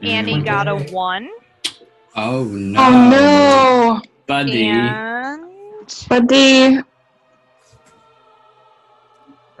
[0.00, 0.44] Annie Mhm.
[0.46, 0.90] got a Okay.
[0.92, 1.28] one.
[2.16, 2.80] Oh no.
[2.80, 4.66] Oh no, Buddy.
[4.68, 5.42] And
[6.08, 6.78] buddy.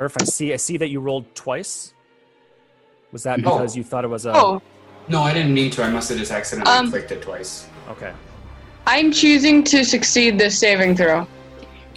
[0.00, 0.52] Urf, I see.
[0.54, 1.92] I see that you rolled twice.
[3.12, 3.44] Was that Mhm.
[3.44, 4.32] because you thought it was a?
[4.34, 4.62] Oh,
[5.08, 5.82] No, I didn't mean to.
[5.82, 7.66] I must have just accidentally Um, clicked it twice.
[7.88, 8.12] Okay.
[8.86, 11.26] I'm choosing to succeed this saving throw.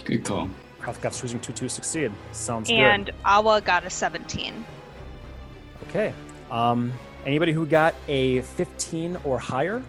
[0.04, 0.48] Good call.
[0.80, 2.12] Krauthgef's choosing to to succeed.
[2.32, 2.76] Sounds good.
[2.76, 4.64] and Awa got a 17.
[5.88, 6.12] Okay.
[6.50, 6.92] Um,
[7.24, 9.82] anybody who got a 15 or higher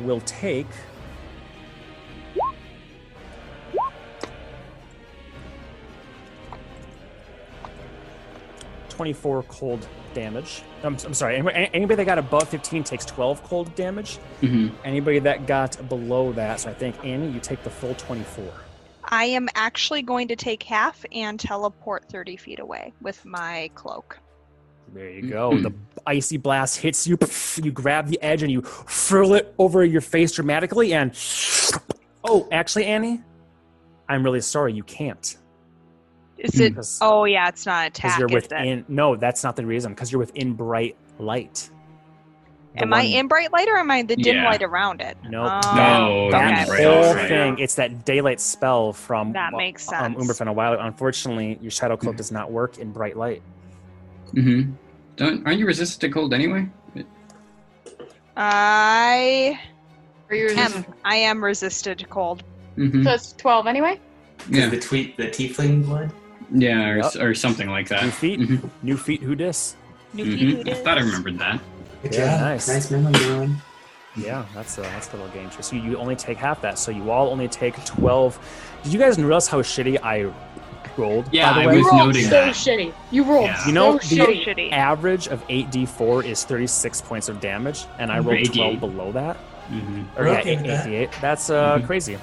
[0.00, 0.66] will take.
[8.88, 10.62] Twenty-four cold damage.
[10.82, 11.36] I'm, I'm sorry.
[11.36, 14.16] Anybody, anybody that got above 15 takes 12 cold damage.
[14.40, 18.44] hmm Anybody that got below that, so I think Annie, you take the full 24.
[19.04, 24.18] I am actually going to take half and teleport 30 feet away with my cloak.
[24.92, 25.58] There you go.
[25.58, 25.72] The
[26.06, 27.16] icy blast hits you.
[27.62, 30.92] You grab the edge and you furl it over your face dramatically.
[30.94, 31.12] And
[32.24, 33.20] oh, actually, Annie,
[34.08, 34.72] I'm really sorry.
[34.72, 35.36] You can't
[36.40, 36.74] Is it?
[37.00, 38.18] Oh yeah, it's not an attack.
[38.18, 38.50] you're is it?
[38.50, 38.84] within.
[38.88, 39.92] No, that's not the reason.
[39.92, 41.70] Because you're within bright light.
[42.74, 44.44] The Am I in bright light or am I the dim Yeah.
[44.48, 45.16] light around it?
[45.24, 45.50] Nope.
[45.52, 46.84] Oh, No, That you're okay.
[46.84, 47.62] whole right thing, now.
[47.62, 50.24] it's that daylight spell from That makes um, sense.
[50.24, 50.78] Umberfen a while.
[50.78, 53.42] Unfortunately, your shadow cloak does not work in bright light.
[54.34, 54.70] Mm-hmm.
[55.16, 56.68] Don't aren't you resistant to cold anyway?
[58.36, 59.58] I
[60.30, 60.84] Are you am.
[61.04, 62.44] I am resisted to cold.
[62.76, 64.00] hmm So it's 12 anyway?
[64.48, 66.12] Yeah, The tweet, the tiefling blood.
[66.52, 67.16] Yeah, or, Yep.
[67.20, 68.02] or something like that.
[68.04, 68.70] New feet, Mhm.
[68.82, 69.22] new feet.
[69.22, 69.76] Who dis?
[70.14, 70.64] New Mhm.
[70.64, 71.60] feet I thought I remembered that.
[72.02, 72.40] Good Yeah, job.
[72.40, 72.68] nice.
[72.68, 73.56] Nice memory, Ron.
[74.16, 75.62] Yeah, that's a that's a little game trick.
[75.62, 76.78] So you, you only take half that.
[76.78, 78.38] So you all only take twelve.
[78.82, 80.26] Did you guys notice how shitty I
[80.96, 81.28] rolled?
[81.30, 81.72] Yeah, by the I way?
[81.76, 82.54] You was rolled noting so that.
[82.54, 82.92] shitty.
[83.12, 83.66] You rolled Yeah.
[83.66, 84.44] You know, so the- shitty.
[84.44, 84.72] shitty.
[84.72, 88.54] average of eight d four is thirty six points of damage, and I rolled 88.
[88.54, 89.36] twelve below that.
[89.68, 90.86] hmm Or yeah, okay with that.
[90.86, 91.10] eighty eight.
[91.20, 91.86] That's uh Mhm.
[91.86, 92.18] crazy.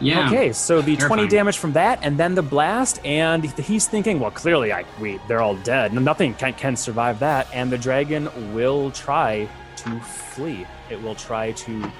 [0.00, 0.26] Yeah.
[0.28, 4.30] Okay, so the 20 damage from that, and then the blast, and he's thinking, well,
[4.30, 5.92] clearly, I we they're all dead.
[5.92, 9.46] Nothing can, can survive that, and the dragon will try
[9.76, 10.66] to flee.
[10.90, 11.92] It will try to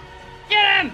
[0.48, 0.93] Get him!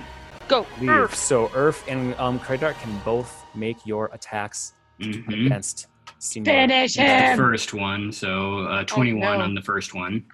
[0.48, 0.66] Go.
[0.80, 0.90] leave.
[0.90, 1.14] Earth.
[1.14, 5.86] So Earth and um, Kradark can both make your attacks hmm against
[6.18, 6.50] Senior.
[6.52, 7.36] Finish The him!
[7.38, 9.44] first one, so uh, 21 no.
[9.44, 10.24] on the first one.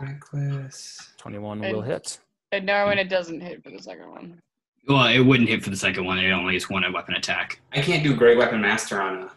[0.00, 1.12] Reckless.
[1.18, 2.18] 21 And- will hit.
[2.52, 4.40] And no, and it doesn't hit for the second one.
[4.86, 6.18] Well, it wouldn't hit for the second one.
[6.18, 7.60] It only is one a weapon attack.
[7.72, 9.30] I can't do Great Weapon Master on a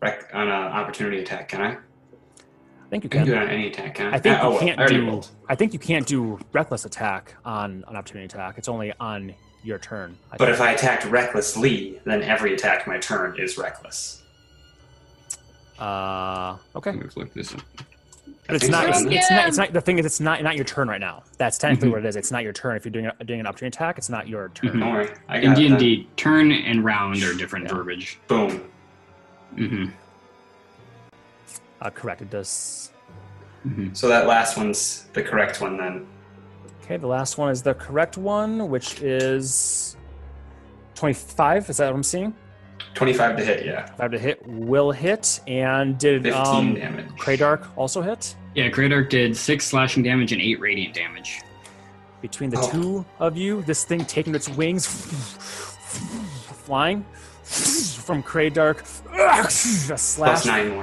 [0.00, 1.72] rec- on a opportunity attack, can I?
[1.72, 4.16] I think you I can do it on any attack, can I?
[4.16, 5.06] I think Ah, oh, you well, can't I do.
[5.06, 5.28] rolled.
[5.48, 8.56] I think you can't do reckless attack on an opportunity attack.
[8.58, 10.16] It's only on your turn.
[10.32, 10.54] I But think.
[10.54, 14.22] if I attacked recklessly, then every attack my turn is reckless.
[15.78, 16.92] uh, okay.
[16.92, 17.60] Let's look this up.
[18.52, 18.88] But it's not.
[18.88, 19.48] It's, it's not.
[19.48, 19.72] It's not.
[19.72, 21.22] The thing is, it's not not your turn right now.
[21.38, 21.92] That's technically Mhm.
[21.92, 22.16] what it is.
[22.16, 22.76] It's not your turn.
[22.76, 24.70] If you're doing a, doing an opportunity attack, it's not your turn.
[24.70, 24.80] Mhm.
[24.80, 27.74] Don't I In D and D, turn and round are different Yeah.
[27.74, 28.18] verbiage.
[28.28, 28.64] Boom.
[29.56, 29.84] Mm-hmm.
[31.82, 32.22] Uh, correct.
[32.22, 32.90] It does.
[33.62, 36.06] hmm So that last one's the correct one then.
[36.84, 36.96] Okay.
[36.96, 39.96] The last one is the correct one, which is
[40.94, 41.68] twenty-five.
[41.70, 42.34] Is that what I'm seeing?
[42.94, 43.86] Twenty-five to hit, yeah.
[43.94, 47.06] Five to hit will hit, and did Fifteen um, damage.
[47.18, 48.34] Kradark also hit?
[48.54, 51.40] Yeah, Kradark did six slashing damage and eight radiant damage.
[52.20, 52.70] Between the Oh.
[52.70, 54.86] two of you, this thing taking its wings,
[56.64, 57.04] flying
[57.44, 58.82] from Kradark,
[59.90, 60.42] a slash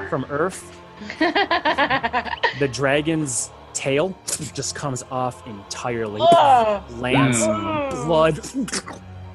[0.10, 0.72] from Earth.
[1.20, 4.18] The dragon's tail
[4.54, 6.22] just comes off entirely.
[6.24, 6.84] oh!
[6.98, 8.06] Lands, Mm.
[8.06, 8.40] blood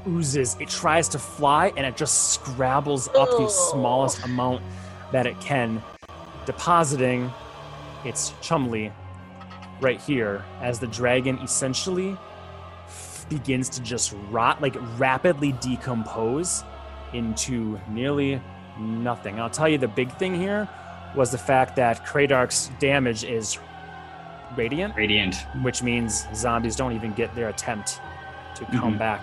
[0.08, 0.56] oozes.
[0.58, 4.62] It tries to fly and it just scrabbles up the smallest amount
[5.12, 5.80] that it can,
[6.46, 7.30] depositing
[8.04, 8.92] its chumley
[9.80, 12.16] right here as the dragon essentially
[13.28, 16.64] begins to just rot, like rapidly decompose
[17.12, 18.40] into nearly
[18.78, 19.40] nothing.
[19.40, 20.68] I'll tell you the big thing here
[21.14, 23.58] was the fact that Kradark's damage is
[24.56, 25.36] radiant, Radiant.
[25.62, 28.00] which means zombies don't even get their attempt
[28.56, 28.98] to come Mhm.
[28.98, 29.20] back.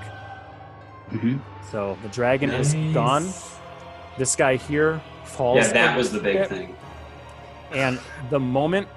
[1.10, 1.38] hmm
[1.72, 2.73] So the dragon Nice.
[2.73, 3.27] is gone.
[4.18, 5.57] This guy here falls.
[5.68, 6.76] Yeah, that was the big bit, thing.
[7.72, 8.88] And the moment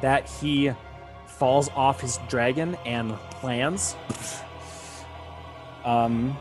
[0.00, 0.72] that he
[1.26, 3.96] falls off his dragon and lands,
[5.84, 6.36] um,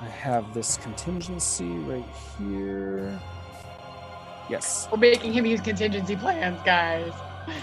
[0.00, 2.04] I have this contingency right
[2.38, 3.20] here.
[4.48, 7.12] Yes, We're making him use contingency plans, guys.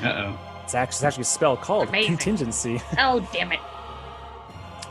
[0.04, 0.40] Uh oh.
[0.64, 2.08] it's actually, it's actually a spell called Amazing.
[2.18, 2.82] contingency.
[2.98, 3.60] Oh, damn it.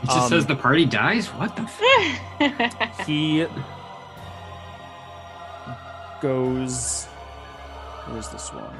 [0.01, 1.27] It just Um, says the party dies?
[1.27, 3.45] What the f- he
[6.21, 7.07] goes
[8.11, 8.75] where's this one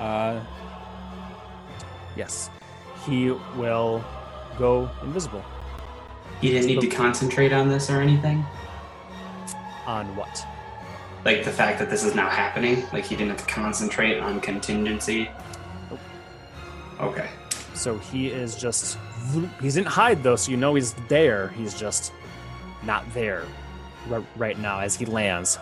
[0.00, 0.42] uh
[2.16, 2.50] yes
[3.06, 4.04] he will
[4.58, 5.44] go invisible
[6.40, 8.44] He didn't need to concentrate on this or anything?
[9.86, 10.44] on what
[11.24, 12.84] Like the fact that this is now happening?
[12.92, 15.30] Like he didn't have to concentrate on contingency?
[17.00, 17.28] Okay.
[17.74, 18.98] so he is just
[19.60, 22.12] he's in hide though so you know he's there he's just
[22.82, 23.44] not there
[24.36, 25.58] right now as he lands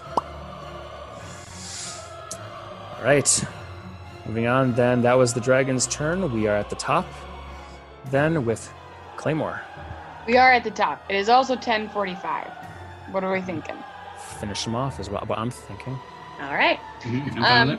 [3.07, 3.45] right
[4.27, 7.07] moving on then that was the dragon's turn we are at the top
[8.11, 8.73] then with
[9.16, 9.61] claymore
[10.27, 11.01] we are at the top.
[11.09, 12.51] It is also 1045.
[13.12, 13.77] What are we thinking?
[14.41, 15.97] finish him off is what, what I'm thinking.
[16.43, 16.81] All right.
[17.03, 17.78] Mhm, I'm Um.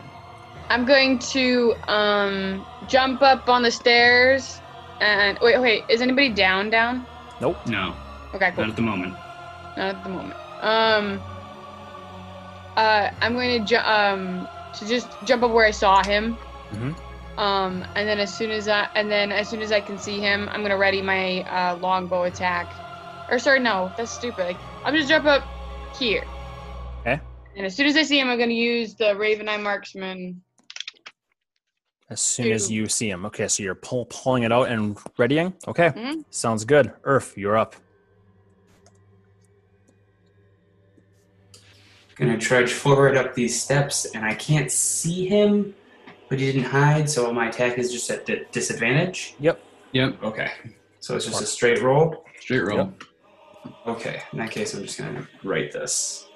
[0.70, 4.62] I'm going to um jump up on the stairs
[5.02, 5.84] and wait, wait.
[5.90, 6.70] Is anybody down?
[6.70, 7.06] Down?
[7.42, 7.58] Nope.
[7.68, 7.94] No,
[8.34, 8.64] Okay, cool.
[8.64, 9.14] not at the moment.
[9.76, 10.40] Not at the moment.
[10.62, 11.22] Um.
[12.78, 14.48] Uh, I'm going to ju- um
[14.80, 16.38] to just jump up where I saw him.
[16.72, 16.96] Mhm.
[17.38, 20.20] Um, and then as soon as I and then as soon as I can see
[20.20, 22.68] him, I'm gonna ready my uh, longbow attack.
[23.30, 24.46] Or sorry, no, that's stupid.
[24.46, 25.44] Like, I'm just jump up
[26.00, 26.24] here.
[27.02, 27.20] Okay.
[27.56, 30.42] And as soon as I see him, I'm gonna use the Raven Eye Marksman.
[32.10, 33.26] As soon as you see him.
[33.26, 35.54] Okay, so you're pull, pulling it out and readying?
[35.68, 36.24] Okay, Mhm.
[36.30, 36.94] sounds good.
[37.04, 37.76] Earth, you're up.
[42.20, 45.76] Gonna trudge forward up these steps, and I can't see him,
[46.30, 49.36] but he didn't hide, so my attack is just at di- disadvantage.
[49.40, 49.60] Yep,
[49.92, 50.24] Yep.
[50.24, 50.52] Okay.
[51.00, 52.26] So it's just a straight roll.
[52.40, 52.92] straight roll.
[53.86, 54.22] Okay.
[54.34, 56.28] In that case, I'm just gonna write this.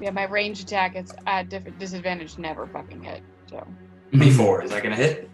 [0.00, 2.38] Yeah, my range attack is at diff- disadvantage.
[2.38, 3.22] Never fucking hit.
[3.50, 3.66] So.
[4.12, 4.62] Twenty-four.
[4.64, 5.28] Is that gonna hit?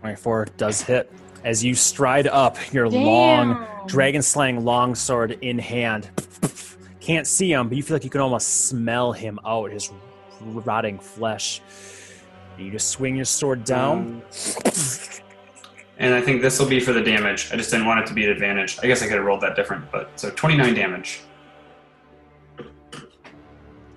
[0.00, 1.10] 24 does hit.
[1.46, 6.10] As you stride up, your long dragon slaying longsword in hand.
[6.98, 9.92] Can't see him, but you feel like you can almost smell him out, his
[10.40, 11.62] rotting flesh.
[12.58, 13.96] You just swing your sword down.
[13.96, 14.22] Um,
[15.98, 17.50] and I think this will be for the damage.
[17.52, 18.80] I just didn't want it to be an advantage.
[18.82, 21.20] I guess I could have rolled that different, but so 29 damage.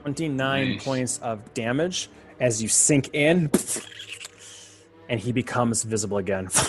[0.04, 0.84] 29 Nice.
[0.84, 3.50] points of damage as you sink in,
[5.10, 6.48] and he becomes visible again.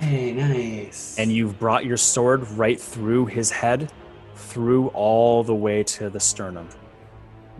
[0.00, 1.18] Hey, nice.
[1.18, 3.92] and you've brought your sword right through his head,
[4.34, 6.68] through all the way to the sternum,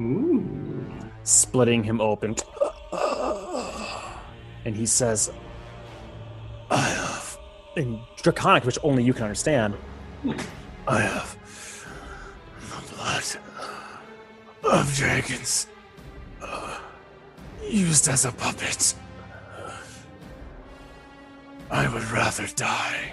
[0.01, 0.87] Ooh.
[1.23, 2.35] splitting him open.
[4.65, 5.33] And he says,
[6.71, 7.39] I have,
[7.77, 9.75] in Draconic, which only you can understand,
[10.87, 11.37] I have
[12.61, 15.67] the blood of dragons
[16.43, 16.79] uh,
[17.69, 18.95] used as a puppet.
[21.71, 23.13] I would rather die.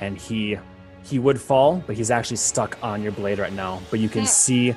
[0.00, 0.58] And he
[1.04, 3.80] he would fall, but he's actually stuck on your blade right now.
[3.90, 4.74] But you can see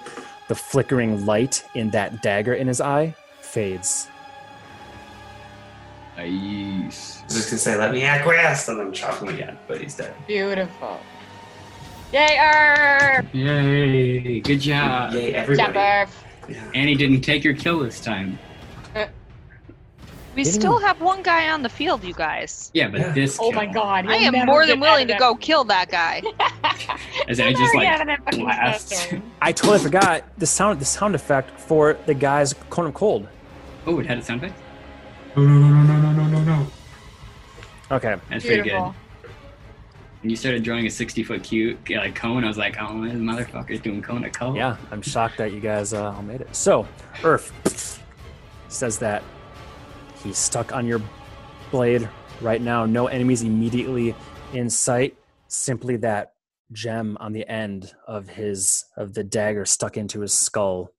[0.48, 4.08] the flickering light in that dagger in his eye fades.
[6.18, 7.20] Nice.
[7.22, 9.96] I was just gonna say, let me acquiesce, and then chop him again, but he's
[9.96, 10.14] dead.
[10.28, 11.00] Beautiful.
[12.14, 13.26] Yay, Earth!
[13.34, 14.40] Yay!
[14.40, 15.14] Good job.
[15.14, 15.74] Yay, everybody.
[15.74, 16.24] Jump Earth.
[16.48, 16.72] Yeah.
[16.74, 18.40] Annie didn't take your kill this time.
[20.36, 22.70] We Didn't still we- have one guy on the field, you guys.
[22.74, 23.38] Yeah, but this.
[23.42, 24.06] Oh my kill, god.
[24.08, 26.22] I am more than willing to go kill that guy.
[27.30, 29.14] As I just like get out of that fucking blast.
[29.42, 33.30] I totally forgot the sound the sound effect for the guy's cone of cold.
[33.88, 34.60] Oh, it had a sound effect.
[35.38, 36.68] No, no, no, no, no, no, no, no.
[37.92, 38.16] Okay.
[38.30, 38.64] That's pretty good.
[38.64, 38.96] Beautiful.
[40.22, 43.14] When you started drawing a 60 foot cute like cone, I was like, oh, this
[43.14, 44.58] motherfucker's doing cone of color.
[44.58, 46.54] Yeah, I'm shocked that you guys uh, all made it.
[46.56, 46.88] So,
[47.24, 48.02] Earth
[48.70, 49.24] says that
[50.26, 51.02] he's stuck on your
[51.72, 52.10] blade
[52.42, 52.86] right now.
[52.86, 54.16] No enemies immediately
[54.54, 55.16] in sight.
[55.48, 56.34] Simply that
[56.72, 60.92] gem on the end of his of the dagger stuck into his skull,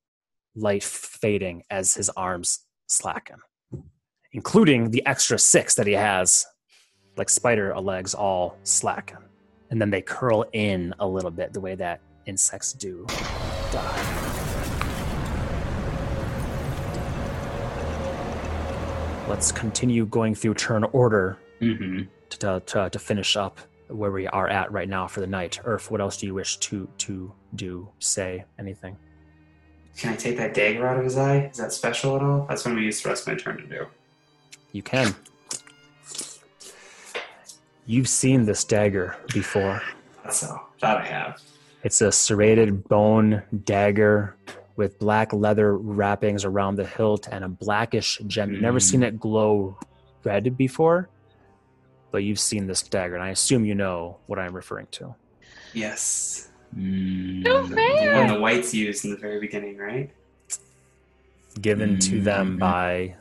[0.55, 3.39] light fading as his arms slacken,
[4.33, 6.47] including the extra six that he has,
[7.17, 9.19] like spider legs, all slacken,
[9.71, 13.05] and then they curl in a little bit, the way that insects do
[13.73, 14.46] die.
[19.29, 22.03] Let's continue going through turn order Mm-hmm.
[22.29, 23.59] to, to, to finish up
[23.89, 25.59] where we are at right now for the night.
[25.65, 28.95] Earth, what else do you wish to to do, say, anything?
[29.97, 31.47] Can I take that dagger out of his eye?
[31.51, 32.45] Is that special at all?
[32.47, 33.87] That's what I'm gonna use the rest of my turn to do.
[34.73, 35.15] You can.
[37.87, 39.81] You've seen this dagger before.
[40.25, 40.61] That's so.
[40.83, 41.41] That I have.
[41.85, 44.37] It's a serrated bone dagger
[44.77, 48.53] with black leather wrappings around the hilt and a blackish gem.
[48.53, 48.83] You've never Mm.
[48.91, 49.79] seen it glow
[50.25, 51.09] red before,
[52.11, 55.15] but you've seen this dagger, and I assume you know what I'm referring to.
[55.73, 56.51] Yes.
[56.77, 57.43] Mm.
[57.43, 57.75] No The
[58.15, 60.11] one the whites used in the very beginning, right?
[61.61, 62.59] Given to them Mhm.
[62.59, 63.15] by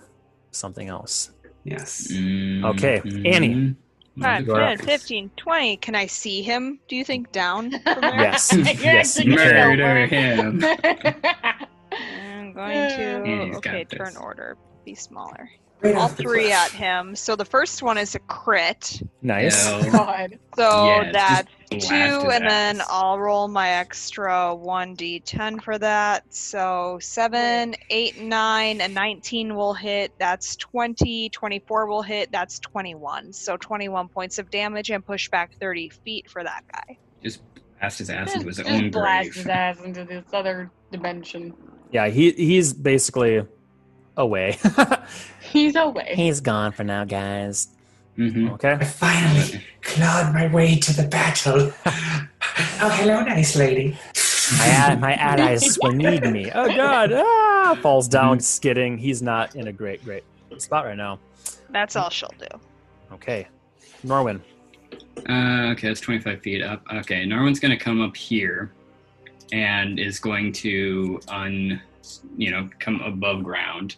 [0.51, 1.31] something else.
[1.63, 2.07] Yes.
[2.11, 3.01] Mm, Okay.
[3.25, 3.75] Annie.
[4.19, 5.77] Five, 10, 15, 20.
[5.77, 8.21] Can I see him, do you think, down from there?
[8.21, 8.53] Yes.
[8.81, 9.77] Yes, actually you can.
[9.77, 10.63] Murder him.
[11.91, 13.23] I'm going to.
[13.25, 13.97] Yeah, he's got okay, this.
[13.97, 14.57] turn order.
[14.85, 15.49] Be smaller.
[15.81, 16.53] Right All off the three cliff.
[16.53, 17.15] at him.
[17.15, 19.01] So the first one is a crit.
[19.21, 19.67] Nice.
[19.67, 19.91] Oh, no.
[19.91, 20.39] God.
[20.55, 22.81] So Yeah, that's just Blast two, and then.
[22.87, 26.33] I'll roll my extra 1d10 for that.
[26.33, 30.11] So 7, 8, 9, and 19 will hit.
[30.17, 31.29] That's 20.
[31.29, 32.31] 24 will hit.
[32.31, 33.33] That's 21.
[33.33, 36.97] So 21 points of damage and push back 30 feet for that guy.
[37.23, 37.41] Just
[37.79, 39.35] blast his ass into his just own blast grave.
[39.35, 41.53] his ass into this other dimension.
[41.91, 43.45] Yeah, he he's basically
[44.17, 44.57] away.
[45.51, 46.13] He's away.
[46.15, 47.69] he's gone for now, guys.
[48.15, 48.73] Hmm Okay.
[48.73, 51.71] I finally clawed my way to the battle.
[51.85, 53.97] oh, hello, nice lady.
[54.57, 56.51] My, ad, my allies will need me.
[56.53, 57.11] Oh God!
[57.13, 57.77] Ah!
[57.81, 58.97] Falls down, skidding.
[58.97, 60.23] He's not in a great, great
[60.59, 61.19] spot right now.
[61.71, 62.59] That's all she'll do.
[63.13, 63.47] Okay,
[64.05, 64.39] Norwin.
[65.27, 66.83] Uh, okay, that's 25 feet up.
[66.93, 68.71] Okay, Norwin's going to come up here
[69.51, 71.81] and is going to un,
[72.37, 73.95] you know, come above ground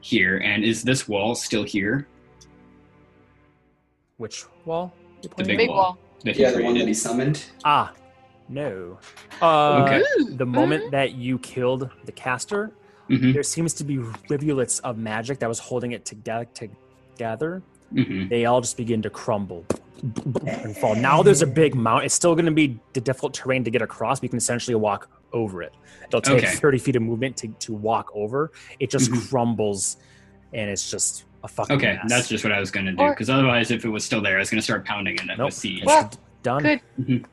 [0.00, 0.38] here.
[0.38, 2.06] And is this wall still here?
[4.22, 4.92] Which wall?
[5.16, 5.58] you The pointing big at?
[5.58, 5.78] Big wall.
[5.78, 5.98] wall.
[6.24, 6.86] That Yeah, the one that created?
[6.88, 7.44] he summoned.
[7.64, 7.92] Ah,
[8.48, 8.98] no.
[9.40, 10.02] Uh, Okay.
[10.36, 12.70] The moment that you killed the caster,
[13.10, 13.98] Mhm, there seems to be
[14.30, 16.46] rivulets of magic that was holding it together.
[16.54, 17.62] Together,
[17.92, 18.28] mhm.
[18.30, 19.64] they all just begin to crumble
[20.46, 20.94] and fall.
[20.94, 22.04] Now there's a big mount.
[22.04, 24.76] It's still going to be the difficult terrain to get across, but you can essentially
[24.76, 25.72] walk over it.
[26.06, 26.54] It'll take Okay.
[26.54, 28.52] 30 feet of movement to, to walk over.
[28.78, 29.28] It just Mhm.
[29.28, 29.96] crumbles,
[30.52, 32.04] and it's just a fucking Okay, mess.
[32.08, 33.08] that's just what I was going to do.
[33.10, 35.46] Because otherwise, if it was still there, I was going to start pounding it nope.
[35.46, 35.84] with siege.
[35.84, 36.10] Well-
[36.42, 36.62] done.
[36.62, 36.80] Good.
[37.00, 37.24] Mhm.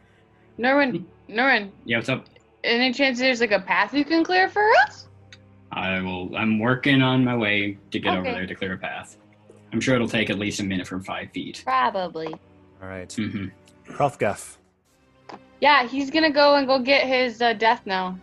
[0.60, 2.26] Norwin, Norwin, Yeah, what's up?
[2.64, 5.08] any chance there's like a path you can clear for us?
[5.72, 6.36] I will.
[6.36, 8.34] I'm working on my way to get over Okay.
[8.34, 9.18] there to clear a path.
[9.74, 11.62] I'm sure it'll take at least a minute from five feet.
[11.64, 12.28] Probably.
[12.82, 13.48] All right, hmm
[13.88, 14.58] Krauthgef.
[15.62, 18.18] Yeah, he's gonna go and go get his uh, death now.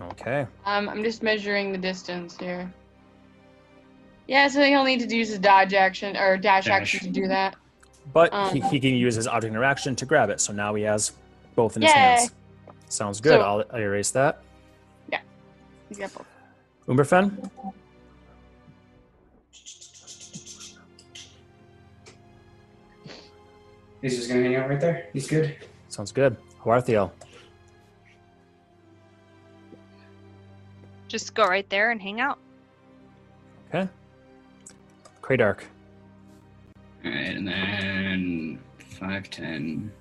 [0.00, 0.46] Okay.
[0.64, 2.72] Um, I'm just measuring the distance here.
[4.30, 6.72] Yeah, so he'll need to use his dodge action or dash, Dash.
[6.82, 7.56] action to do that.
[8.12, 10.40] But Um, he, he can use his object interaction to grab it.
[10.40, 11.14] So now he has
[11.56, 11.98] both in his Yay.
[11.98, 12.30] hands.
[12.88, 13.40] Sounds good.
[13.40, 14.40] So- I'll, I'll erase that.
[15.10, 15.18] Yeah.
[15.88, 16.26] He's got both.
[16.86, 17.50] Umberfen?
[24.00, 25.08] He's just gonna hang out right there.
[25.12, 25.56] He's good.
[25.88, 26.36] Sounds good.
[26.64, 27.10] Awarthiel.
[31.08, 32.38] Just go right there and hang out.
[33.68, 33.88] Okay.
[35.30, 35.60] Kradark.
[37.04, 38.58] All right, and then
[38.98, 39.92] 5, 10,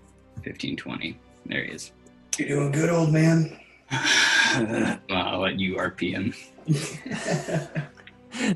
[0.43, 1.19] 15, 20.
[1.45, 1.91] There he is.
[2.39, 3.59] You're doing good, old man.
[3.91, 6.33] well, I'll let you RP him.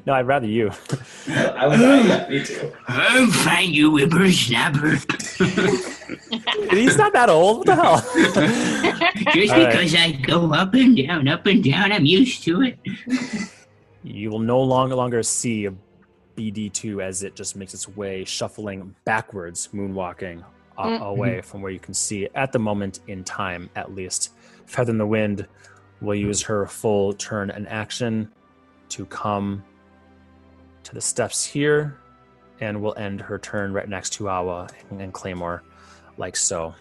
[0.05, 0.67] No, I'd rather you.
[1.27, 1.81] I was.
[1.81, 2.71] I, yeah, me too.
[2.73, 4.91] Oh, I'll find you, whippersnapper.
[6.69, 7.57] He's not that old.
[7.57, 7.97] What the hell?
[9.33, 9.71] Just All right.
[9.71, 12.77] because I go up and down, up and down, I'm used to it.
[14.03, 15.73] you will no longer longer see a
[16.35, 20.43] BD2 as it just makes its way shuffling backwards, moonwalking
[20.77, 21.01] a- Mm.
[21.01, 24.33] away from where you can see at the moment in time, at least.
[24.65, 25.47] Feather in the Wind
[26.01, 28.31] will use her full turn and action
[28.89, 29.63] to come
[30.83, 31.97] to the steps here
[32.59, 35.63] and will end her turn right next to Awa and, and Claymore,
[36.17, 36.73] like so.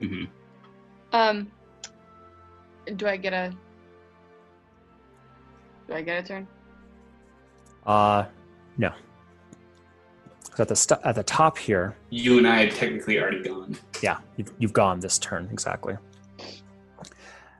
[0.00, 0.24] hmm
[1.12, 1.50] Um,
[2.96, 3.52] do I get a?
[5.88, 6.46] Do I get a turn?
[7.86, 8.24] Uh,
[8.78, 8.92] no.
[10.50, 13.76] 'Cause at the st- at the top here, You and I had technically already gone.
[14.02, 15.96] yeah, you've, you've gone this turn exactly.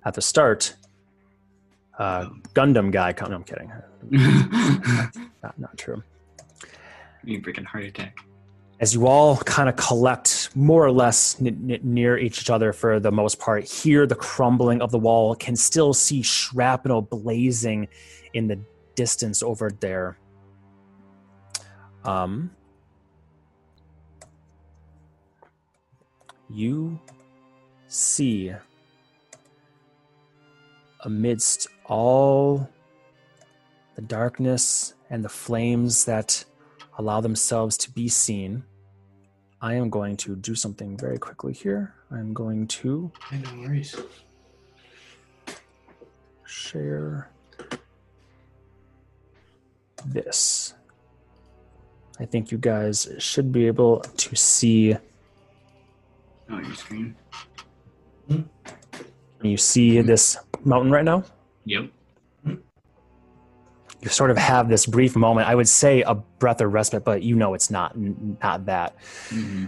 [0.05, 0.75] At the start,
[1.99, 3.13] uh, Gundam guy.
[3.13, 3.71] Come, no, I'm kidding.
[5.43, 6.03] Not not true.
[7.25, 8.17] you freaking heart attack.
[8.81, 12.99] As you all kind of collect more or less n- n- near each other for
[12.99, 15.35] the most part, hear the crumbling of the wall.
[15.35, 17.89] Can still see shrapnel blazing
[18.33, 18.59] in the
[19.05, 20.19] distance over there.
[22.05, 22.51] Um,
[26.51, 27.01] you
[27.89, 28.53] see
[31.01, 32.69] amidst all
[33.97, 36.45] the darkness and the flames that
[36.99, 38.65] allow themselves to be seen,
[39.63, 41.95] I am going to do something very quickly here.
[42.11, 43.97] I'm going to No worries.
[46.45, 47.31] share
[50.07, 50.75] this.
[52.19, 54.97] I think you guys should be able to see.
[56.51, 57.17] Oh, your screen.
[58.29, 58.45] Can
[59.43, 61.25] you see this mountain right now?
[61.65, 61.91] Yep.
[64.03, 65.49] You sort of have this brief moment.
[65.49, 68.97] I would say a breath of respite, but you know it's not not that.
[69.29, 69.67] hmm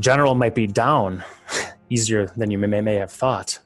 [0.00, 1.24] General might be down
[1.90, 3.58] easier than you may, may have thought.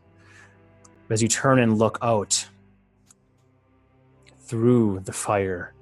[1.11, 2.49] As you turn and look out
[4.41, 5.75] through the fire,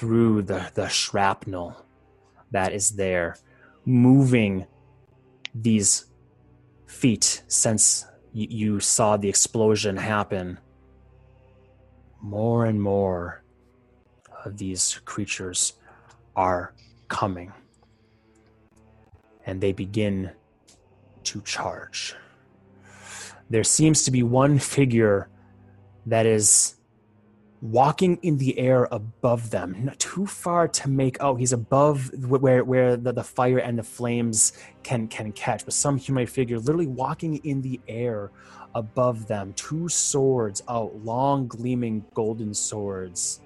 [0.00, 1.76] through the, the shrapnel
[2.52, 3.36] that is there,
[3.84, 4.66] moving
[5.54, 6.06] these
[6.86, 10.58] feet since you saw the explosion happen.
[12.22, 13.44] More and more
[14.42, 15.74] of these creatures
[16.34, 16.72] are
[17.08, 17.52] coming.
[19.44, 20.30] And they begin
[21.24, 22.14] to charge.
[23.50, 25.28] There seems to be one figure
[26.06, 26.76] that is
[27.62, 31.36] walking in the air above them, not too far to make out.
[31.36, 35.96] He's above where where the, the fire and the flames can can catch, but some
[35.98, 38.30] humanoid figure literally walking in the air
[38.74, 43.40] above them, two swords out, long gleaming golden swords,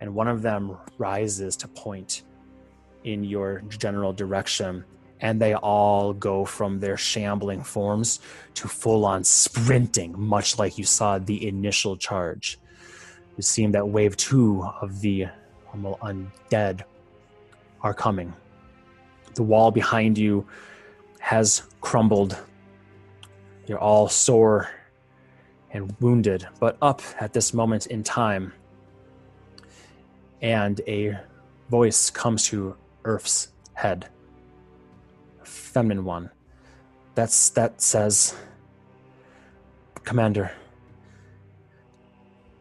[0.00, 2.22] and one of them rises to point
[3.04, 4.84] in your general direction.
[5.18, 8.20] And they all go from their shambling forms
[8.52, 12.58] to full on sprinting, much like you saw the initial charge
[13.36, 15.26] it seemed that wave two of the
[15.74, 16.82] undead
[17.82, 18.32] are coming.
[19.34, 20.46] The wall behind you
[21.20, 22.38] has crumbled.
[23.66, 24.70] You're all sore
[25.72, 28.52] and wounded, but up at this moment in time.
[30.40, 31.18] And a
[31.68, 34.08] voice comes to Earth's head,
[35.42, 36.30] a feminine one.
[37.14, 38.34] That's that says,
[40.04, 40.52] Commander,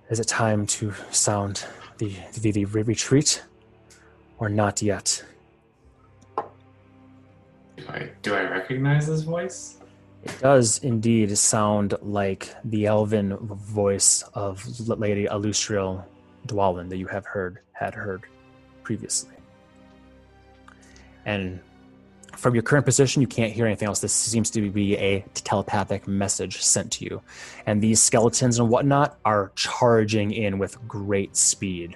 [0.10, 1.65] is it time to sound
[1.98, 3.44] the, the, the retreat
[4.38, 5.23] or not yet?
[6.38, 9.80] Do I, do I recognize this voice?
[10.23, 16.03] It does indeed sound like the elven voice of Lady Alustriel
[16.48, 18.23] Dwalin that you have heard, had heard
[18.84, 19.36] previously.
[21.26, 21.60] And
[22.38, 23.99] from your current position, you can't hear anything else.
[23.99, 27.22] This seems to be a telepathic message sent to you.
[27.66, 31.95] And these skeletons and whatnot are charging in with great speed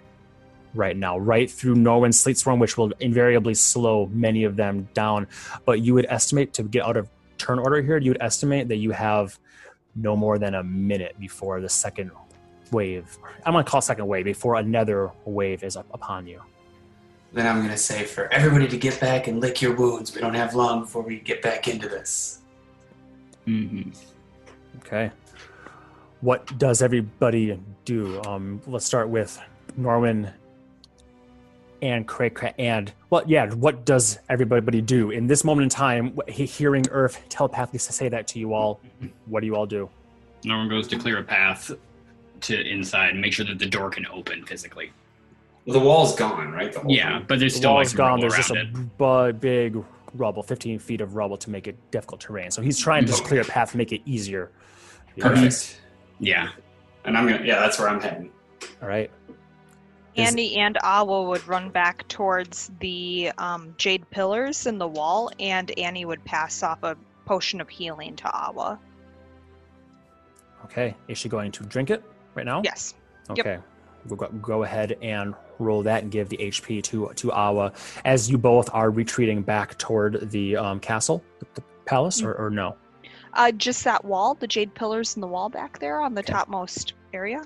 [0.73, 5.27] right now, right through Norwin's Sleet Storm, which will invariably slow many of them down.
[5.65, 8.77] But you would estimate to get out of turn order here, you would estimate that
[8.77, 9.39] you have
[9.95, 12.11] no more than a minute before the second
[12.71, 13.17] wave.
[13.45, 16.41] I'm going to call second wave before another wave is up upon you.
[17.31, 20.13] Then I'm gonna say for everybody to get back and lick your wounds.
[20.15, 22.39] We don't have long before we get back into this.
[23.45, 23.83] hmm
[24.77, 25.11] Okay.
[26.21, 28.21] What does everybody do?
[28.23, 29.39] Um, let's start with
[29.79, 30.33] Norwin
[31.81, 32.53] and Craig.
[32.57, 36.17] And well, yeah, what does everybody do in this moment in time?
[36.27, 38.79] Hearing Earth telepathically say that to you all,
[39.27, 39.89] what do you all do?
[40.43, 41.71] Norwin goes to clear a path
[42.41, 44.91] to inside and make sure that the door can open physically.
[45.69, 46.71] Well, the wall's gone, right?
[46.73, 47.25] The whole Yeah, thing?
[47.27, 48.19] but there's The still like wall's some gone.
[48.19, 49.83] There's just around a big
[50.15, 52.51] rubble, 15 feet of rubble to make it difficult terrain.
[52.51, 54.51] So he's trying to just clear a path to make it easier.
[55.19, 55.79] Perfect.
[56.19, 56.49] Yeah.
[57.05, 57.43] And I'm gonna.
[57.45, 58.31] Yeah, that's where I'm heading.
[58.81, 59.09] All right.
[60.15, 65.31] Is- Andy and Awa would run back towards the um, jade pillars in the wall,
[65.39, 68.79] and Annie would pass off a potion of healing to Awa.
[70.65, 70.95] Okay.
[71.07, 72.03] Is she going to drink it
[72.35, 72.61] right now?
[72.63, 72.95] Yes.
[73.29, 73.39] Yep.
[73.39, 73.57] Okay.
[74.07, 77.71] We'll go, go ahead and roll that and give the HP to to Awa
[78.05, 82.49] as you both are retreating back toward the um, castle, the, the palace, or, or
[82.49, 82.75] no?
[83.33, 86.33] Uh, just that wall, the jade pillars in the wall back there on the Okay.
[86.33, 87.41] topmost area.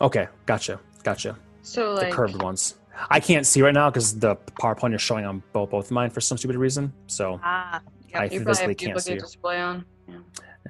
[0.00, 1.36] Okay, gotcha, gotcha.
[1.62, 2.74] So The like curved ones.
[3.10, 6.10] I can't see right now because the PowerPoint is showing on both both of mine
[6.10, 6.92] for some stupid reason.
[7.06, 7.80] So Ah,
[8.14, 9.10] I you physically have can't see.
[9.14, 9.84] duplicate display on.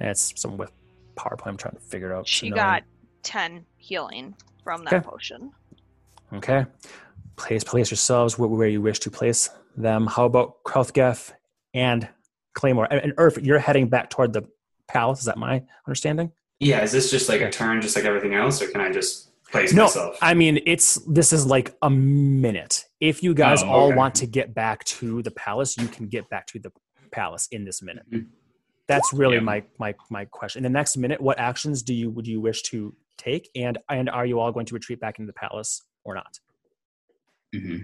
[0.01, 0.71] it's something with
[1.15, 1.47] PowerPoint.
[1.47, 2.21] I'm trying to figure it out.
[2.21, 2.55] It's she annoying.
[2.61, 2.83] got
[3.23, 5.05] 10 healing from that Okay.
[5.09, 5.51] potion.
[6.33, 6.65] Okay.
[7.35, 10.07] Place place yourselves where, where you wish to place them.
[10.07, 11.31] How about Krauthgef
[11.73, 12.07] and
[12.53, 12.87] Claymore?
[12.91, 14.43] And, Earth, you're heading back toward the
[14.87, 15.19] palace.
[15.19, 16.31] Is that my understanding?
[16.59, 19.29] Yeah, is this just like a turn, just like everything else, or can I just
[19.49, 20.17] place No, myself?
[20.21, 22.85] I mean it's this is like a minute.
[22.99, 23.95] If you guys Oh, all okay.
[23.95, 26.71] want to get back to the palace, you can get back to the
[27.11, 28.03] palace in this minute.
[28.11, 28.27] Mhm.
[28.87, 29.41] That's really Yeah.
[29.43, 30.65] my my my question.
[30.65, 34.09] In the next minute, what actions do you would you wish to take, and and
[34.09, 35.81] are you all going to retreat back into the palace
[36.11, 36.39] or not?
[37.53, 37.77] hmm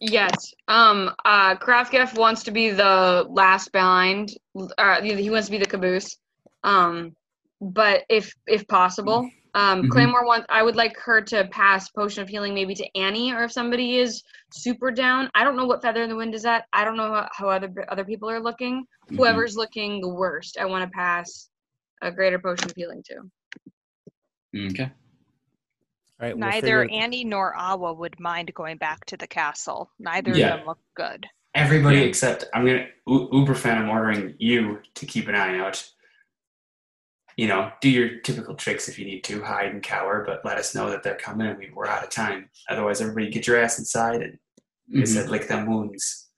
[0.00, 0.52] Yes.
[0.68, 1.14] Um.
[1.24, 1.54] Uh.
[1.56, 4.32] Krauthgef wants to be the last behind.
[4.76, 5.00] Uh.
[5.00, 6.16] He wants to be the caboose.
[6.62, 7.14] Um.
[7.60, 9.90] But if if possible, um, Mhm.
[9.90, 10.46] Claymore wants.
[10.50, 13.98] I would like her to pass potion of healing maybe to Annie, or if somebody
[13.98, 14.22] is
[14.52, 15.30] super down.
[15.34, 16.66] I don't know what feather in the wind is at.
[16.72, 18.82] I don't know how, how other other people are looking.
[18.82, 19.16] Mm-hmm.
[19.16, 21.48] Whoever's looking the worst, I want to pass
[22.02, 23.30] a greater potion of healing to.
[24.70, 24.90] Okay.
[26.20, 29.90] All right, we'll Neither figure- Annie nor Awa would mind going back to the castle.
[29.98, 30.54] Neither Yeah.
[30.54, 31.26] of them look good.
[31.54, 32.04] Everybody Yeah.
[32.04, 33.76] except I'm gonna U- Umberfen.
[33.76, 35.88] I'm ordering you to keep an eye out.
[37.36, 40.56] You know, do your typical tricks if you need to, hide and cower, but let
[40.56, 42.48] us know that they're coming and we, we're out of time.
[42.68, 44.38] Otherwise, everybody get your ass inside and
[44.88, 45.08] like I Mhm.
[45.08, 46.30] said, lick them wounds.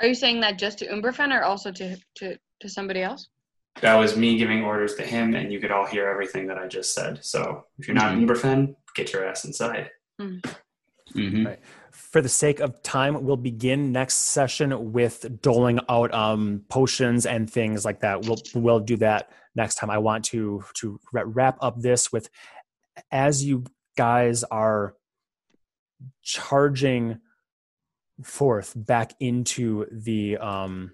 [0.00, 3.28] Are you saying that just to Umberfen or also to to To somebody else?
[3.80, 6.68] That was me giving orders to him, and you could all hear everything that I
[6.68, 7.24] just said.
[7.24, 8.24] So if you're not Mhm.
[8.28, 9.90] Umberfen, get your ass inside.
[10.18, 11.46] hmm
[11.90, 17.50] For the sake of time, we'll begin next session with doling out um, potions and
[17.50, 18.22] things like that.
[18.26, 19.90] We'll we'll do that next time.
[19.90, 22.28] I want to to wrap up this with
[23.10, 23.64] as you
[23.96, 24.94] guys are
[26.22, 27.20] charging
[28.22, 30.92] forth back into the um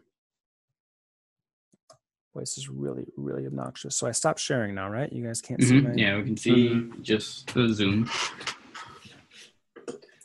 [2.34, 5.62] boy, this is really really obnoxious so i stopped sharing now right you guys can't
[5.62, 7.02] see my Yeah, we can see Mhm.
[7.02, 8.08] just the zoom.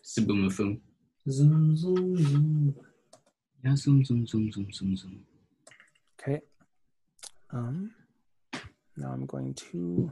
[0.04, 0.80] Zoboomafoo.
[1.28, 2.76] Zoom, zoom, zoom.
[3.64, 5.26] Yeah, zoom, zoom, zoom, zoom, zoom, zoom.
[6.22, 6.42] Okay.
[7.52, 7.96] Um,
[8.96, 10.12] now I'm going to.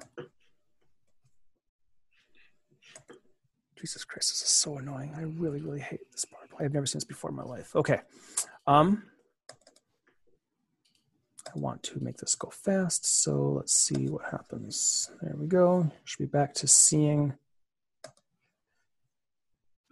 [3.77, 5.13] Jesus Christ, this is so annoying.
[5.15, 6.49] I really, really hate this part.
[6.59, 7.75] I've never seen this before in my life.
[7.75, 7.99] Okay.
[8.65, 9.03] Um,
[11.53, 15.11] I want to make this go fast, so let's see what happens.
[15.21, 15.91] There we go.
[16.05, 17.33] Should be back to seeing.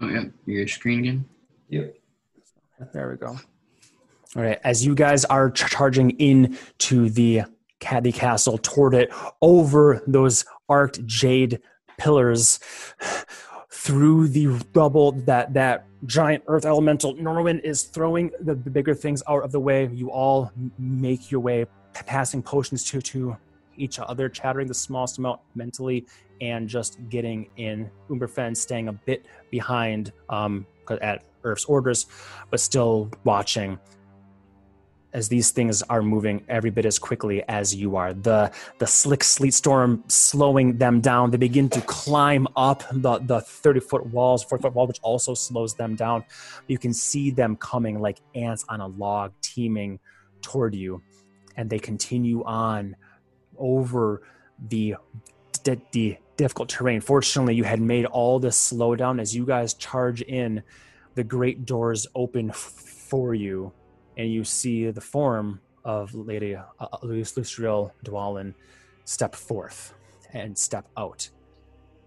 [0.02, 1.26] Oh yeah, your screen again.
[1.68, 1.96] Yep.
[2.94, 3.38] There we go.
[4.36, 7.42] All right, as you guys are ch- charging into the
[7.80, 9.12] Caddy Castle toward it,
[9.42, 11.60] over those arced jade
[11.98, 12.60] pillars,
[13.90, 14.46] through the
[14.76, 19.52] rubble that that giant earth elemental Norwin is throwing the, the bigger things out of
[19.52, 19.90] the way.
[19.92, 21.66] You all make your way,
[22.06, 23.36] passing potions to to
[23.78, 26.06] each other, chattering the smallest amount mentally,
[26.40, 27.90] and just getting in.
[28.12, 30.68] Umberfen staying a bit behind um,
[31.02, 32.06] at Earth's orders,
[32.52, 33.80] but still watching
[35.14, 38.14] as these things are moving every bit as quickly as you are.
[38.14, 41.32] The the slick sleet storm slowing them down.
[41.32, 45.34] They begin to climb up the, the 30 foot walls, 40 foot wall, which also
[45.34, 46.24] slows them down.
[46.68, 50.00] You can see them coming like ants on a log, teeming
[50.42, 51.02] toward you.
[51.58, 52.96] And they continue on
[53.58, 54.22] over
[54.70, 54.96] the,
[55.64, 57.02] the, the difficult terrain.
[57.02, 60.64] Fortunately, you had made all this slowdown as you guys charge in.
[61.16, 63.74] The great doors open f- for you
[64.20, 66.64] and you see the form of Lady uh,
[67.04, 68.54] Lustriel Dwalin
[69.06, 69.94] step forth
[70.34, 71.30] and step out.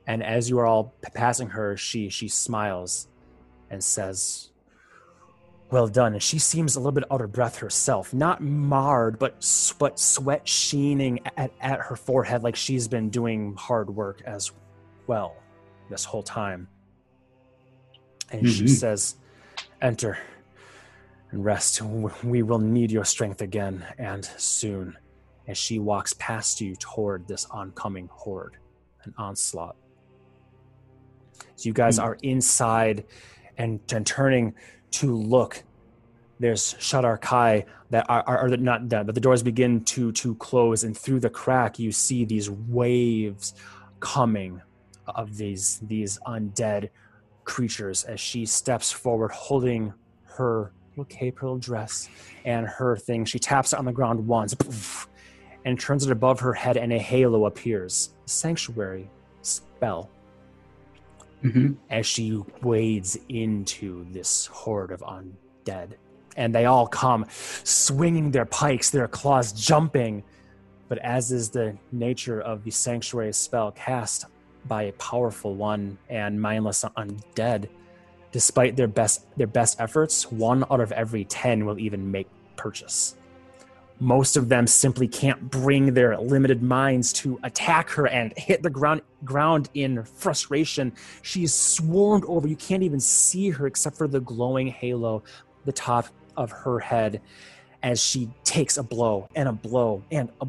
[0.06, 3.08] And as you are all passing her, she she smiles
[3.70, 4.50] and says,
[5.70, 9.32] "Well done." And she seems a little bit out of breath herself, not marred, but
[9.78, 14.52] but sweat sheening at, at her forehead, like she's been doing hard work as
[15.06, 15.34] well
[15.88, 16.68] this whole time.
[18.30, 18.68] And she Mhm.
[18.68, 19.16] says,
[19.80, 20.18] "Enter."
[21.32, 21.80] And rest.
[22.22, 24.96] We will need your strength again and soon.
[25.48, 28.58] As she walks past you toward this oncoming horde,
[29.02, 29.74] an onslaught.
[31.56, 32.04] So you guys Hmm.
[32.04, 33.04] are inside
[33.58, 34.54] and, and turning
[34.92, 35.64] to look.
[36.38, 40.84] There's Shadar-kai that are, are, are not done, but the doors begin to to close,
[40.84, 43.54] and through the crack you see these waves
[44.00, 44.60] coming
[45.06, 46.90] of these these undead
[47.44, 49.92] creatures as she steps forward, holding
[50.36, 52.08] her little cape, her little dress,
[52.44, 53.24] and her thing.
[53.24, 54.54] She taps it on the ground once
[55.64, 58.14] and turns it above her head, and a halo appears.
[58.26, 59.10] Sanctuary
[59.42, 60.10] spell
[61.44, 61.72] Mm-hmm.
[61.90, 65.94] as she wades into this horde of undead.
[66.36, 67.26] And they all come
[67.64, 70.22] swinging their pikes, their claws jumping.
[70.88, 74.26] But as is the nature of the sanctuary spell cast
[74.66, 77.68] by a powerful one and mindless undead,
[78.32, 82.26] despite their best their best efforts, one out of every ten will even make
[82.56, 83.14] purchase.
[84.00, 88.70] Most of them simply can't bring their limited minds to attack her and hit the
[88.70, 90.92] ground ground in frustration.
[91.22, 92.48] She's swarmed over.
[92.48, 95.22] You can't even see her except for the glowing halo,
[95.64, 97.20] the top of her head,
[97.82, 100.48] as she takes a blow and a blow and a,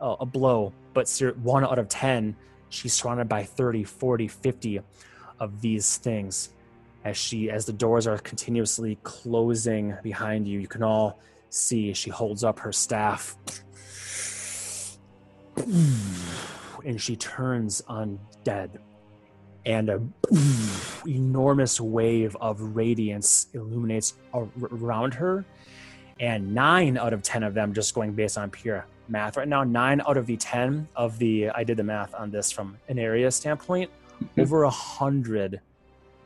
[0.00, 0.72] a, a blow.
[0.92, 1.08] But
[1.42, 2.36] one out of 10,
[2.68, 4.80] she's surrounded by 30, 40, 50
[5.40, 6.50] of these things.
[7.04, 11.20] As she, as the doors are continuously closing behind you, you can all
[11.50, 13.36] see she holds up her staff.
[15.56, 18.78] And she turns undead
[19.66, 20.02] and a
[21.06, 25.44] enormous wave of radiance illuminates around her.
[26.20, 29.64] And nine out of ten of them just going based on pure math right now.
[29.64, 32.98] Nine out of the ten of the i did the math on this from an
[32.98, 34.40] area standpoint mm-hmm.
[34.40, 35.60] over a hundred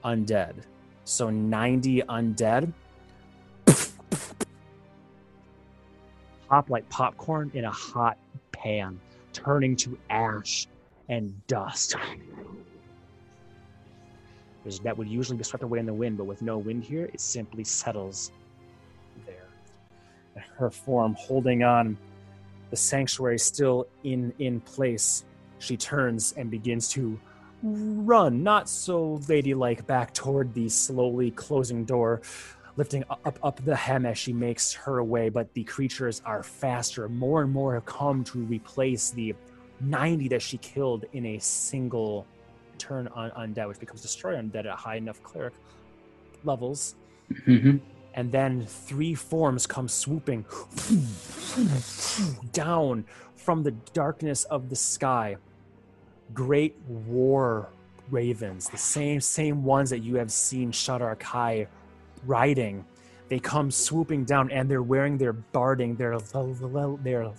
[0.05, 0.55] undead.
[1.05, 2.73] So 90 undead.
[6.49, 8.17] Pop like popcorn in a hot
[8.53, 8.99] pan
[9.33, 10.67] turning to ash
[11.09, 11.97] and dust.
[14.83, 17.21] That would usually be swept away in the wind but with no wind here it
[17.21, 18.33] simply settles
[19.25, 19.49] there.
[20.57, 21.97] Her form holding on,
[22.71, 25.25] the sanctuary still in in place.
[25.59, 27.19] She turns and begins to
[27.63, 32.21] run, not so ladylike, back toward the slowly closing door,
[32.77, 35.29] lifting up, up the hem as she makes her way.
[35.29, 37.09] But the creatures are faster.
[37.09, 39.35] More and more have come to replace the
[39.81, 42.27] 90 that she killed in a single
[42.79, 45.55] turn on undead, which becomes destroy undead at high enough cleric
[46.45, 46.95] levels.
[47.45, 47.79] hmm
[48.15, 50.45] And then three forms come swooping
[52.53, 53.05] down
[53.37, 55.37] from the darkness of the sky.
[56.35, 57.71] Great war
[58.11, 61.67] ravens, the same same ones that you have seen Shadar-kai
[62.27, 62.85] riding.
[63.29, 67.33] They come swooping down and they're wearing their barding, their their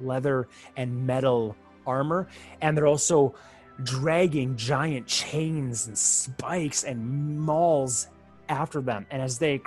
[0.00, 1.56] leather and metal
[1.86, 2.28] armor,
[2.60, 3.34] and they're also
[3.82, 8.08] dragging giant chains and spikes and mauls
[8.48, 9.06] after them.
[9.10, 9.62] And as they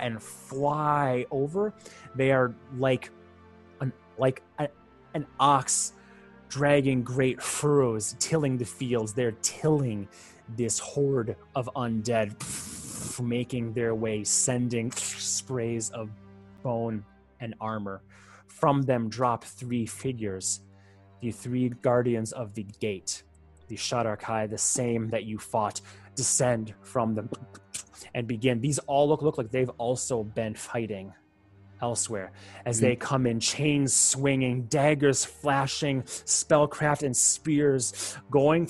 [0.00, 1.72] and fly over,
[2.14, 3.10] they are like
[3.80, 4.68] an like a,
[5.14, 5.92] an ox
[6.48, 9.12] dragging great furrows, tilling the fields.
[9.12, 10.08] They're tilling
[10.56, 12.34] this horde of undead,
[13.20, 16.10] making their way, sending sprays of
[16.62, 17.04] bone
[17.40, 18.02] and armor.
[18.46, 20.60] From them drop three figures,
[21.20, 23.22] the three guardians of the gate,
[23.68, 25.80] the Shadar-kai, the same that you fought,
[26.14, 27.28] descend from them
[28.14, 28.60] and begin.
[28.60, 31.12] These all look look like they've also been fighting
[31.80, 32.32] elsewhere
[32.64, 32.86] as hmm.
[32.86, 38.68] they come in chains swinging daggers flashing spellcraft and spears going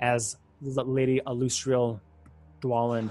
[0.00, 2.00] as lady Alustriel
[2.60, 3.10] Dwalin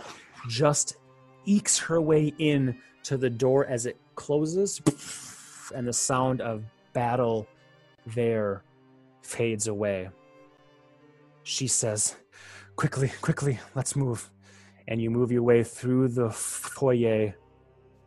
[0.50, 0.98] just
[1.46, 4.82] ekes her way in to the door as it closes
[5.76, 6.64] and the sound of
[6.94, 7.48] battle
[8.08, 8.64] there
[9.22, 10.10] fades away.
[11.44, 12.16] She says
[12.76, 14.30] quickly quickly let's move.
[14.88, 17.34] And you move your way through the foyer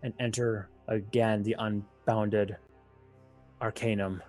[0.06, 2.56] and enter again the unbounded
[3.60, 4.22] arcanum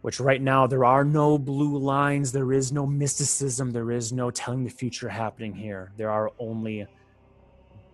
[0.00, 4.28] which right now there are no blue lines there is no mysticism there is no
[4.30, 5.92] telling the future happening here.
[5.96, 6.86] There are only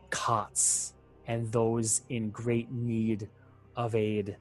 [0.09, 0.95] cots
[1.27, 3.29] and those in great need
[3.77, 4.39] of aid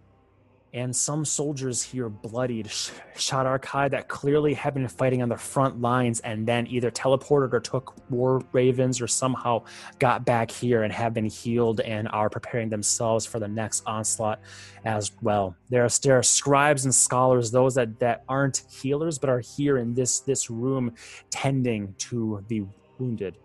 [0.78, 5.82] and some soldiers here bloodied Sh- Shadar-kai that clearly have been fighting on the front
[5.82, 9.64] lines and then either teleported or took war ravens or somehow
[9.98, 14.40] got back here and have been healed and are preparing themselves for the next onslaught
[14.86, 15.56] as well.
[15.70, 19.80] There are, there are scribes and scholars, those that, that aren't healers but are here
[19.80, 20.94] in this this room
[21.32, 22.64] tending to the
[23.00, 23.38] wounded.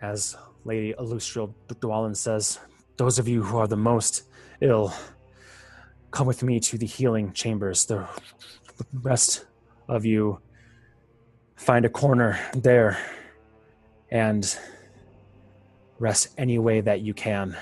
[0.00, 2.58] As Lady Alustriel Dwalin says,
[2.96, 4.24] those of you who are the most
[4.62, 4.94] ill
[6.10, 7.86] come with me to the healing chambers.
[7.86, 8.06] The
[8.92, 9.46] rest
[9.88, 10.40] of you
[11.56, 12.98] find a corner there
[14.10, 14.56] and
[15.98, 17.56] rest any way that you can.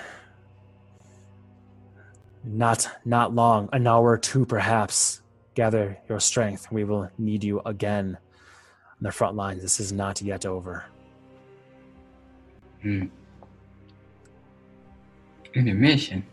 [2.45, 5.21] Not not long, an hour or two perhaps.
[5.55, 6.71] Gather your strength.
[6.71, 9.61] We will need you again on the front lines.
[9.61, 10.85] This is not yet over.
[12.83, 13.07] Hmm.
[15.55, 16.25] Intermission.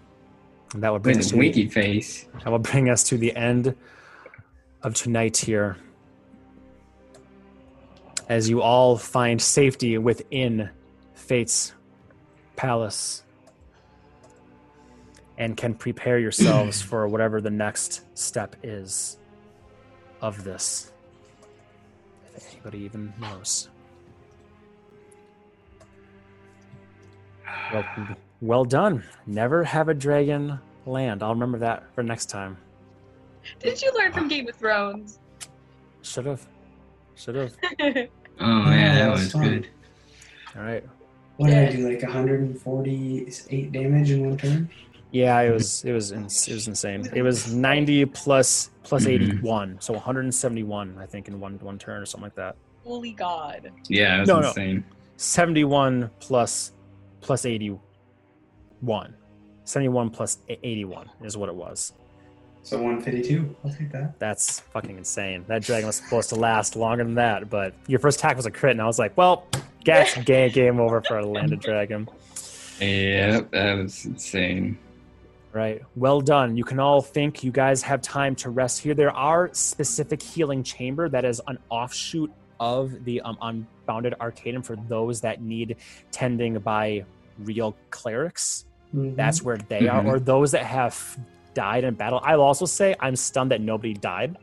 [0.76, 2.26] And that will bring us With to the- winky face.
[2.44, 3.74] That will bring us to the end
[4.84, 5.78] of tonight here.
[8.28, 10.70] As you all find safety within
[11.14, 11.72] Fate's
[12.58, 13.24] palace
[15.38, 19.18] and can prepare yourselves for whatever the next step is
[20.22, 20.92] of this.
[22.36, 23.70] If anybody even knows.
[27.72, 27.86] Well,
[28.42, 29.06] well done.
[29.26, 31.24] Never have a dragon land.
[31.24, 32.58] I'll remember that for next time.
[33.60, 35.20] Did you learn from Game of Thrones?
[36.02, 36.46] Should have.
[37.16, 37.54] Should have.
[38.38, 39.70] Oh man, that that was was good.
[40.58, 40.84] All right.
[41.38, 41.88] What did I do?
[41.90, 44.70] Like 148 damage in one turn?
[45.12, 47.10] Yeah, it was it was ins- it was insane.
[47.14, 49.38] It was 90 plus plus Mhm.
[49.38, 52.58] 81, so 171 I think in one one turn or something like that.
[52.84, 53.72] Holy God.
[53.88, 54.48] Yeah, it was No, no.
[54.50, 54.84] insane.
[55.16, 56.74] 71 plus
[57.22, 59.16] plus 81.
[59.66, 60.12] 71
[60.50, 61.94] e- 81 is what it was.
[62.64, 63.56] So 152.
[63.64, 64.18] I'll take that.
[64.18, 65.46] That's fucking insane.
[65.48, 68.52] That dragon was supposed to last longer than that, but your first attack was a
[68.52, 69.46] crit, and I was like, well,
[69.84, 72.10] gas game, game over for a landed dragon.
[72.80, 74.80] Yep, that was insane.
[75.54, 75.82] Right.
[75.96, 76.58] Well done.
[76.58, 78.94] You can all think you guys have time to rest here.
[78.94, 84.76] There are specific healing chamber that is an offshoot of the um, unbounded arcanum for
[84.90, 85.78] those that need
[86.12, 87.06] tending by
[87.40, 88.66] real clerics.
[88.96, 89.16] Mhm.
[89.16, 90.08] That's where they are, Mhm.
[90.08, 91.18] or those that have
[91.54, 92.22] died in battle.
[92.24, 94.38] I'll also say I'm stunned that nobody died.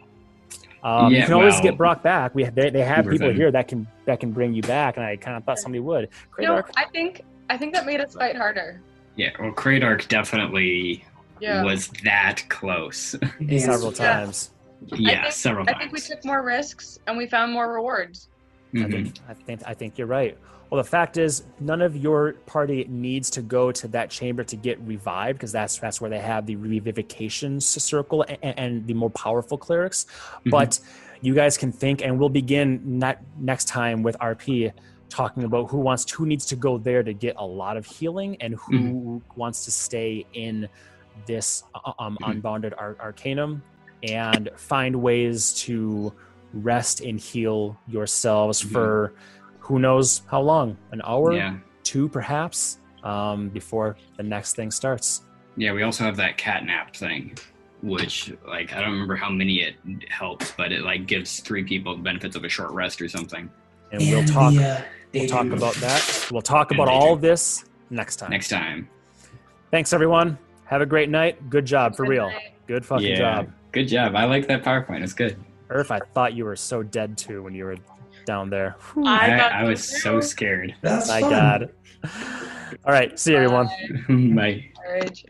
[0.85, 2.35] Um, you can always well, get brought back.
[2.35, 3.37] We they, they have Super people thing.
[3.37, 6.09] here that can that can bring you back, and I kind of thought somebody would.
[6.39, 8.81] No, I think I think that made us fight harder.
[9.17, 11.05] Yeah, well, Kradark definitely
[11.39, 11.63] Yeah.
[11.63, 13.15] was that close.
[13.59, 14.51] Several times.
[14.87, 15.79] yeah, think- several I times.
[15.83, 18.29] think we took more risks and we found more rewards.
[18.75, 18.91] I Mhm.
[18.91, 20.37] think, I think I think you're right.
[20.73, 24.57] Well, the fact is, none of your party needs to go to that chamber to
[24.57, 29.11] get revived because that's that's where they have the revivification circle and, and the more
[29.11, 30.07] powerful clerics.
[30.47, 30.51] Mhm.
[30.51, 30.81] But
[31.21, 34.73] you guys can think, and we'll begin ne- next time with RP
[35.11, 38.39] talking about who wants who needs to go there to get a lot of healing
[38.41, 40.71] and who wants to stay in
[41.27, 42.31] this uh, um, Mhm.
[42.31, 43.63] unbounded ar- arcanum
[44.03, 46.15] and find ways to
[46.55, 48.73] rest and heal yourselves Mhm.
[48.73, 49.13] for
[49.63, 51.57] who knows how long an hour Yeah.
[51.85, 55.23] two perhaps um, before the next thing starts
[55.57, 57.35] Yeah, we also have that catnap thing,
[57.83, 59.75] which like I don't remember how many it
[60.09, 63.51] helps, but it like gives three people the benefits of a short rest or something.
[63.93, 64.81] and we'll talk the, uh,
[65.13, 65.59] we'll talk daydream.
[65.59, 67.15] about that we'll talk And about all daydream.
[67.15, 68.89] of this next time Next time.
[69.71, 72.53] thanks everyone have a great night good job for Good real night.
[72.67, 73.17] good fucking yeah.
[73.17, 74.15] job Good job.
[74.15, 75.03] I like that PowerPoint.
[75.03, 75.37] It's good.
[75.71, 77.77] earth i thought you were so dead too when you were
[78.27, 80.75] down there I I, I so was so scared.
[80.83, 81.31] That's my fun.
[81.31, 81.71] god
[82.85, 83.69] all right see you everyone
[84.37, 84.71] Bye.
[84.87, 85.23] Alright.